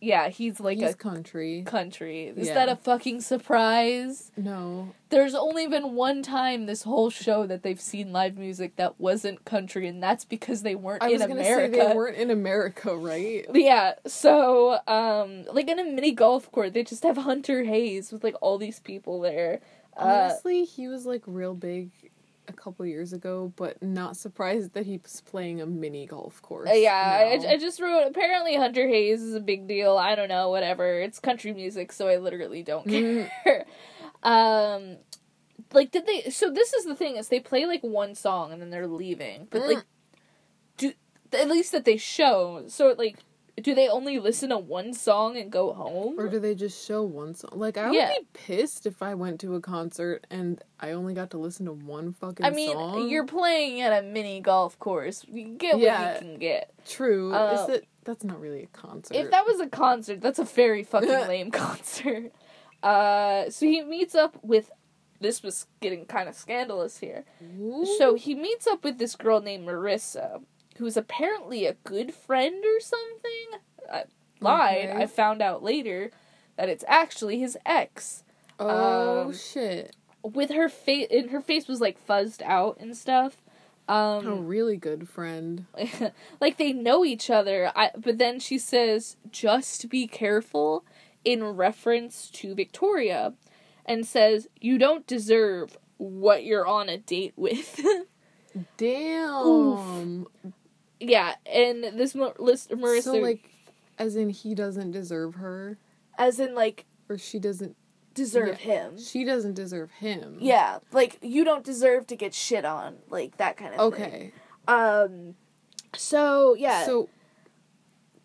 yeah, 0.04 0.30
he's 0.30 0.60
like 0.60 0.80
He's 0.80 0.92
a 0.92 0.96
country. 0.96 1.62
country. 1.64 2.34
Is 2.36 2.48
Yeah. 2.48 2.56
that 2.56 2.70
a 2.70 2.76
fucking 2.76 3.22
surprise? 3.22 4.32
No, 4.36 4.94
There's 5.10 5.36
only 5.36 5.68
been 5.68 5.94
one 5.94 6.24
time 6.24 6.66
this 6.66 6.82
whole 6.84 7.10
show 7.12 7.46
that 7.46 7.62
they've 7.62 7.80
seen 7.80 8.12
live 8.12 8.36
music 8.38 8.78
that 8.78 9.00
wasn't 9.00 9.46
country, 9.46 9.88
and 9.88 10.02
that's 10.02 10.26
because 10.26 10.64
they 10.64 10.74
weren't 10.74 11.04
I 11.04 11.10
in 11.10 11.22
America. 11.22 11.78
they 11.78 11.94
weren't 11.96 12.18
in 12.18 12.32
America, 12.32 12.96
right? 12.98 13.46
Yeah, 13.54 13.94
so 14.08 14.80
um 14.88 15.44
like 15.54 15.70
in 15.70 15.78
a 15.78 15.84
mini 15.84 16.14
golf 16.14 16.52
court, 16.52 16.74
they 16.74 16.84
just 16.84 17.04
have 17.04 17.18
Hunter 17.18 17.64
Hayes 17.64 18.12
with 18.12 18.24
like 18.24 18.36
all 18.42 18.58
these 18.58 18.80
people 18.80 19.20
there. 19.22 19.60
Uh 19.96 20.30
Honestly, 20.32 20.64
he 20.64 20.88
was 20.88 21.06
like 21.06 21.22
real 21.28 21.54
big 21.54 21.92
a 22.52 22.56
couple 22.56 22.86
years 22.86 23.14
ago, 23.14 23.52
but 23.56 23.82
not 23.82 24.16
surprised 24.18 24.74
that 24.74 24.86
he 24.86 25.00
was 25.02 25.22
playing 25.22 25.62
a 25.62 25.66
mini 25.66 26.06
golf 26.06 26.42
course. 26.42 26.70
Uh, 26.70 26.74
yeah. 26.74 27.38
I, 27.42 27.54
I 27.54 27.58
just 27.58 27.80
wrote. 27.82 28.06
Apparently, 28.08 28.56
Hunter 28.56 28.88
Hayes 28.88 29.22
is 29.22 29.34
a 29.34 29.40
big 29.40 29.68
deal. 29.68 29.98
I 29.98 30.16
don't 30.16 30.30
know, 30.30 30.50
whatever. 30.50 31.00
It's 31.00 31.20
country 31.20 31.54
music, 31.54 31.92
so 31.92 32.08
I 32.08 32.18
literally 32.18 32.64
don't 32.64 32.86
Mm. 32.88 33.30
care. 33.44 33.66
um, 34.24 34.98
like, 35.74 35.92
did 35.92 36.06
they? 36.06 36.30
So 36.30 36.52
this 36.52 36.74
is 36.74 36.86
the 36.86 36.96
thing: 36.96 37.16
is 37.18 37.30
they 37.30 37.40
play 37.40 37.66
like 37.66 37.82
one 37.82 38.16
song 38.16 38.52
and 38.52 38.62
then 38.62 38.70
they're 38.70 38.88
leaving, 38.88 39.48
but 39.50 39.62
like, 39.62 39.78
Mm. 39.78 39.84
do 40.78 40.94
at 41.34 41.48
least 41.48 41.72
that 41.72 41.86
they 41.86 41.98
show. 41.98 42.64
So 42.68 42.94
like, 42.98 43.18
do 43.62 43.76
they 43.76 43.88
only 43.90 44.20
listen 44.20 44.50
to 44.50 44.58
one 44.58 44.94
song 44.94 45.38
and 45.38 45.52
go 45.52 45.74
home? 45.74 46.20
Or 46.20 46.28
do 46.28 46.40
they 46.40 46.56
just 46.56 46.86
show 46.86 47.04
one 47.04 47.34
song? 47.36 47.52
Like 47.54 47.78
I 47.78 47.92
Yeah. 47.92 48.10
would 48.10 48.20
be 48.22 48.28
pissed 48.34 48.86
if 48.86 49.02
I 49.02 49.14
went 49.14 49.40
to 49.42 49.56
a 49.56 49.62
concert 49.62 50.26
and 50.30 50.62
I 50.80 50.92
only 50.92 51.14
got 51.14 51.32
to 51.32 51.38
listen 51.38 51.66
to 51.66 51.74
one 51.74 52.14
fucking 52.14 52.46
I 52.46 52.50
mean, 52.52 52.72
song. 52.74 53.10
you're 53.10 53.26
playing 53.26 53.82
at 53.82 54.04
a 54.04 54.06
mini 54.06 54.40
golf 54.40 54.80
course. 54.80 55.26
You 55.32 55.50
get 55.50 55.76
what 55.80 55.84
you 55.84 56.20
can 56.30 56.40
get. 56.40 56.72
true. 56.88 57.34
Uh, 57.34 57.52
Is 57.62 57.68
that 57.68 57.84
that's 58.04 58.24
not 58.24 58.40
really 58.40 58.64
a 58.64 58.68
concert. 58.68 59.16
If 59.16 59.32
that 59.32 59.46
was 59.46 59.60
a 59.60 59.68
concert, 59.68 60.22
that's 60.22 60.40
a 60.40 60.44
very 60.46 60.84
fucking 60.84 61.10
lame 61.28 61.52
concert. 61.52 62.32
Uh, 62.82 63.50
so 63.50 63.66
he 63.66 63.84
meets 63.84 64.16
up 64.16 64.38
with. 64.44 64.72
This 65.20 65.44
was 65.44 65.68
getting 65.82 66.06
kind 66.08 66.28
of 66.28 66.34
scandalous 66.34 66.98
here. 66.98 67.26
Ooh. 67.60 67.86
So 68.00 68.16
he 68.16 68.34
meets 68.34 68.66
up 68.66 68.84
with 68.84 68.98
this 68.98 69.16
girl 69.16 69.40
named 69.40 69.68
Marissa, 69.68 70.42
who's 70.78 70.98
apparently 70.98 71.66
a 71.66 71.76
good 71.84 72.14
friend 72.14 72.64
or 72.64 72.80
something. 72.80 73.62
I 73.92 74.04
lied. 74.40 74.90
Okay. 74.90 75.04
I 75.04 75.06
found 75.06 75.42
out 75.42 75.64
later 75.64 76.12
that 76.58 76.70
it's 76.70 76.86
actually 76.88 77.40
his 77.40 77.58
ex. 77.66 78.24
oh 78.60 79.28
um, 79.28 79.34
shit. 79.34 79.96
With 80.24 80.52
her 80.52 80.70
face, 80.70 81.08
and 81.10 81.32
her 81.32 81.42
face 81.42 81.68
was 81.68 81.82
like 81.82 82.06
fuzzed 82.06 82.42
out 82.44 82.78
and 82.80 82.96
stuff. 82.96 83.38
Um, 83.88 84.28
A 84.28 84.36
really 84.36 84.78
good 84.78 85.10
friend. 85.10 85.66
like 86.40 86.58
they 86.58 86.72
know 86.72 87.04
each 87.04 87.30
other. 87.30 87.72
I, 87.76 87.92
but 87.98 88.20
then 88.20 88.40
she 88.40 88.58
says, 88.58 89.18
"Just 89.32 89.90
be 89.90 90.08
careful," 90.08 90.86
in 91.26 91.44
reference 91.44 92.30
to 92.32 92.54
Victoria, 92.54 93.34
and 93.86 94.06
says, 94.06 94.48
"You 94.60 94.78
don't 94.78 95.08
deserve 95.08 95.78
what 95.98 96.44
you're 96.44 96.68
on 96.68 96.88
a 96.88 96.98
date 96.98 97.34
with." 97.36 97.82
Damn. 98.78 100.28
Yeah, 101.02 101.36
and 101.46 101.84
this 102.00 102.16
Mar- 102.16 102.36
list 102.40 102.70
Marissa, 102.70 103.02
So 103.04 103.14
like, 103.16 103.50
as 103.98 104.16
in 104.16 104.30
he 104.30 104.56
doesn't 104.56 104.92
deserve 104.92 105.36
her, 105.36 105.78
as 106.18 106.40
in 106.40 106.56
like 106.56 106.86
or 107.10 107.18
she 107.18 107.40
doesn't. 107.40 107.76
deserve 108.14 108.60
Yeah. 108.62 108.90
him. 108.90 108.98
She 109.00 109.24
doesn't 109.24 109.54
deserve 109.56 109.92
him. 109.92 110.38
Yeah, 110.40 110.80
like 110.92 111.18
you 111.22 111.44
don't 111.44 111.64
deserve 111.64 112.08
to 112.08 112.16
get 112.16 112.34
shit 112.34 112.66
on, 112.66 112.98
like 113.10 113.38
that 113.38 113.58
kind 113.58 113.74
of 113.76 113.94
thing. 113.94 114.04
Okay. 114.04 114.32
Um. 114.68 115.36
So 115.96 116.56
yeah, 116.56 116.86
So. 116.86 117.10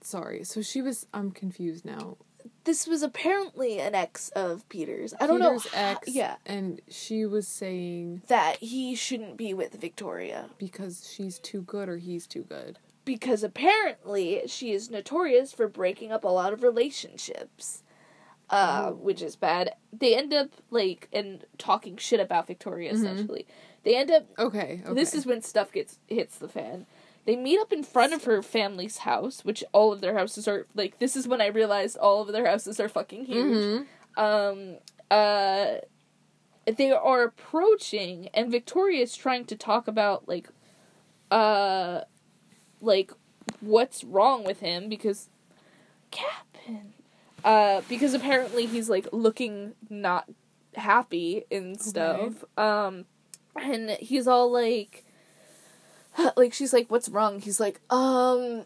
Sorry. 0.03 0.45
So 0.45 0.63
she 0.63 0.83
was. 0.83 1.07
I'm 1.13 1.31
confused 1.33 1.85
now. 1.85 2.17
This 2.67 2.87
was 2.87 3.03
apparently 3.03 3.81
an 3.81 3.95
ex 3.95 4.29
of 4.31 4.69
Peter's. 4.69 5.15
I 5.19 5.27
don't 5.27 5.39
know. 5.41 5.53
Peter's 5.59 5.73
how- 5.73 5.91
ex. 5.93 6.09
yeah, 6.09 6.37
And 6.45 6.83
she 6.91 7.25
was 7.25 7.49
saying 7.49 8.23
that 8.27 8.59
he 8.59 8.95
shouldn't 8.95 9.39
be 9.39 9.55
with 9.55 9.73
Victoria 9.81 10.51
because 10.59 11.11
she's 11.11 11.39
too 11.39 11.63
good 11.63 11.89
or 11.89 11.97
he's 11.97 12.27
too 12.27 12.43
good. 12.43 12.79
because 13.07 13.43
apparently 13.45 14.43
she 14.49 14.73
is 14.73 14.91
notorious 14.91 15.53
for 15.53 15.69
breaking 15.69 16.11
up 16.13 16.25
a 16.25 16.29
lot 16.29 16.53
of 16.53 16.63
relationships. 16.63 17.83
Uh, 18.49 18.91
Oh. 18.91 18.95
which 18.95 19.23
is 19.23 19.35
bad. 19.35 19.75
They 19.93 20.15
end 20.15 20.33
up 20.33 20.51
like 20.71 21.09
and 21.13 21.45
talking 21.59 21.97
shit 21.97 22.21
about 22.21 22.47
Victoria. 22.47 22.93
Mhm. 22.93 22.95
Essentially, 22.95 23.47
they 23.83 23.97
end 23.97 24.09
up 24.13 24.25
Okay. 24.39 24.83
okay. 24.87 24.95
This 24.95 25.15
is 25.15 25.27
when 25.27 25.43
stuff 25.43 25.73
gets 25.73 25.99
hits 26.07 26.39
the 26.39 26.47
fan. 26.49 26.87
They 27.27 27.37
meet 27.37 27.59
up 27.61 27.73
in 27.73 27.83
front 27.83 28.13
of 28.13 28.25
her 28.25 28.41
family's 28.41 28.99
house, 28.99 29.45
which 29.45 29.63
all 29.73 29.93
of 29.93 30.01
their 30.01 30.15
houses 30.17 30.47
are 30.49 30.67
like. 30.75 30.99
This 31.01 31.17
is 31.17 31.27
when 31.29 31.41
I 31.41 31.47
realized 31.47 31.97
all 31.99 32.23
of 32.23 32.33
their 32.33 32.47
houses 32.47 32.79
are 32.81 32.89
fucking 32.89 33.25
huge. 33.27 33.57
Mhm. 33.57 33.87
Um, 34.17 34.77
uh, 35.11 35.81
they 36.67 36.91
are 36.93 37.23
approaching, 37.25 38.29
and 38.33 38.51
Victoria 38.51 39.03
is 39.03 39.17
trying 39.17 39.45
to 39.47 39.57
talk 39.57 39.87
about 39.89 40.29
like, 40.29 40.49
uh, 41.31 42.03
like 42.81 43.13
what's 43.61 44.05
wrong 44.05 44.45
with 44.45 44.61
him 44.61 44.89
because 44.89 45.29
Captain, 46.11 46.95
uh, 47.45 47.83
because 47.89 48.15
apparently 48.15 48.67
he's 48.67 48.89
like 48.89 49.09
looking 49.13 49.75
not 49.91 50.29
happy 50.75 51.45
and 51.51 51.81
stuff. 51.81 52.45
Um, 52.59 53.05
and 53.61 53.91
he's 54.01 54.27
all 54.27 54.51
like, 54.53 55.05
like 56.37 56.53
she's 56.53 56.73
like, 56.73 56.91
"What's 56.91 57.09
wrong?" 57.09 57.41
He's 57.41 57.61
like, 57.61 57.81
"Um, 57.91 58.65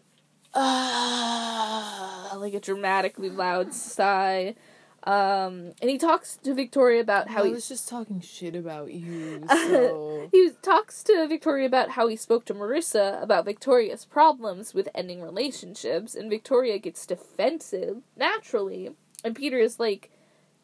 uh, 0.53 2.37
like 2.37 2.53
a 2.53 2.59
dramatically 2.59 3.29
loud 3.29 3.73
sigh." 3.73 4.55
Um, 5.03 5.73
and 5.81 5.89
he 5.89 5.97
talks 5.97 6.37
to 6.43 6.53
Victoria 6.53 7.01
about 7.01 7.29
how 7.29 7.41
I 7.41 7.47
he 7.47 7.53
was 7.53 7.67
just 7.67 7.89
talking 7.89 8.21
shit 8.21 8.55
about 8.55 8.93
you. 8.93 9.43
So 9.49 10.29
he 10.31 10.51
talks 10.61 11.03
to 11.05 11.27
Victoria 11.27 11.65
about 11.65 11.91
how 11.91 12.07
he 12.07 12.15
spoke 12.15 12.45
to 12.45 12.53
Marissa 12.53 13.21
about 13.21 13.45
Victoria's 13.45 14.05
problems 14.05 14.73
with 14.73 14.89
ending 14.93 15.21
relationships, 15.21 16.13
and 16.13 16.29
Victoria 16.29 16.77
gets 16.77 17.05
defensive 17.05 17.97
naturally. 18.15 18.91
And 19.23 19.35
Peter 19.35 19.57
is 19.57 19.79
like, 19.79 20.11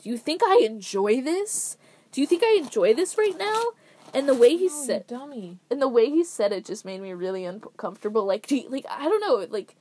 "Do 0.04 0.10
you 0.10 0.18
think 0.18 0.42
I 0.44 0.62
enjoy 0.64 1.22
this? 1.22 1.78
Do 2.12 2.22
you 2.22 2.28
think 2.28 2.44
I 2.44 2.58
enjoy 2.62 2.94
this 2.94 3.18
right 3.18 3.38
now?" 3.38 3.62
And 4.18 4.28
the 4.28 4.34
way 4.34 4.50
he 4.58 4.64
you 4.64 4.70
said, 4.70 5.08
dummy. 5.08 5.60
and 5.70 5.82
the 5.82 5.88
way 5.88 6.10
he 6.10 6.24
said 6.24 6.52
it 6.52 6.66
just 6.66 6.84
made 6.86 7.02
me 7.02 7.14
really 7.14 7.46
uncomfortable. 7.46 8.26
Like, 8.26 8.48
do 8.48 8.56
you, 8.58 8.70
like 8.70 8.86
I 8.90 9.04
don't 9.04 9.22
know, 9.22 9.46
like, 9.50 9.76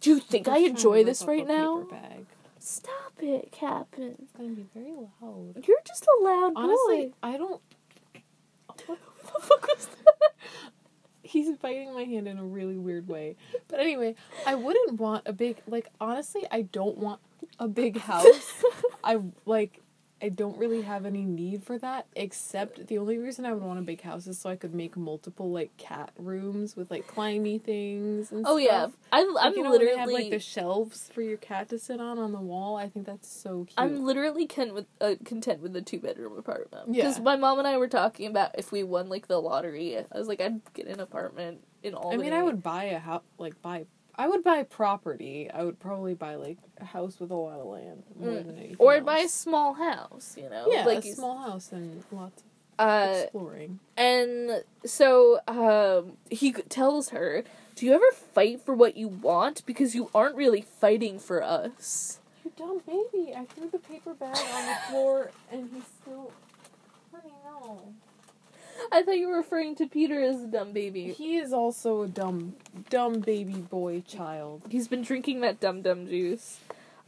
do 0.00 0.10
you 0.10 0.20
think 0.20 0.46
I 0.46 0.52
Just 0.52 0.52
trying 0.52 0.64
to 0.64 0.70
enjoy 0.70 1.04
this 1.04 1.24
right 1.24 1.46
now? 1.46 1.82
Bag. 1.90 2.26
Stop 2.60 3.12
it, 3.20 3.50
Captain. 3.52 4.14
It's 4.22 4.32
gonna 4.32 4.50
be 4.50 4.66
very 4.74 4.92
loud. 4.94 5.64
You're 5.66 5.78
just 5.86 6.06
a 6.06 6.22
loud 6.22 6.52
Honestly, 6.56 7.06
boy. 7.06 7.12
I 7.22 7.36
don't. 7.36 7.60
What 8.86 8.98
the 9.34 9.40
fuck 9.40 9.66
was 9.66 9.86
that? 9.86 10.32
He's 11.22 11.56
biting 11.58 11.92
my 11.94 12.04
hand 12.04 12.26
in 12.26 12.38
a 12.38 12.44
really 12.44 12.78
weird 12.78 13.06
way. 13.06 13.36
But 13.68 13.80
anyway, 13.80 14.14
I 14.46 14.54
wouldn't 14.54 14.98
want 15.00 15.24
a 15.26 15.32
big 15.32 15.58
like. 15.66 15.88
Honestly, 16.00 16.46
I 16.50 16.62
don't 16.62 16.98
want 16.98 17.20
a 17.58 17.68
big 17.68 17.98
house. 18.10 18.62
I 19.04 19.20
like. 19.46 19.80
I 20.20 20.30
don't 20.30 20.58
really 20.58 20.82
have 20.82 21.06
any 21.06 21.24
need 21.24 21.62
for 21.64 21.78
that, 21.78 22.06
except 22.16 22.88
the 22.88 22.98
only 22.98 23.18
reason 23.18 23.44
I 23.46 23.52
would 23.52 23.62
want 23.62 23.78
a 23.78 23.82
big 23.82 24.00
house 24.02 24.26
is 24.26 24.38
so 24.38 24.50
I 24.50 24.56
could 24.56 24.74
make 24.74 24.96
multiple 24.96 25.50
like 25.50 25.76
cat 25.76 26.10
rooms 26.18 26.76
with 26.76 26.90
like 26.90 27.06
climby 27.06 27.62
things 27.62 28.32
and 28.32 28.40
stuff. 28.40 28.52
Oh 28.52 28.56
yeah, 28.56 28.82
stuff. 28.82 28.92
I, 29.12 29.22
Like, 29.24 29.46
I'm 29.46 29.54
you 29.54 29.62
know, 29.62 29.70
literally 29.70 29.96
have 29.96 30.08
like 30.08 30.30
the 30.30 30.40
shelves 30.40 31.10
for 31.14 31.22
your 31.22 31.36
cat 31.36 31.68
to 31.68 31.78
sit 31.78 32.00
on 32.00 32.18
on 32.18 32.32
the 32.32 32.40
wall. 32.40 32.76
I 32.76 32.88
think 32.88 33.06
that's 33.06 33.28
so 33.28 33.64
cute. 33.64 33.74
I'm 33.76 34.04
literally 34.04 34.46
con- 34.46 34.74
with, 34.74 34.86
uh, 35.00 35.14
content 35.24 35.60
with 35.62 35.72
the 35.72 35.82
two 35.82 36.00
bedroom 36.00 36.36
apartment. 36.36 36.94
Yeah, 36.94 37.04
Because 37.04 37.20
my 37.20 37.36
mom 37.36 37.58
and 37.58 37.68
I 37.68 37.76
were 37.76 37.88
talking 37.88 38.26
about 38.26 38.58
if 38.58 38.72
we 38.72 38.82
won 38.82 39.08
like 39.08 39.28
the 39.28 39.40
lottery. 39.40 39.98
I 39.98 40.18
was 40.18 40.28
like, 40.28 40.40
I'd 40.40 40.60
get 40.74 40.86
an 40.86 41.00
apartment 41.00 41.60
in 41.82 41.94
all. 41.94 42.12
I 42.12 42.16
mean, 42.16 42.32
I 42.32 42.42
would 42.42 42.62
buy 42.62 42.84
a 42.84 42.98
house, 42.98 43.22
like 43.38 43.60
buy. 43.62 43.86
I 44.18 44.26
would 44.28 44.42
buy 44.42 44.64
property. 44.64 45.48
I 45.48 45.62
would 45.64 45.78
probably 45.78 46.14
buy 46.14 46.34
like 46.34 46.58
a 46.80 46.84
house 46.84 47.20
with 47.20 47.30
a 47.30 47.36
lot 47.36 47.60
of 47.60 47.66
land 47.66 48.02
more 48.18 48.30
Mm. 48.30 48.46
than 48.46 48.58
anything. 48.58 48.76
or 48.80 48.92
I'd 48.94 49.06
buy 49.06 49.18
a 49.20 49.28
small 49.28 49.74
house. 49.74 50.34
You 50.36 50.50
know, 50.50 50.66
yeah, 50.70 50.84
like 50.84 51.04
a 51.04 51.14
small 51.14 51.38
house 51.38 51.70
and 51.72 52.02
lots 52.10 52.42
of 52.42 52.48
Uh, 52.88 53.20
exploring. 53.22 53.78
and 53.96 54.64
so 54.84 55.40
um, 55.46 56.16
he 56.30 56.52
tells 56.52 57.10
her, 57.10 57.44
"Do 57.76 57.86
you 57.86 57.92
ever 57.92 58.10
fight 58.12 58.60
for 58.60 58.74
what 58.74 58.96
you 58.96 59.06
want? 59.08 59.64
Because 59.66 59.94
you 59.94 60.10
aren't 60.14 60.34
really 60.36 60.62
fighting 60.62 61.18
for 61.20 61.42
us." 61.42 62.18
You 62.44 62.52
dumb 62.56 62.80
baby! 62.86 63.34
I 63.36 63.44
threw 63.44 63.68
the 63.68 63.78
paper 63.78 64.14
bag 64.14 64.36
on 64.36 64.66
the 64.66 64.74
floor, 64.90 65.30
and 65.52 65.70
he's 65.72 65.84
still. 66.02 66.32
Honey, 67.12 67.34
no. 67.44 67.94
I 68.92 69.02
thought 69.02 69.18
you 69.18 69.28
were 69.28 69.36
referring 69.36 69.74
to 69.76 69.86
Peter 69.86 70.22
as 70.22 70.42
a 70.42 70.46
dumb 70.46 70.72
baby. 70.72 71.12
He 71.12 71.36
is 71.36 71.52
also 71.52 72.02
a 72.02 72.08
dumb, 72.08 72.54
dumb 72.90 73.20
baby 73.20 73.54
boy 73.54 74.00
child. 74.06 74.62
He's 74.68 74.88
been 74.88 75.02
drinking 75.02 75.40
that 75.42 75.60
dum 75.60 75.82
dum 75.82 76.06
juice. 76.06 76.60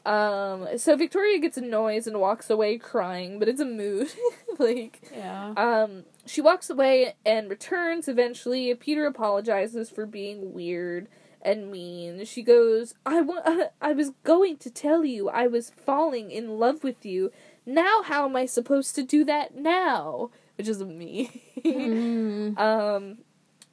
Um, 0.07 0.67
so 0.79 0.97
Victoria 0.97 1.39
gets 1.39 1.59
a 1.59 1.61
noise 1.61 2.07
and 2.07 2.19
walks 2.21 2.49
away 2.49 2.79
crying, 2.79 3.39
but 3.39 3.49
it's 3.49 3.61
a 3.61 3.67
mood. 3.67 4.09
like, 4.59 5.03
Yeah. 5.15 5.53
um, 5.59 6.05
she 6.25 6.41
walks 6.41 6.71
away 6.71 7.15
and 7.27 7.51
returns 7.51 8.09
eventually. 8.09 8.75
Peter 8.75 9.05
apologizes 9.07 9.91
for 9.91 10.07
being 10.07 10.55
weird 10.55 11.07
and 11.43 11.71
mean. 11.71 12.25
She 12.25 12.43
goes, 12.43 12.95
"I 13.05 13.21
wa- 13.21 13.43
I 13.83 13.93
was 13.93 14.13
going 14.25 14.57
to 14.59 14.71
tell 14.71 15.05
you 15.05 15.29
I 15.29 15.47
was 15.47 15.71
falling 15.71 16.31
in 16.31 16.59
love 16.59 16.83
with 16.83 17.05
you. 17.05 17.31
Now 17.67 18.03
how 18.03 18.25
am 18.27 18.37
I 18.37 18.47
supposed 18.47 18.95
to 18.97 19.03
do 19.03 19.23
that 19.25 19.55
now?" 19.55 20.31
Which 20.61 20.69
is 20.69 20.85
me. 20.85 21.31
Mm. 21.65 22.55
Um, 22.59 23.19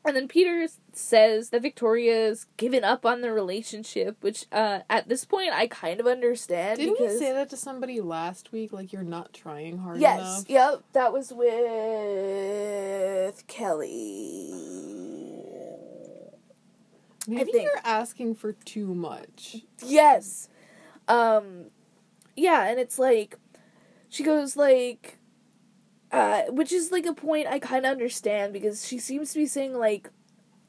and 0.05 0.15
then 0.15 0.29
Peter 0.29 0.65
says 0.93 1.49
that 1.49 1.61
Victoria's 1.61 2.45
given 2.55 2.85
up 2.85 3.05
on 3.05 3.19
the 3.19 3.33
relationship, 3.33 4.15
which 4.21 4.45
uh, 4.53 4.79
at 4.89 5.09
this 5.09 5.25
point 5.25 5.51
I 5.51 5.67
kind 5.67 5.99
of 5.99 6.07
understand. 6.07 6.79
Didn't 6.79 6.97
because 6.97 7.13
he 7.13 7.19
say 7.19 7.33
that 7.33 7.49
to 7.49 7.57
somebody 7.57 7.99
last 7.99 8.53
week? 8.53 8.71
Like 8.71 8.93
you're 8.93 9.03
not 9.03 9.33
trying 9.33 9.79
hard 9.79 9.99
Yes, 9.99 10.19
enough. 10.19 10.45
Yes. 10.47 10.71
Yep, 10.71 10.83
that 10.93 11.11
was 11.11 11.33
with 11.33 13.45
Kelly. 13.47 14.53
Maybe 17.27 17.51
think- 17.51 17.63
you're 17.63 17.81
asking 17.83 18.35
for 18.35 18.53
too 18.53 18.95
much. 18.95 19.57
Yes. 19.83 20.47
Um 21.09 21.65
yeah, 22.37 22.69
and 22.69 22.79
it's 22.79 22.97
like 22.97 23.37
she 24.07 24.23
goes 24.23 24.55
like 24.55 25.16
uh 26.11 26.43
which 26.49 26.71
is 26.71 26.91
like 26.91 27.05
a 27.05 27.13
point 27.13 27.47
I 27.47 27.59
kind 27.59 27.85
of 27.85 27.91
understand 27.91 28.53
because 28.53 28.85
she 28.87 28.97
seems 28.99 29.33
to 29.33 29.39
be 29.39 29.45
saying 29.45 29.77
like 29.77 30.09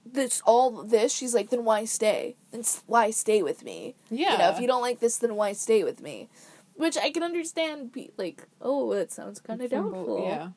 this 0.05 0.41
all 0.47 0.71
this 0.83 1.13
she's 1.13 1.35
like 1.35 1.51
then 1.51 1.65
why 1.65 1.85
stay? 1.85 2.37
Then 2.51 2.61
s- 2.61 2.83
why 2.87 3.11
stay 3.11 3.43
with 3.43 3.63
me? 3.65 3.95
Yeah. 4.11 4.33
You 4.33 4.39
know, 4.39 4.51
if 4.51 4.61
you 4.61 4.67
don't 4.67 4.83
like 4.83 5.01
this 5.01 5.19
then 5.19 5.37
why 5.37 5.53
stay 5.53 5.85
with 5.85 6.01
me? 6.03 6.29
Which 6.75 6.97
I 6.97 7.11
can 7.11 7.23
understand 7.25 7.91
be 7.93 8.11
like, 8.17 8.45
oh, 8.63 8.95
that 8.95 9.11
sounds 9.13 9.41
kind 9.41 9.61
of 9.61 9.71
doubtful. 9.71 10.25
Yeah. 10.29 10.49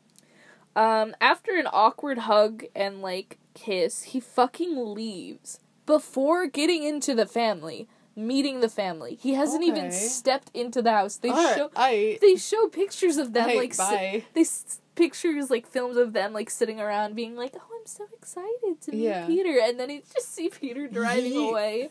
Um, 0.75 1.15
after 1.19 1.55
an 1.57 1.67
awkward 1.71 2.19
hug 2.19 2.63
and 2.75 3.01
like 3.01 3.37
kiss, 3.55 4.03
he 4.03 4.19
fucking 4.19 4.93
leaves 4.93 5.59
before 5.85 6.45
getting 6.47 6.83
into 6.83 7.13
the 7.15 7.25
family, 7.25 7.87
meeting 8.15 8.59
the 8.59 8.69
family. 8.69 9.15
He 9.21 9.33
hasn't 9.33 9.63
even 9.63 9.91
stepped 9.91 10.51
into 10.53 10.81
the 10.81 10.91
house. 10.91 11.17
They 11.17 11.29
show 11.29 11.71
I. 11.75 12.17
they 12.21 12.35
show 12.35 12.67
pictures 12.67 13.17
of 13.17 13.33
them 13.33 13.49
Hey, 13.49 13.57
like 13.57 13.73
si- 13.73 14.25
they 14.33 14.41
s- 14.41 14.81
pictures 14.95 15.49
like 15.49 15.65
films 15.67 15.95
of 15.97 16.13
them 16.13 16.33
like 16.33 16.49
sitting 16.49 16.79
around 16.79 17.15
being 17.15 17.35
like, 17.35 17.53
"Oh, 17.55 17.61
I'm 17.79 17.85
so 17.85 18.05
excited 18.13 18.81
to 18.81 18.91
meet 18.91 19.03
Yeah. 19.03 19.27
Peter," 19.27 19.57
and 19.63 19.79
then 19.79 19.89
you 19.89 20.01
just 20.13 20.33
see 20.33 20.49
Peter 20.49 20.87
driving 20.87 21.31
Yeet. 21.33 21.49
away. 21.49 21.89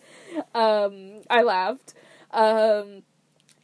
Um, 0.54 1.22
I 1.30 1.42
laughed. 1.42 1.94
Um, 2.32 3.02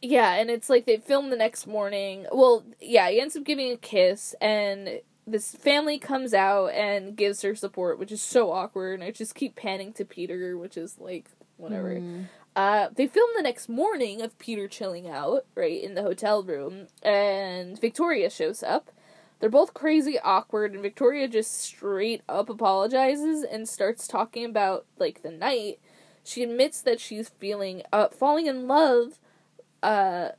yeah, 0.01 0.33
and 0.33 0.49
it's 0.49 0.69
like 0.69 0.85
they 0.85 0.97
film 0.97 1.29
the 1.29 1.35
next 1.35 1.67
morning. 1.67 2.25
Well, 2.31 2.63
yeah, 2.79 3.09
he 3.09 3.19
ends 3.21 3.35
up 3.35 3.43
giving 3.43 3.71
a 3.71 3.77
kiss, 3.77 4.35
and 4.41 5.01
this 5.25 5.53
family 5.55 5.97
comes 5.99 6.33
out 6.33 6.67
and 6.67 7.15
gives 7.15 7.41
her 7.41 7.55
support, 7.55 7.99
which 7.99 8.11
is 8.11 8.21
so 8.21 8.51
awkward. 8.51 8.95
And 8.95 9.03
I 9.03 9.11
just 9.11 9.35
keep 9.35 9.55
panning 9.55 9.93
to 9.93 10.05
Peter, 10.05 10.57
which 10.57 10.77
is 10.77 10.97
like 10.99 11.29
whatever. 11.57 11.95
Mm. 11.95 12.25
Uh, 12.57 12.89
they 12.95 13.05
film 13.05 13.29
the 13.35 13.43
next 13.43 13.69
morning 13.69 14.19
of 14.19 14.37
Peter 14.39 14.67
chilling 14.67 15.07
out, 15.07 15.45
right, 15.53 15.83
in 15.83 15.93
the 15.93 16.01
hotel 16.01 16.41
room, 16.41 16.87
and 17.03 17.79
Victoria 17.79 18.31
shows 18.31 18.63
up. 18.63 18.89
They're 19.39 19.47
both 19.51 19.75
crazy 19.75 20.17
awkward, 20.17 20.73
and 20.73 20.81
Victoria 20.81 21.27
just 21.27 21.53
straight 21.53 22.23
up 22.27 22.49
apologizes 22.49 23.43
and 23.43 23.69
starts 23.69 24.07
talking 24.07 24.43
about 24.43 24.87
like 24.97 25.21
the 25.21 25.29
night. 25.29 25.79
She 26.23 26.41
admits 26.41 26.81
that 26.81 26.99
she's 26.99 27.29
feeling 27.29 27.83
uh 27.93 28.09
falling 28.09 28.47
in 28.47 28.67
love, 28.67 29.19
uh, 29.83 30.29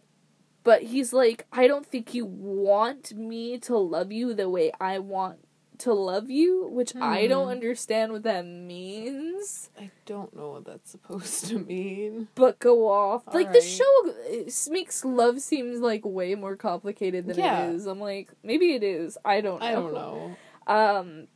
but 0.64 0.82
he's 0.82 1.12
like, 1.12 1.46
I 1.52 1.68
don't 1.68 1.86
think 1.86 2.14
you 2.14 2.26
want 2.26 3.14
me 3.14 3.58
to 3.60 3.78
love 3.78 4.10
you 4.10 4.34
the 4.34 4.50
way 4.50 4.72
I 4.80 4.98
want 4.98 5.38
to 5.78 5.92
love 5.94 6.28
you, 6.30 6.66
which 6.68 6.94
I 6.96 7.26
don't 7.26 7.44
Hmm. 7.46 7.50
understand 7.52 8.12
what 8.12 8.22
that 8.24 8.44
means. 8.44 9.70
I 9.78 9.90
don't 10.06 10.34
know 10.34 10.50
what 10.52 10.64
that's 10.64 10.90
supposed 10.90 11.46
to 11.46 11.58
mean. 11.58 12.28
But 12.34 12.58
go 12.58 12.88
off. 12.88 13.22
like 13.32 13.52
the 13.52 13.60
show 13.60 14.70
makes 14.70 15.04
love 15.04 15.40
seems 15.40 15.80
like 15.80 16.04
way 16.04 16.34
more 16.34 16.56
complicated 16.56 17.26
than 17.26 17.38
Yeah. 17.38 17.68
it 17.68 17.74
is. 17.74 17.86
I'm 17.86 18.00
like, 18.00 18.30
maybe 18.42 18.74
it 18.74 18.82
is. 18.82 19.16
I 19.24 19.40
don't 19.40 19.60
know. 19.60 19.66
I 19.66 19.72
don't 19.72 19.94
know. 19.94 20.36
Um, 20.66 21.28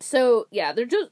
so 0.00 0.46
yeah, 0.50 0.72
they're 0.72 0.86
just 0.86 1.10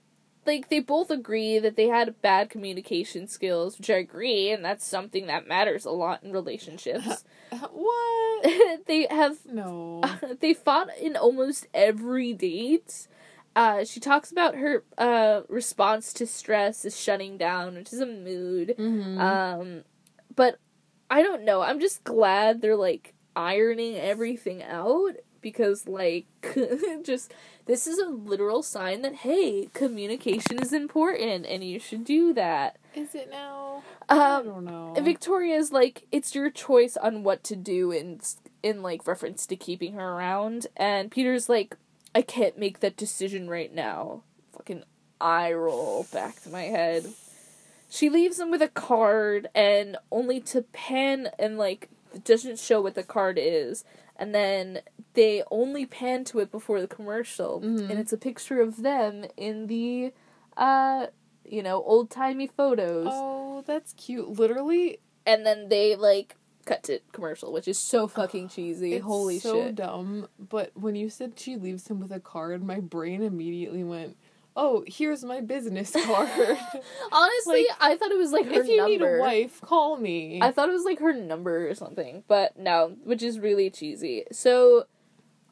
like 0.48 0.70
they 0.70 0.80
both 0.80 1.10
agree 1.10 1.58
that 1.58 1.76
they 1.76 1.86
had 1.86 2.20
bad 2.22 2.48
communication 2.50 3.28
skills, 3.28 3.78
which 3.78 3.90
I 3.90 3.96
agree, 3.96 4.50
and 4.50 4.64
that's 4.64 4.84
something 4.84 5.26
that 5.26 5.46
matters 5.46 5.84
a 5.84 5.90
lot 5.90 6.24
in 6.24 6.32
relationships. 6.32 7.24
What? 7.70 8.86
they 8.86 9.06
have 9.10 9.38
No. 9.46 10.02
they 10.40 10.52
fought 10.52 10.88
in 11.00 11.16
almost 11.16 11.66
every 11.72 12.34
date. 12.34 13.08
Uh, 13.56 13.84
she 13.84 14.00
talks 14.00 14.30
about 14.30 14.54
her 14.54 14.84
uh, 14.98 15.42
response 15.48 16.12
to 16.12 16.26
stress 16.26 16.84
is 16.84 17.00
shutting 17.00 17.38
down, 17.38 17.74
which 17.74 17.92
is 17.92 18.00
a 18.00 18.06
mood. 18.06 18.74
Mm-hmm. 18.78 19.18
Um, 19.18 19.84
but 20.36 20.58
I 21.10 21.22
don't 21.22 21.44
know. 21.44 21.62
I'm 21.62 21.80
just 21.80 22.04
glad 22.04 22.60
they're 22.60 22.76
like 22.76 23.14
ironing 23.34 23.96
everything 23.96 24.62
out 24.62 25.14
because 25.40 25.88
like 25.88 26.26
just 27.02 27.32
this 27.68 27.86
is 27.86 27.98
a 27.98 28.06
literal 28.06 28.62
sign 28.62 29.02
that 29.02 29.14
hey, 29.16 29.68
communication 29.74 30.58
is 30.58 30.72
important 30.72 31.46
and 31.46 31.62
you 31.62 31.78
should 31.78 32.02
do 32.02 32.32
that. 32.32 32.78
Is 32.94 33.14
it 33.14 33.30
now? 33.30 33.82
I 34.08 34.36
Um 34.36 34.44
don't 34.46 34.64
know. 34.64 34.94
Victoria's 34.98 35.70
like 35.70 36.06
it's 36.10 36.34
your 36.34 36.50
choice 36.50 36.96
on 36.96 37.22
what 37.22 37.44
to 37.44 37.54
do 37.54 37.92
in 37.92 38.20
in 38.62 38.82
like 38.82 39.06
reference 39.06 39.46
to 39.46 39.54
keeping 39.54 39.92
her 39.92 40.12
around 40.14 40.66
and 40.76 41.10
Peter's 41.10 41.48
like 41.48 41.76
I 42.14 42.22
can't 42.22 42.58
make 42.58 42.80
that 42.80 42.96
decision 42.96 43.48
right 43.50 43.72
now. 43.72 44.22
Fucking 44.56 44.82
eye 45.20 45.52
roll 45.52 46.06
back 46.10 46.42
to 46.42 46.48
my 46.48 46.62
head. 46.62 47.12
She 47.90 48.08
leaves 48.08 48.40
him 48.40 48.50
with 48.50 48.62
a 48.62 48.68
card 48.68 49.48
and 49.54 49.98
only 50.10 50.40
to 50.40 50.62
pan 50.62 51.28
and 51.38 51.58
like 51.58 51.90
doesn't 52.24 52.58
show 52.58 52.80
what 52.80 52.94
the 52.94 53.02
card 53.02 53.38
is 53.38 53.84
and 54.18 54.34
then 54.34 54.80
they 55.14 55.42
only 55.50 55.86
pan 55.86 56.24
to 56.24 56.38
it 56.40 56.50
before 56.50 56.80
the 56.80 56.88
commercial 56.88 57.60
Mhm. 57.60 57.88
and 57.90 57.98
it's 57.98 58.12
a 58.12 58.18
picture 58.18 58.60
of 58.60 58.82
them 58.82 59.24
in 59.36 59.66
the 59.68 60.12
uh 60.56 61.06
you 61.44 61.62
know 61.62 61.82
old-timey 61.82 62.46
photos 62.46 63.06
oh, 63.10 63.62
that's 63.66 63.92
cute. 63.94 64.28
Literally, 64.38 64.98
and 65.26 65.44
then 65.46 65.68
they 65.68 65.96
like 65.96 66.36
cut 66.66 66.82
to 66.84 67.00
commercial, 67.12 67.52
which 67.52 67.66
is 67.66 67.78
so 67.78 68.06
fucking 68.06 68.48
cheesy. 68.50 68.94
it's 68.94 69.04
Holy 69.04 69.38
so 69.38 69.54
shit! 69.64 69.74
dumb. 69.76 70.28
But 70.38 70.72
when 70.76 70.94
you 70.96 71.08
said 71.08 71.38
she 71.38 71.56
leaves 71.56 71.88
him 71.88 71.98
with 72.00 72.12
a 72.12 72.20
card, 72.20 72.62
my 72.62 72.78
brain 72.80 73.22
immediately 73.22 73.82
went, 73.82 74.16
"Oh, 74.60 74.84
here's 74.86 75.24
my 75.24 75.40
business 75.40 75.92
card. 76.04 76.58
Honestly, 77.12 77.66
Like, 77.68 77.76
I 77.80 77.96
thought 77.96 78.10
it 78.10 78.18
was 78.18 78.32
like 78.32 78.46
her 78.46 78.60
if 78.62 78.68
you 78.68 78.76
number. 78.78 78.90
need 78.90 79.02
a 79.02 79.20
wife, 79.20 79.60
call 79.60 79.96
me." 79.96 80.40
I 80.42 80.50
thought 80.50 80.68
it 80.68 80.72
was 80.72 80.84
like 80.84 80.98
her 80.98 81.12
number 81.12 81.68
or 81.68 81.74
something, 81.74 82.24
but 82.28 82.58
no, 82.58 82.96
which 83.04 83.22
is 83.22 83.38
really 83.38 83.70
cheesy. 83.70 84.24
So, 84.32 84.84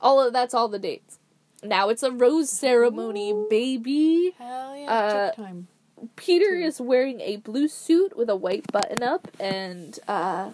all 0.01 0.21
of 0.21 0.33
that's 0.33 0.53
all 0.55 0.69
the 0.69 0.79
dates. 0.79 1.19
Now 1.63 1.89
it's 1.89 2.03
a 2.03 2.11
rose 2.11 2.51
ceremony, 2.51 3.31
Ooh. 3.33 3.47
baby. 3.49 4.35
Hell 4.39 4.77
yeah, 4.77 4.93
Uh, 4.93 5.31
time. 5.33 5.69
Peter 6.17 6.53
is 6.55 6.81
wearing 6.81 7.21
a 7.23 7.37
blue 7.37 7.69
suit 7.69 8.17
with 8.17 8.29
a 8.29 8.37
white 8.37 8.71
button 8.71 9.03
up, 9.03 9.29
and 9.41 9.99
uh, 10.07 10.51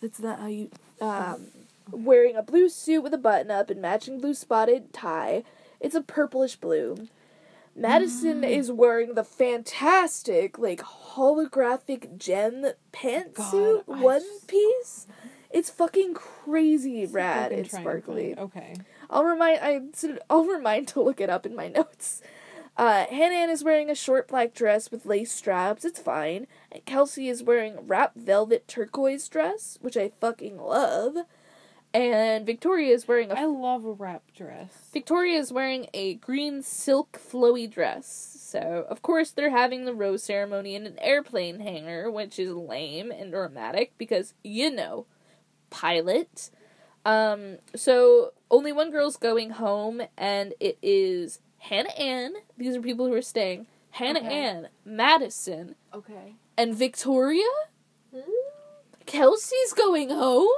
that's 0.00 0.20
not 0.20 0.40
how 0.40 0.46
you 0.48 0.70
um, 1.00 1.46
wearing 1.90 2.36
a 2.36 2.42
blue 2.42 2.68
suit 2.68 3.02
with 3.02 3.14
a 3.14 3.18
button 3.18 3.50
up 3.50 3.70
and 3.70 3.80
matching 3.80 4.20
blue 4.20 4.34
spotted 4.34 4.92
tie. 4.92 5.42
It's 5.80 5.94
a 5.94 6.02
purplish 6.02 6.56
blue. 6.56 7.08
Madison 7.74 8.42
Mm. 8.42 8.50
is 8.50 8.70
wearing 8.70 9.14
the 9.14 9.24
fantastic, 9.24 10.58
like 10.58 10.80
holographic 10.80 12.18
gem 12.18 12.66
pantsuit 12.92 13.86
God, 13.86 14.00
one 14.02 14.20
just- 14.20 14.46
piece. 14.48 15.06
It's 15.50 15.68
fucking 15.70 16.14
crazy 16.14 16.90
See 16.90 17.02
if 17.02 17.10
I 17.10 17.12
rad 17.14 17.50
can 17.50 17.58
and 17.60 17.68
try 17.68 17.78
and 17.78 17.84
sparkly. 17.84 18.38
Okay. 18.38 18.74
I'll 19.10 19.24
remind 19.24 19.58
I 19.60 19.80
I'll 20.30 20.44
remind 20.44 20.88
to 20.88 21.02
look 21.02 21.20
it 21.20 21.28
up 21.28 21.44
in 21.44 21.54
my 21.54 21.68
notes. 21.76 22.22
Uh, 22.74 23.04
Hannah 23.04 23.52
is 23.52 23.62
wearing 23.62 23.90
a 23.90 23.94
short 23.94 24.28
black 24.28 24.54
dress 24.54 24.90
with 24.90 25.04
lace 25.04 25.30
straps. 25.30 25.84
It's 25.84 26.00
fine. 26.00 26.46
And 26.70 26.82
Kelsey 26.86 27.28
is 27.28 27.42
wearing 27.42 27.76
a 27.76 27.82
wrap 27.82 28.12
velvet 28.14 28.66
turquoise 28.66 29.28
dress, 29.28 29.76
which 29.82 29.94
I 29.96 30.08
fucking 30.08 30.56
love. 30.58 31.18
And 31.94 32.46
Victoria 32.46 32.94
is 32.94 33.06
wearing 33.06 33.30
a 33.30 33.34
I 33.34 33.44
love 33.44 33.84
a 33.84 33.92
wrap 33.92 34.22
dress. 34.34 34.88
Victoria 34.92 35.38
is 35.38 35.52
wearing 35.52 35.88
a 35.92 36.14
green 36.14 36.62
silk 36.62 37.20
flowy 37.20 37.70
dress. 37.70 38.06
So, 38.40 38.86
of 38.88 39.02
course, 39.02 39.30
they're 39.30 39.50
having 39.50 39.84
the 39.84 39.92
rose 39.94 40.22
ceremony 40.22 40.74
in 40.74 40.86
an 40.86 40.98
airplane 41.00 41.60
hangar, 41.60 42.10
which 42.10 42.38
is 42.38 42.50
lame 42.52 43.10
and 43.10 43.30
dramatic 43.30 43.92
because, 43.98 44.32
you 44.42 44.70
know, 44.70 45.04
pilot. 45.70 46.50
Um, 47.04 47.58
so, 47.76 48.32
only 48.50 48.72
one 48.72 48.90
girl's 48.90 49.16
going 49.16 49.50
home, 49.50 50.02
and 50.16 50.54
it 50.60 50.78
is 50.82 51.40
Hannah 51.58 51.90
Ann. 51.98 52.34
These 52.56 52.76
are 52.76 52.82
people 52.82 53.06
who 53.06 53.14
are 53.14 53.22
staying. 53.22 53.66
Hannah 53.90 54.20
Okay. 54.20 54.44
Ann, 54.44 54.68
Madison, 54.86 55.74
Okay. 55.92 56.36
and 56.56 56.74
Victoria? 56.74 57.44
Kelsey's 59.04 59.72
going 59.72 60.08
home? 60.10 60.48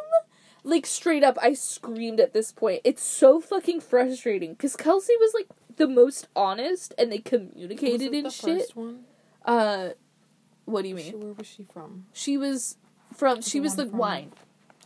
Like 0.67 0.87
straight 0.87 1.23
up, 1.23 1.37
I 1.43 1.53
screamed 1.53 2.21
at 2.21 2.33
this 2.33 2.51
point. 2.51 2.81
It's 2.85 3.03
so 3.03 3.41
fucking 3.41 3.81
frustrating 3.83 4.53
because 4.55 4.77
Kelsey 4.77 5.15
was 5.21 5.33
like 5.35 5.49
the 5.77 5.87
most 5.87 6.27
honest, 6.35 6.95
and 6.97 7.13
they 7.13 7.19
communicated 7.19 8.11
Was 8.11 8.17
and 8.17 8.27
the 8.27 8.31
shit. 8.31 8.59
First 8.61 8.77
one? 8.77 9.01
Uh, 9.45 9.91
what 10.65 10.83
do 10.83 10.89
you 10.89 10.95
mean? 10.95 11.21
where 11.21 11.35
was 11.35 11.47
she 11.47 11.65
from? 11.65 12.07
She 12.15 12.39
was 12.39 12.79
from. 13.15 13.43
She 13.43 13.59
The 13.59 13.63
was 13.65 13.77
the 13.77 13.87
from- 13.87 13.99
wine. 13.99 14.33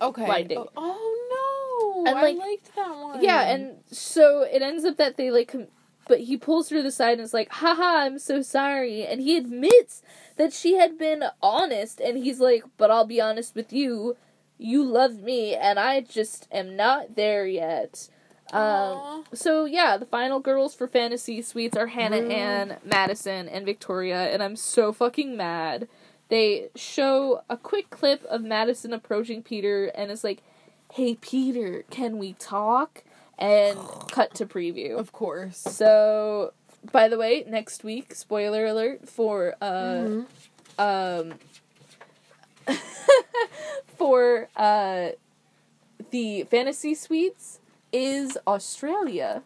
Okay. 0.00 0.24
Blind 0.26 0.48
date. 0.48 0.58
Oh, 0.58 0.68
oh 0.76 2.04
no! 2.04 2.10
And, 2.10 2.18
I 2.18 2.30
liked 2.32 2.74
that 2.76 2.96
one. 2.96 3.22
Yeah, 3.22 3.42
and 3.48 3.76
so 3.90 4.42
it 4.42 4.62
ends 4.62 4.84
up 4.84 4.96
that 4.96 5.16
they 5.16 5.30
like, 5.30 5.48
com- 5.52 5.66
but 6.08 6.20
he 6.20 6.36
pulls 6.36 6.70
her 6.70 6.76
to 6.78 6.82
the 6.82 6.90
side 6.90 7.12
and 7.12 7.20
is 7.20 7.34
like, 7.34 7.50
"Haha, 7.52 8.04
I'm 8.06 8.18
so 8.18 8.42
sorry," 8.42 9.04
and 9.06 9.20
he 9.20 9.36
admits 9.36 10.02
that 10.36 10.52
she 10.52 10.74
had 10.74 10.98
been 10.98 11.24
honest, 11.42 12.00
and 12.00 12.16
he's 12.18 12.40
like, 12.40 12.64
"But 12.76 12.90
I'll 12.90 13.06
be 13.06 13.20
honest 13.20 13.54
with 13.54 13.72
you, 13.72 14.16
you 14.58 14.82
love 14.84 15.20
me, 15.22 15.54
and 15.54 15.78
I 15.78 16.00
just 16.00 16.46
am 16.52 16.76
not 16.76 17.14
there 17.16 17.46
yet." 17.46 18.08
Um, 18.52 19.24
so 19.34 19.66
yeah, 19.66 19.96
the 19.98 20.06
final 20.06 20.40
girls 20.40 20.74
for 20.74 20.86
Fantasy 20.88 21.42
Suites 21.42 21.76
are 21.76 21.88
Hannah 21.88 22.20
Rude. 22.22 22.32
Ann, 22.32 22.76
Madison, 22.84 23.46
and 23.48 23.64
Victoria, 23.66 24.32
and 24.32 24.42
I'm 24.42 24.56
so 24.56 24.92
fucking 24.92 25.36
mad. 25.36 25.86
They 26.30 26.68
show 26.74 27.42
a 27.48 27.56
quick 27.56 27.90
clip 27.90 28.22
of 28.24 28.42
Madison 28.42 28.92
approaching 28.92 29.42
Peter 29.42 29.86
and 29.94 30.10
it's 30.10 30.24
like, 30.24 30.42
"Hey 30.92 31.14
Peter, 31.14 31.84
can 31.90 32.18
we 32.18 32.34
talk?" 32.34 33.02
And 33.38 33.78
cut 34.10 34.34
to 34.36 34.46
preview. 34.46 34.98
of 34.98 35.12
course. 35.12 35.58
So, 35.58 36.52
by 36.90 37.08
the 37.08 37.18
way, 37.18 37.44
next 37.46 37.84
week, 37.84 38.14
spoiler 38.14 38.64
alert 38.66 39.08
for 39.08 39.54
uh 39.60 39.74
Mhm. 40.08 40.26
um 40.78 41.34
for 43.98 44.48
uh 44.56 45.08
the 46.10 46.44
fantasy 46.44 46.94
suites 46.94 47.58
is 47.92 48.38
Australia. 48.46 49.42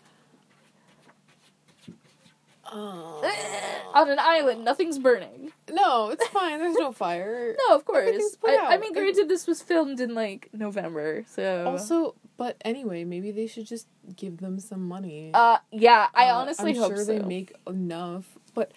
Oh. 2.75 3.91
On 3.95 4.09
an 4.11 4.19
island, 4.19 4.65
nothing's 4.65 4.99
burning. 4.99 5.53
no, 5.71 6.11
it's 6.11 6.27
fine. 6.29 6.59
There's 6.59 6.77
no 6.77 6.93
fire. 6.93 7.55
No, 7.69 7.77
of 7.77 7.85
course. 7.85 8.37
I, 8.47 8.57
I 8.71 8.77
mean, 8.79 8.93
granted, 8.95 9.29
this 9.29 9.47
was 9.47 9.61
filmed 9.61 10.01
in 10.01 10.15
like 10.15 10.49
November, 10.55 11.25
so. 11.29 11.67
Also, 11.67 12.15
but 12.39 12.57
anyway, 12.65 13.05
maybe 13.05 13.31
they 13.31 13.47
should 13.47 13.67
just 13.67 13.87
give 14.17 14.39
them 14.39 14.59
some 14.59 14.87
money. 14.89 15.31
uh, 15.35 15.59
yeah, 15.71 16.07
I 16.15 16.29
Uh, 16.29 16.37
honestly 16.39 16.71
I'm 16.71 16.77
hope 16.79 16.93
sure 16.97 17.05
so. 17.05 17.13
they 17.13 17.19
make 17.19 17.53
enough. 17.67 18.25
But, 18.55 18.73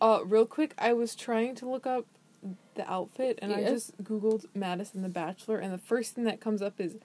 uh, 0.00 0.20
real 0.24 0.46
quick, 0.46 0.74
I 0.78 0.92
was 0.92 1.14
trying 1.14 1.54
to 1.56 1.68
look 1.68 1.86
up 1.86 2.06
the 2.74 2.90
outfit, 2.90 3.38
and 3.42 3.52
I 3.52 3.62
just 3.64 4.02
googled 4.02 4.46
Madison 4.54 5.02
the 5.02 5.08
Bachelor, 5.08 5.58
and 5.58 5.72
the 5.72 5.78
first 5.78 6.14
thing 6.14 6.24
that 6.24 6.40
comes 6.40 6.62
up 6.62 6.80
is 6.80 6.96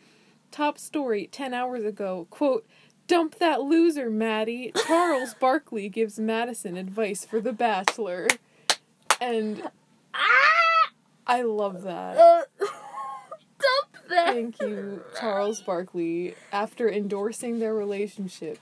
top 0.51 0.77
story 0.77 1.27
ten 1.31 1.53
hours 1.53 1.83
ago. 1.83 2.27
Quote. 2.29 2.65
Dump 3.07 3.35
that 3.35 3.61
loser, 3.61 4.09
Maddie. 4.09 4.71
Charles 4.87 5.35
Barkley 5.39 5.89
gives 5.89 6.17
Madison 6.17 6.75
advice 6.75 7.23
for 7.23 7.39
The 7.39 7.53
Bachelor. 7.53 8.27
And 9.21 9.61
ah! 10.11 10.91
I 11.27 11.43
love 11.43 11.83
that. 11.83 12.17
Uh, 12.17 12.41
dump 12.59 14.09
that. 14.09 14.33
Thank 14.33 14.59
you, 14.59 15.03
Charles 15.19 15.61
Barkley, 15.61 16.35
after 16.51 16.89
endorsing 16.89 17.59
their 17.59 17.75
relationship. 17.75 18.57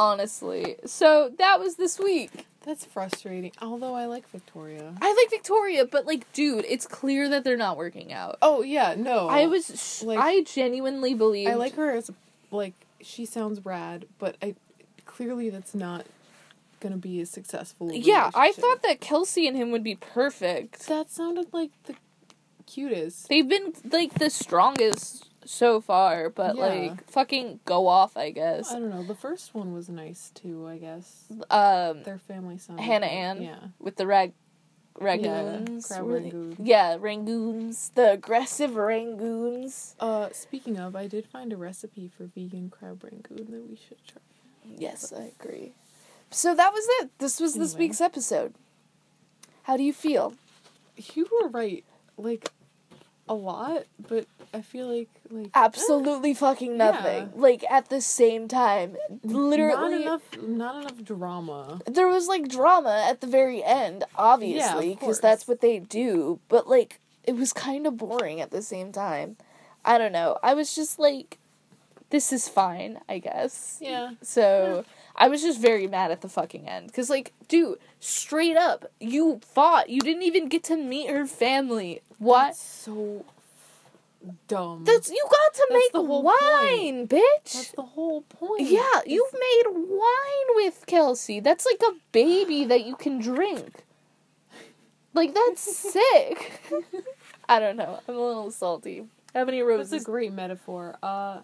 Honestly. 0.00 0.76
So 0.86 1.30
that 1.38 1.60
was 1.60 1.76
this 1.76 1.98
week. 1.98 2.46
That's 2.64 2.84
frustrating. 2.86 3.52
Although 3.60 3.94
I 3.94 4.06
like 4.06 4.28
Victoria. 4.30 4.94
I 5.00 5.12
like 5.14 5.30
Victoria, 5.30 5.84
but 5.84 6.06
like, 6.06 6.30
dude, 6.32 6.64
it's 6.68 6.86
clear 6.86 7.28
that 7.28 7.44
they're 7.44 7.56
not 7.56 7.76
working 7.76 8.12
out. 8.12 8.38
Oh 8.42 8.62
yeah, 8.62 8.94
no. 8.96 9.28
I 9.28 9.46
was, 9.46 9.66
sh- 10.00 10.02
like- 10.04 10.18
I 10.18 10.42
genuinely 10.42 11.14
believe. 11.14 11.48
I 11.48 11.54
like 11.54 11.74
her 11.74 11.90
as 11.92 12.10
like 12.50 12.74
she 13.02 13.24
sounds 13.26 13.64
rad, 13.64 14.06
but 14.18 14.36
I 14.42 14.54
clearly 15.06 15.50
that's 15.50 15.74
not 15.74 16.06
gonna 16.80 16.96
be 16.96 17.20
as 17.20 17.28
successful. 17.30 17.92
Yeah, 17.92 18.30
I 18.34 18.52
thought 18.52 18.82
that 18.82 19.00
Kelsey 19.00 19.46
and 19.46 19.56
him 19.56 19.70
would 19.70 19.84
be 19.84 19.96
perfect. 19.96 20.86
that 20.88 21.10
sounded 21.10 21.52
like 21.52 21.70
the 21.84 21.94
cutest. 22.66 23.28
They've 23.28 23.48
been 23.48 23.72
like 23.90 24.14
the 24.14 24.30
strongest 24.30 25.29
so 25.50 25.80
far, 25.80 26.30
but 26.30 26.54
Yeah. 26.56 26.62
like 26.66 27.10
fucking 27.10 27.60
go 27.64 27.88
off, 27.88 28.16
I 28.16 28.30
guess. 28.30 28.70
I 28.70 28.78
don't 28.78 28.90
know. 28.90 29.02
The 29.02 29.14
first 29.16 29.52
one 29.54 29.72
was 29.72 29.88
nice 29.88 30.30
too. 30.34 30.66
I 30.68 30.78
guess 30.78 31.24
Um, 31.50 32.04
their 32.04 32.18
family 32.18 32.56
sounded 32.58 32.82
Hannah. 32.82 33.06
Ann 33.06 33.42
Yeah. 33.42 33.58
with 33.80 33.96
the 33.96 34.06
rag 34.06 34.32
rangoons. 34.98 35.86
crab 35.88 36.04
were 36.04 36.14
rangoon. 36.20 36.56
Yeah, 36.62 36.96
rangoons. 36.98 37.92
The 37.94 38.12
aggressive 38.12 38.72
rangoons. 38.72 39.94
Uh, 39.98 40.30
speaking 40.32 40.78
of, 40.78 40.94
I 40.94 41.06
did 41.08 41.26
find 41.26 41.52
a 41.52 41.56
recipe 41.56 42.08
for 42.08 42.24
vegan 42.26 42.70
crab 42.70 43.02
rangoon 43.02 43.50
that 43.50 43.68
we 43.68 43.76
should 43.76 44.02
try. 44.06 44.22
Yes, 44.76 45.12
I 45.12 45.32
agree. 45.40 45.72
So 46.30 46.54
that 46.54 46.72
was 46.72 46.84
it. 47.00 47.10
This 47.18 47.40
was 47.40 47.54
this 47.54 47.74
week's 47.76 48.00
episode. 48.00 48.54
How 49.64 49.76
do 49.76 49.82
you 49.82 49.92
feel? 49.92 50.34
You 51.14 51.26
were 51.32 51.48
right, 51.48 51.84
like 52.16 52.50
a 53.30 53.34
lot, 53.34 53.84
but 54.08 54.26
I 54.52 54.60
feel 54.60 54.88
like 54.94 55.08
like 55.30 55.50
Absolutely 55.54 56.34
fucking 56.34 56.76
nothing. 56.76 57.30
Yeah. 57.32 57.40
Like 57.40 57.64
at 57.70 57.88
the 57.88 58.00
same 58.00 58.48
time, 58.48 58.96
literally. 59.22 60.04
not 60.04 60.20
enough, 60.32 60.42
not 60.42 60.82
enough 60.82 61.04
drama. 61.04 61.80
there 61.86 62.08
was 62.08 62.26
like 62.26 62.48
drama 62.48 63.06
at 63.08 63.20
the 63.20 63.28
very 63.28 63.62
end, 63.62 64.02
obviously, 64.16 64.96
because 64.96 65.20
that's 65.20 65.46
what 65.46 65.60
they 65.60 65.78
do. 65.78 66.40
But 66.48 66.68
like, 66.68 66.98
it 67.22 67.36
was 67.36 67.52
kind 67.52 67.86
of 67.86 67.96
boring 67.96 68.40
at 68.40 68.50
the 68.50 68.62
same 68.62 68.90
time. 68.90 69.36
I 69.84 69.96
don't 69.96 70.12
know. 70.12 70.38
I 70.42 70.54
was 70.54 70.74
just 70.74 70.98
like, 70.98 71.38
this 72.10 72.32
is 72.32 72.48
fine, 72.48 72.98
I 73.08 73.18
guess. 73.20 73.78
Yeah. 73.80 74.10
So 74.22 74.84
I 75.20 75.28
was 75.28 75.42
just 75.42 75.60
very 75.60 75.86
mad 75.86 76.10
at 76.10 76.22
the 76.22 76.28
fucking 76.28 76.66
end. 76.66 76.86
Because, 76.88 77.10
like, 77.10 77.32
dude, 77.46 77.78
straight 78.00 78.56
up, 78.56 78.90
you 78.98 79.40
fought. 79.44 79.90
You 79.90 80.00
didn't 80.00 80.22
even 80.22 80.48
get 80.48 80.64
to 80.64 80.76
meet 80.76 81.10
her 81.10 81.26
family. 81.26 82.00
What? 82.18 82.46
That's 82.46 82.62
so 82.62 83.24
dumb. 84.48 84.84
That's 84.84 85.10
you 85.10 85.22
got 85.30 85.54
to 85.54 85.66
That's 85.70 85.92
make 85.94 86.02
wine, 86.24 87.06
bitch. 87.06 87.52
That's 87.52 87.72
the 87.72 87.82
whole 87.82 88.22
point. 88.22 88.62
yeah, 88.62 88.80
It's- 88.80 89.02
you've 89.06 89.32
made 89.32 89.64
wine 89.88 90.56
with 90.56 90.84
Kelsey. 90.86 91.38
That's 91.40 91.66
like 91.66 91.80
a 91.86 91.96
baby 92.12 92.64
that 92.64 92.84
you 92.86 92.96
can 92.96 93.18
drink. 93.20 93.84
Like 95.12 95.34
that's 95.34 95.60
sick. 95.92 96.62
I 97.48 97.58
don't 97.58 97.76
know. 97.76 98.00
I'm 98.08 98.14
a 98.14 98.18
little 98.20 98.50
salty. 98.50 99.06
How 99.34 99.44
many 99.44 99.60
roses? 99.62 99.90
That's 99.90 100.02
a 100.04 100.06
great 100.06 100.32
metaphor. 100.32 100.96
Uh, 101.02 101.40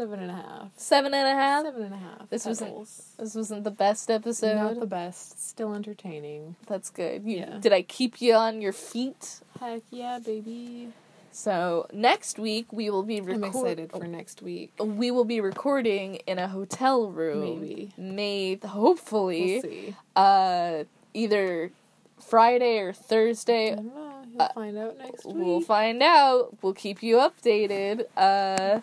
seven 0.00 0.20
and 0.20 0.30
a 0.30 0.34
half. 0.34 0.68
Seven 0.76 1.12
and 1.14 1.28
a 1.28 1.34
half. 1.42 1.64
Seven 1.64 1.82
and 1.82 1.94
a 1.94 1.98
half. 1.98 2.30
This 2.30 2.46
wasn't- 2.46 2.86
This 3.18 3.34
wasn't 3.34 3.64
the 3.64 3.70
best 3.70 4.10
episode. 4.10 4.56
Not 4.56 4.80
the 4.80 4.86
best. 4.86 5.48
Still 5.48 5.74
entertaining. 5.74 6.56
That's 6.66 6.88
good. 6.90 7.22
You, 7.24 7.38
Yeah. 7.38 7.58
Did 7.60 7.72
I 7.72 7.82
keep 7.82 8.20
you 8.22 8.34
on 8.34 8.60
your 8.62 8.72
feet? 8.72 9.40
Heck 9.60 9.82
yeah, 9.90 10.18
baby. 10.18 10.92
So 11.32 11.86
next 11.92 12.38
week 12.38 12.72
we 12.72 12.90
will 12.90 13.02
be 13.04 13.18
I'm 13.18 13.26
recording. 13.26 13.84
excited 13.84 13.90
for 13.92 14.06
next 14.06 14.42
week. 14.42 14.72
We 14.80 15.10
will 15.10 15.24
be 15.26 15.40
recording 15.40 16.16
in 16.26 16.38
a 16.38 16.48
hotel 16.48 17.08
room. 17.08 17.60
Maybe. 17.60 17.92
May 17.96 18.56
hopefully. 18.56 19.60
We'll 19.62 19.70
see. 19.70 19.96
uh 20.16 20.84
either 21.14 21.70
Friday 22.18 22.78
or 22.78 22.92
Thursday. 22.92 23.72
I 23.72 23.76
Thursday. 23.76 23.76
don't 23.76 23.94
know. 23.94 24.06
You'll 24.32 24.42
Uh, 24.42 24.52
find 24.54 24.78
out 24.78 24.98
next 24.98 25.24
week. 25.26 25.36
We'll 25.36 25.60
find 25.60 26.02
out. 26.02 26.56
We'll 26.62 26.74
keep 26.74 27.02
you 27.02 27.16
updated. 27.16 28.06
Uh 28.16 28.80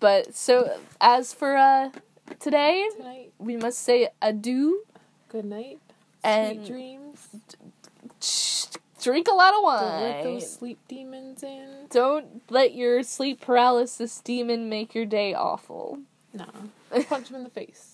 but 0.00 0.34
so 0.34 0.78
as 1.00 1.32
for 1.32 1.56
uh 1.56 1.90
today, 2.40 2.88
Tonight. 2.96 3.32
we 3.38 3.56
must 3.56 3.80
say 3.80 4.08
adieu. 4.22 4.84
Good 5.28 5.44
night. 5.44 5.78
And- 6.22 6.64
Sweet 6.64 6.66
dreams. 6.68 7.28
Drink 9.02 9.28
a 9.28 9.34
lot 9.34 9.52
of 9.54 9.62
wine. 9.62 9.82
Don't 9.82 10.00
let 10.02 10.22
those 10.24 10.52
sleep 10.54 10.78
demons 10.88 11.42
in. 11.42 11.68
Don't 11.90 12.50
let 12.50 12.74
your 12.74 13.02
sleep 13.02 13.40
paralysis 13.42 14.18
demon 14.20 14.70
make 14.70 14.94
your 14.94 15.04
day 15.04 15.34
awful. 15.34 15.98
Nah. 16.32 16.46
Punch 17.08 17.28
him 17.28 17.36
in 17.36 17.44
the 17.44 17.50
face. 17.50 17.93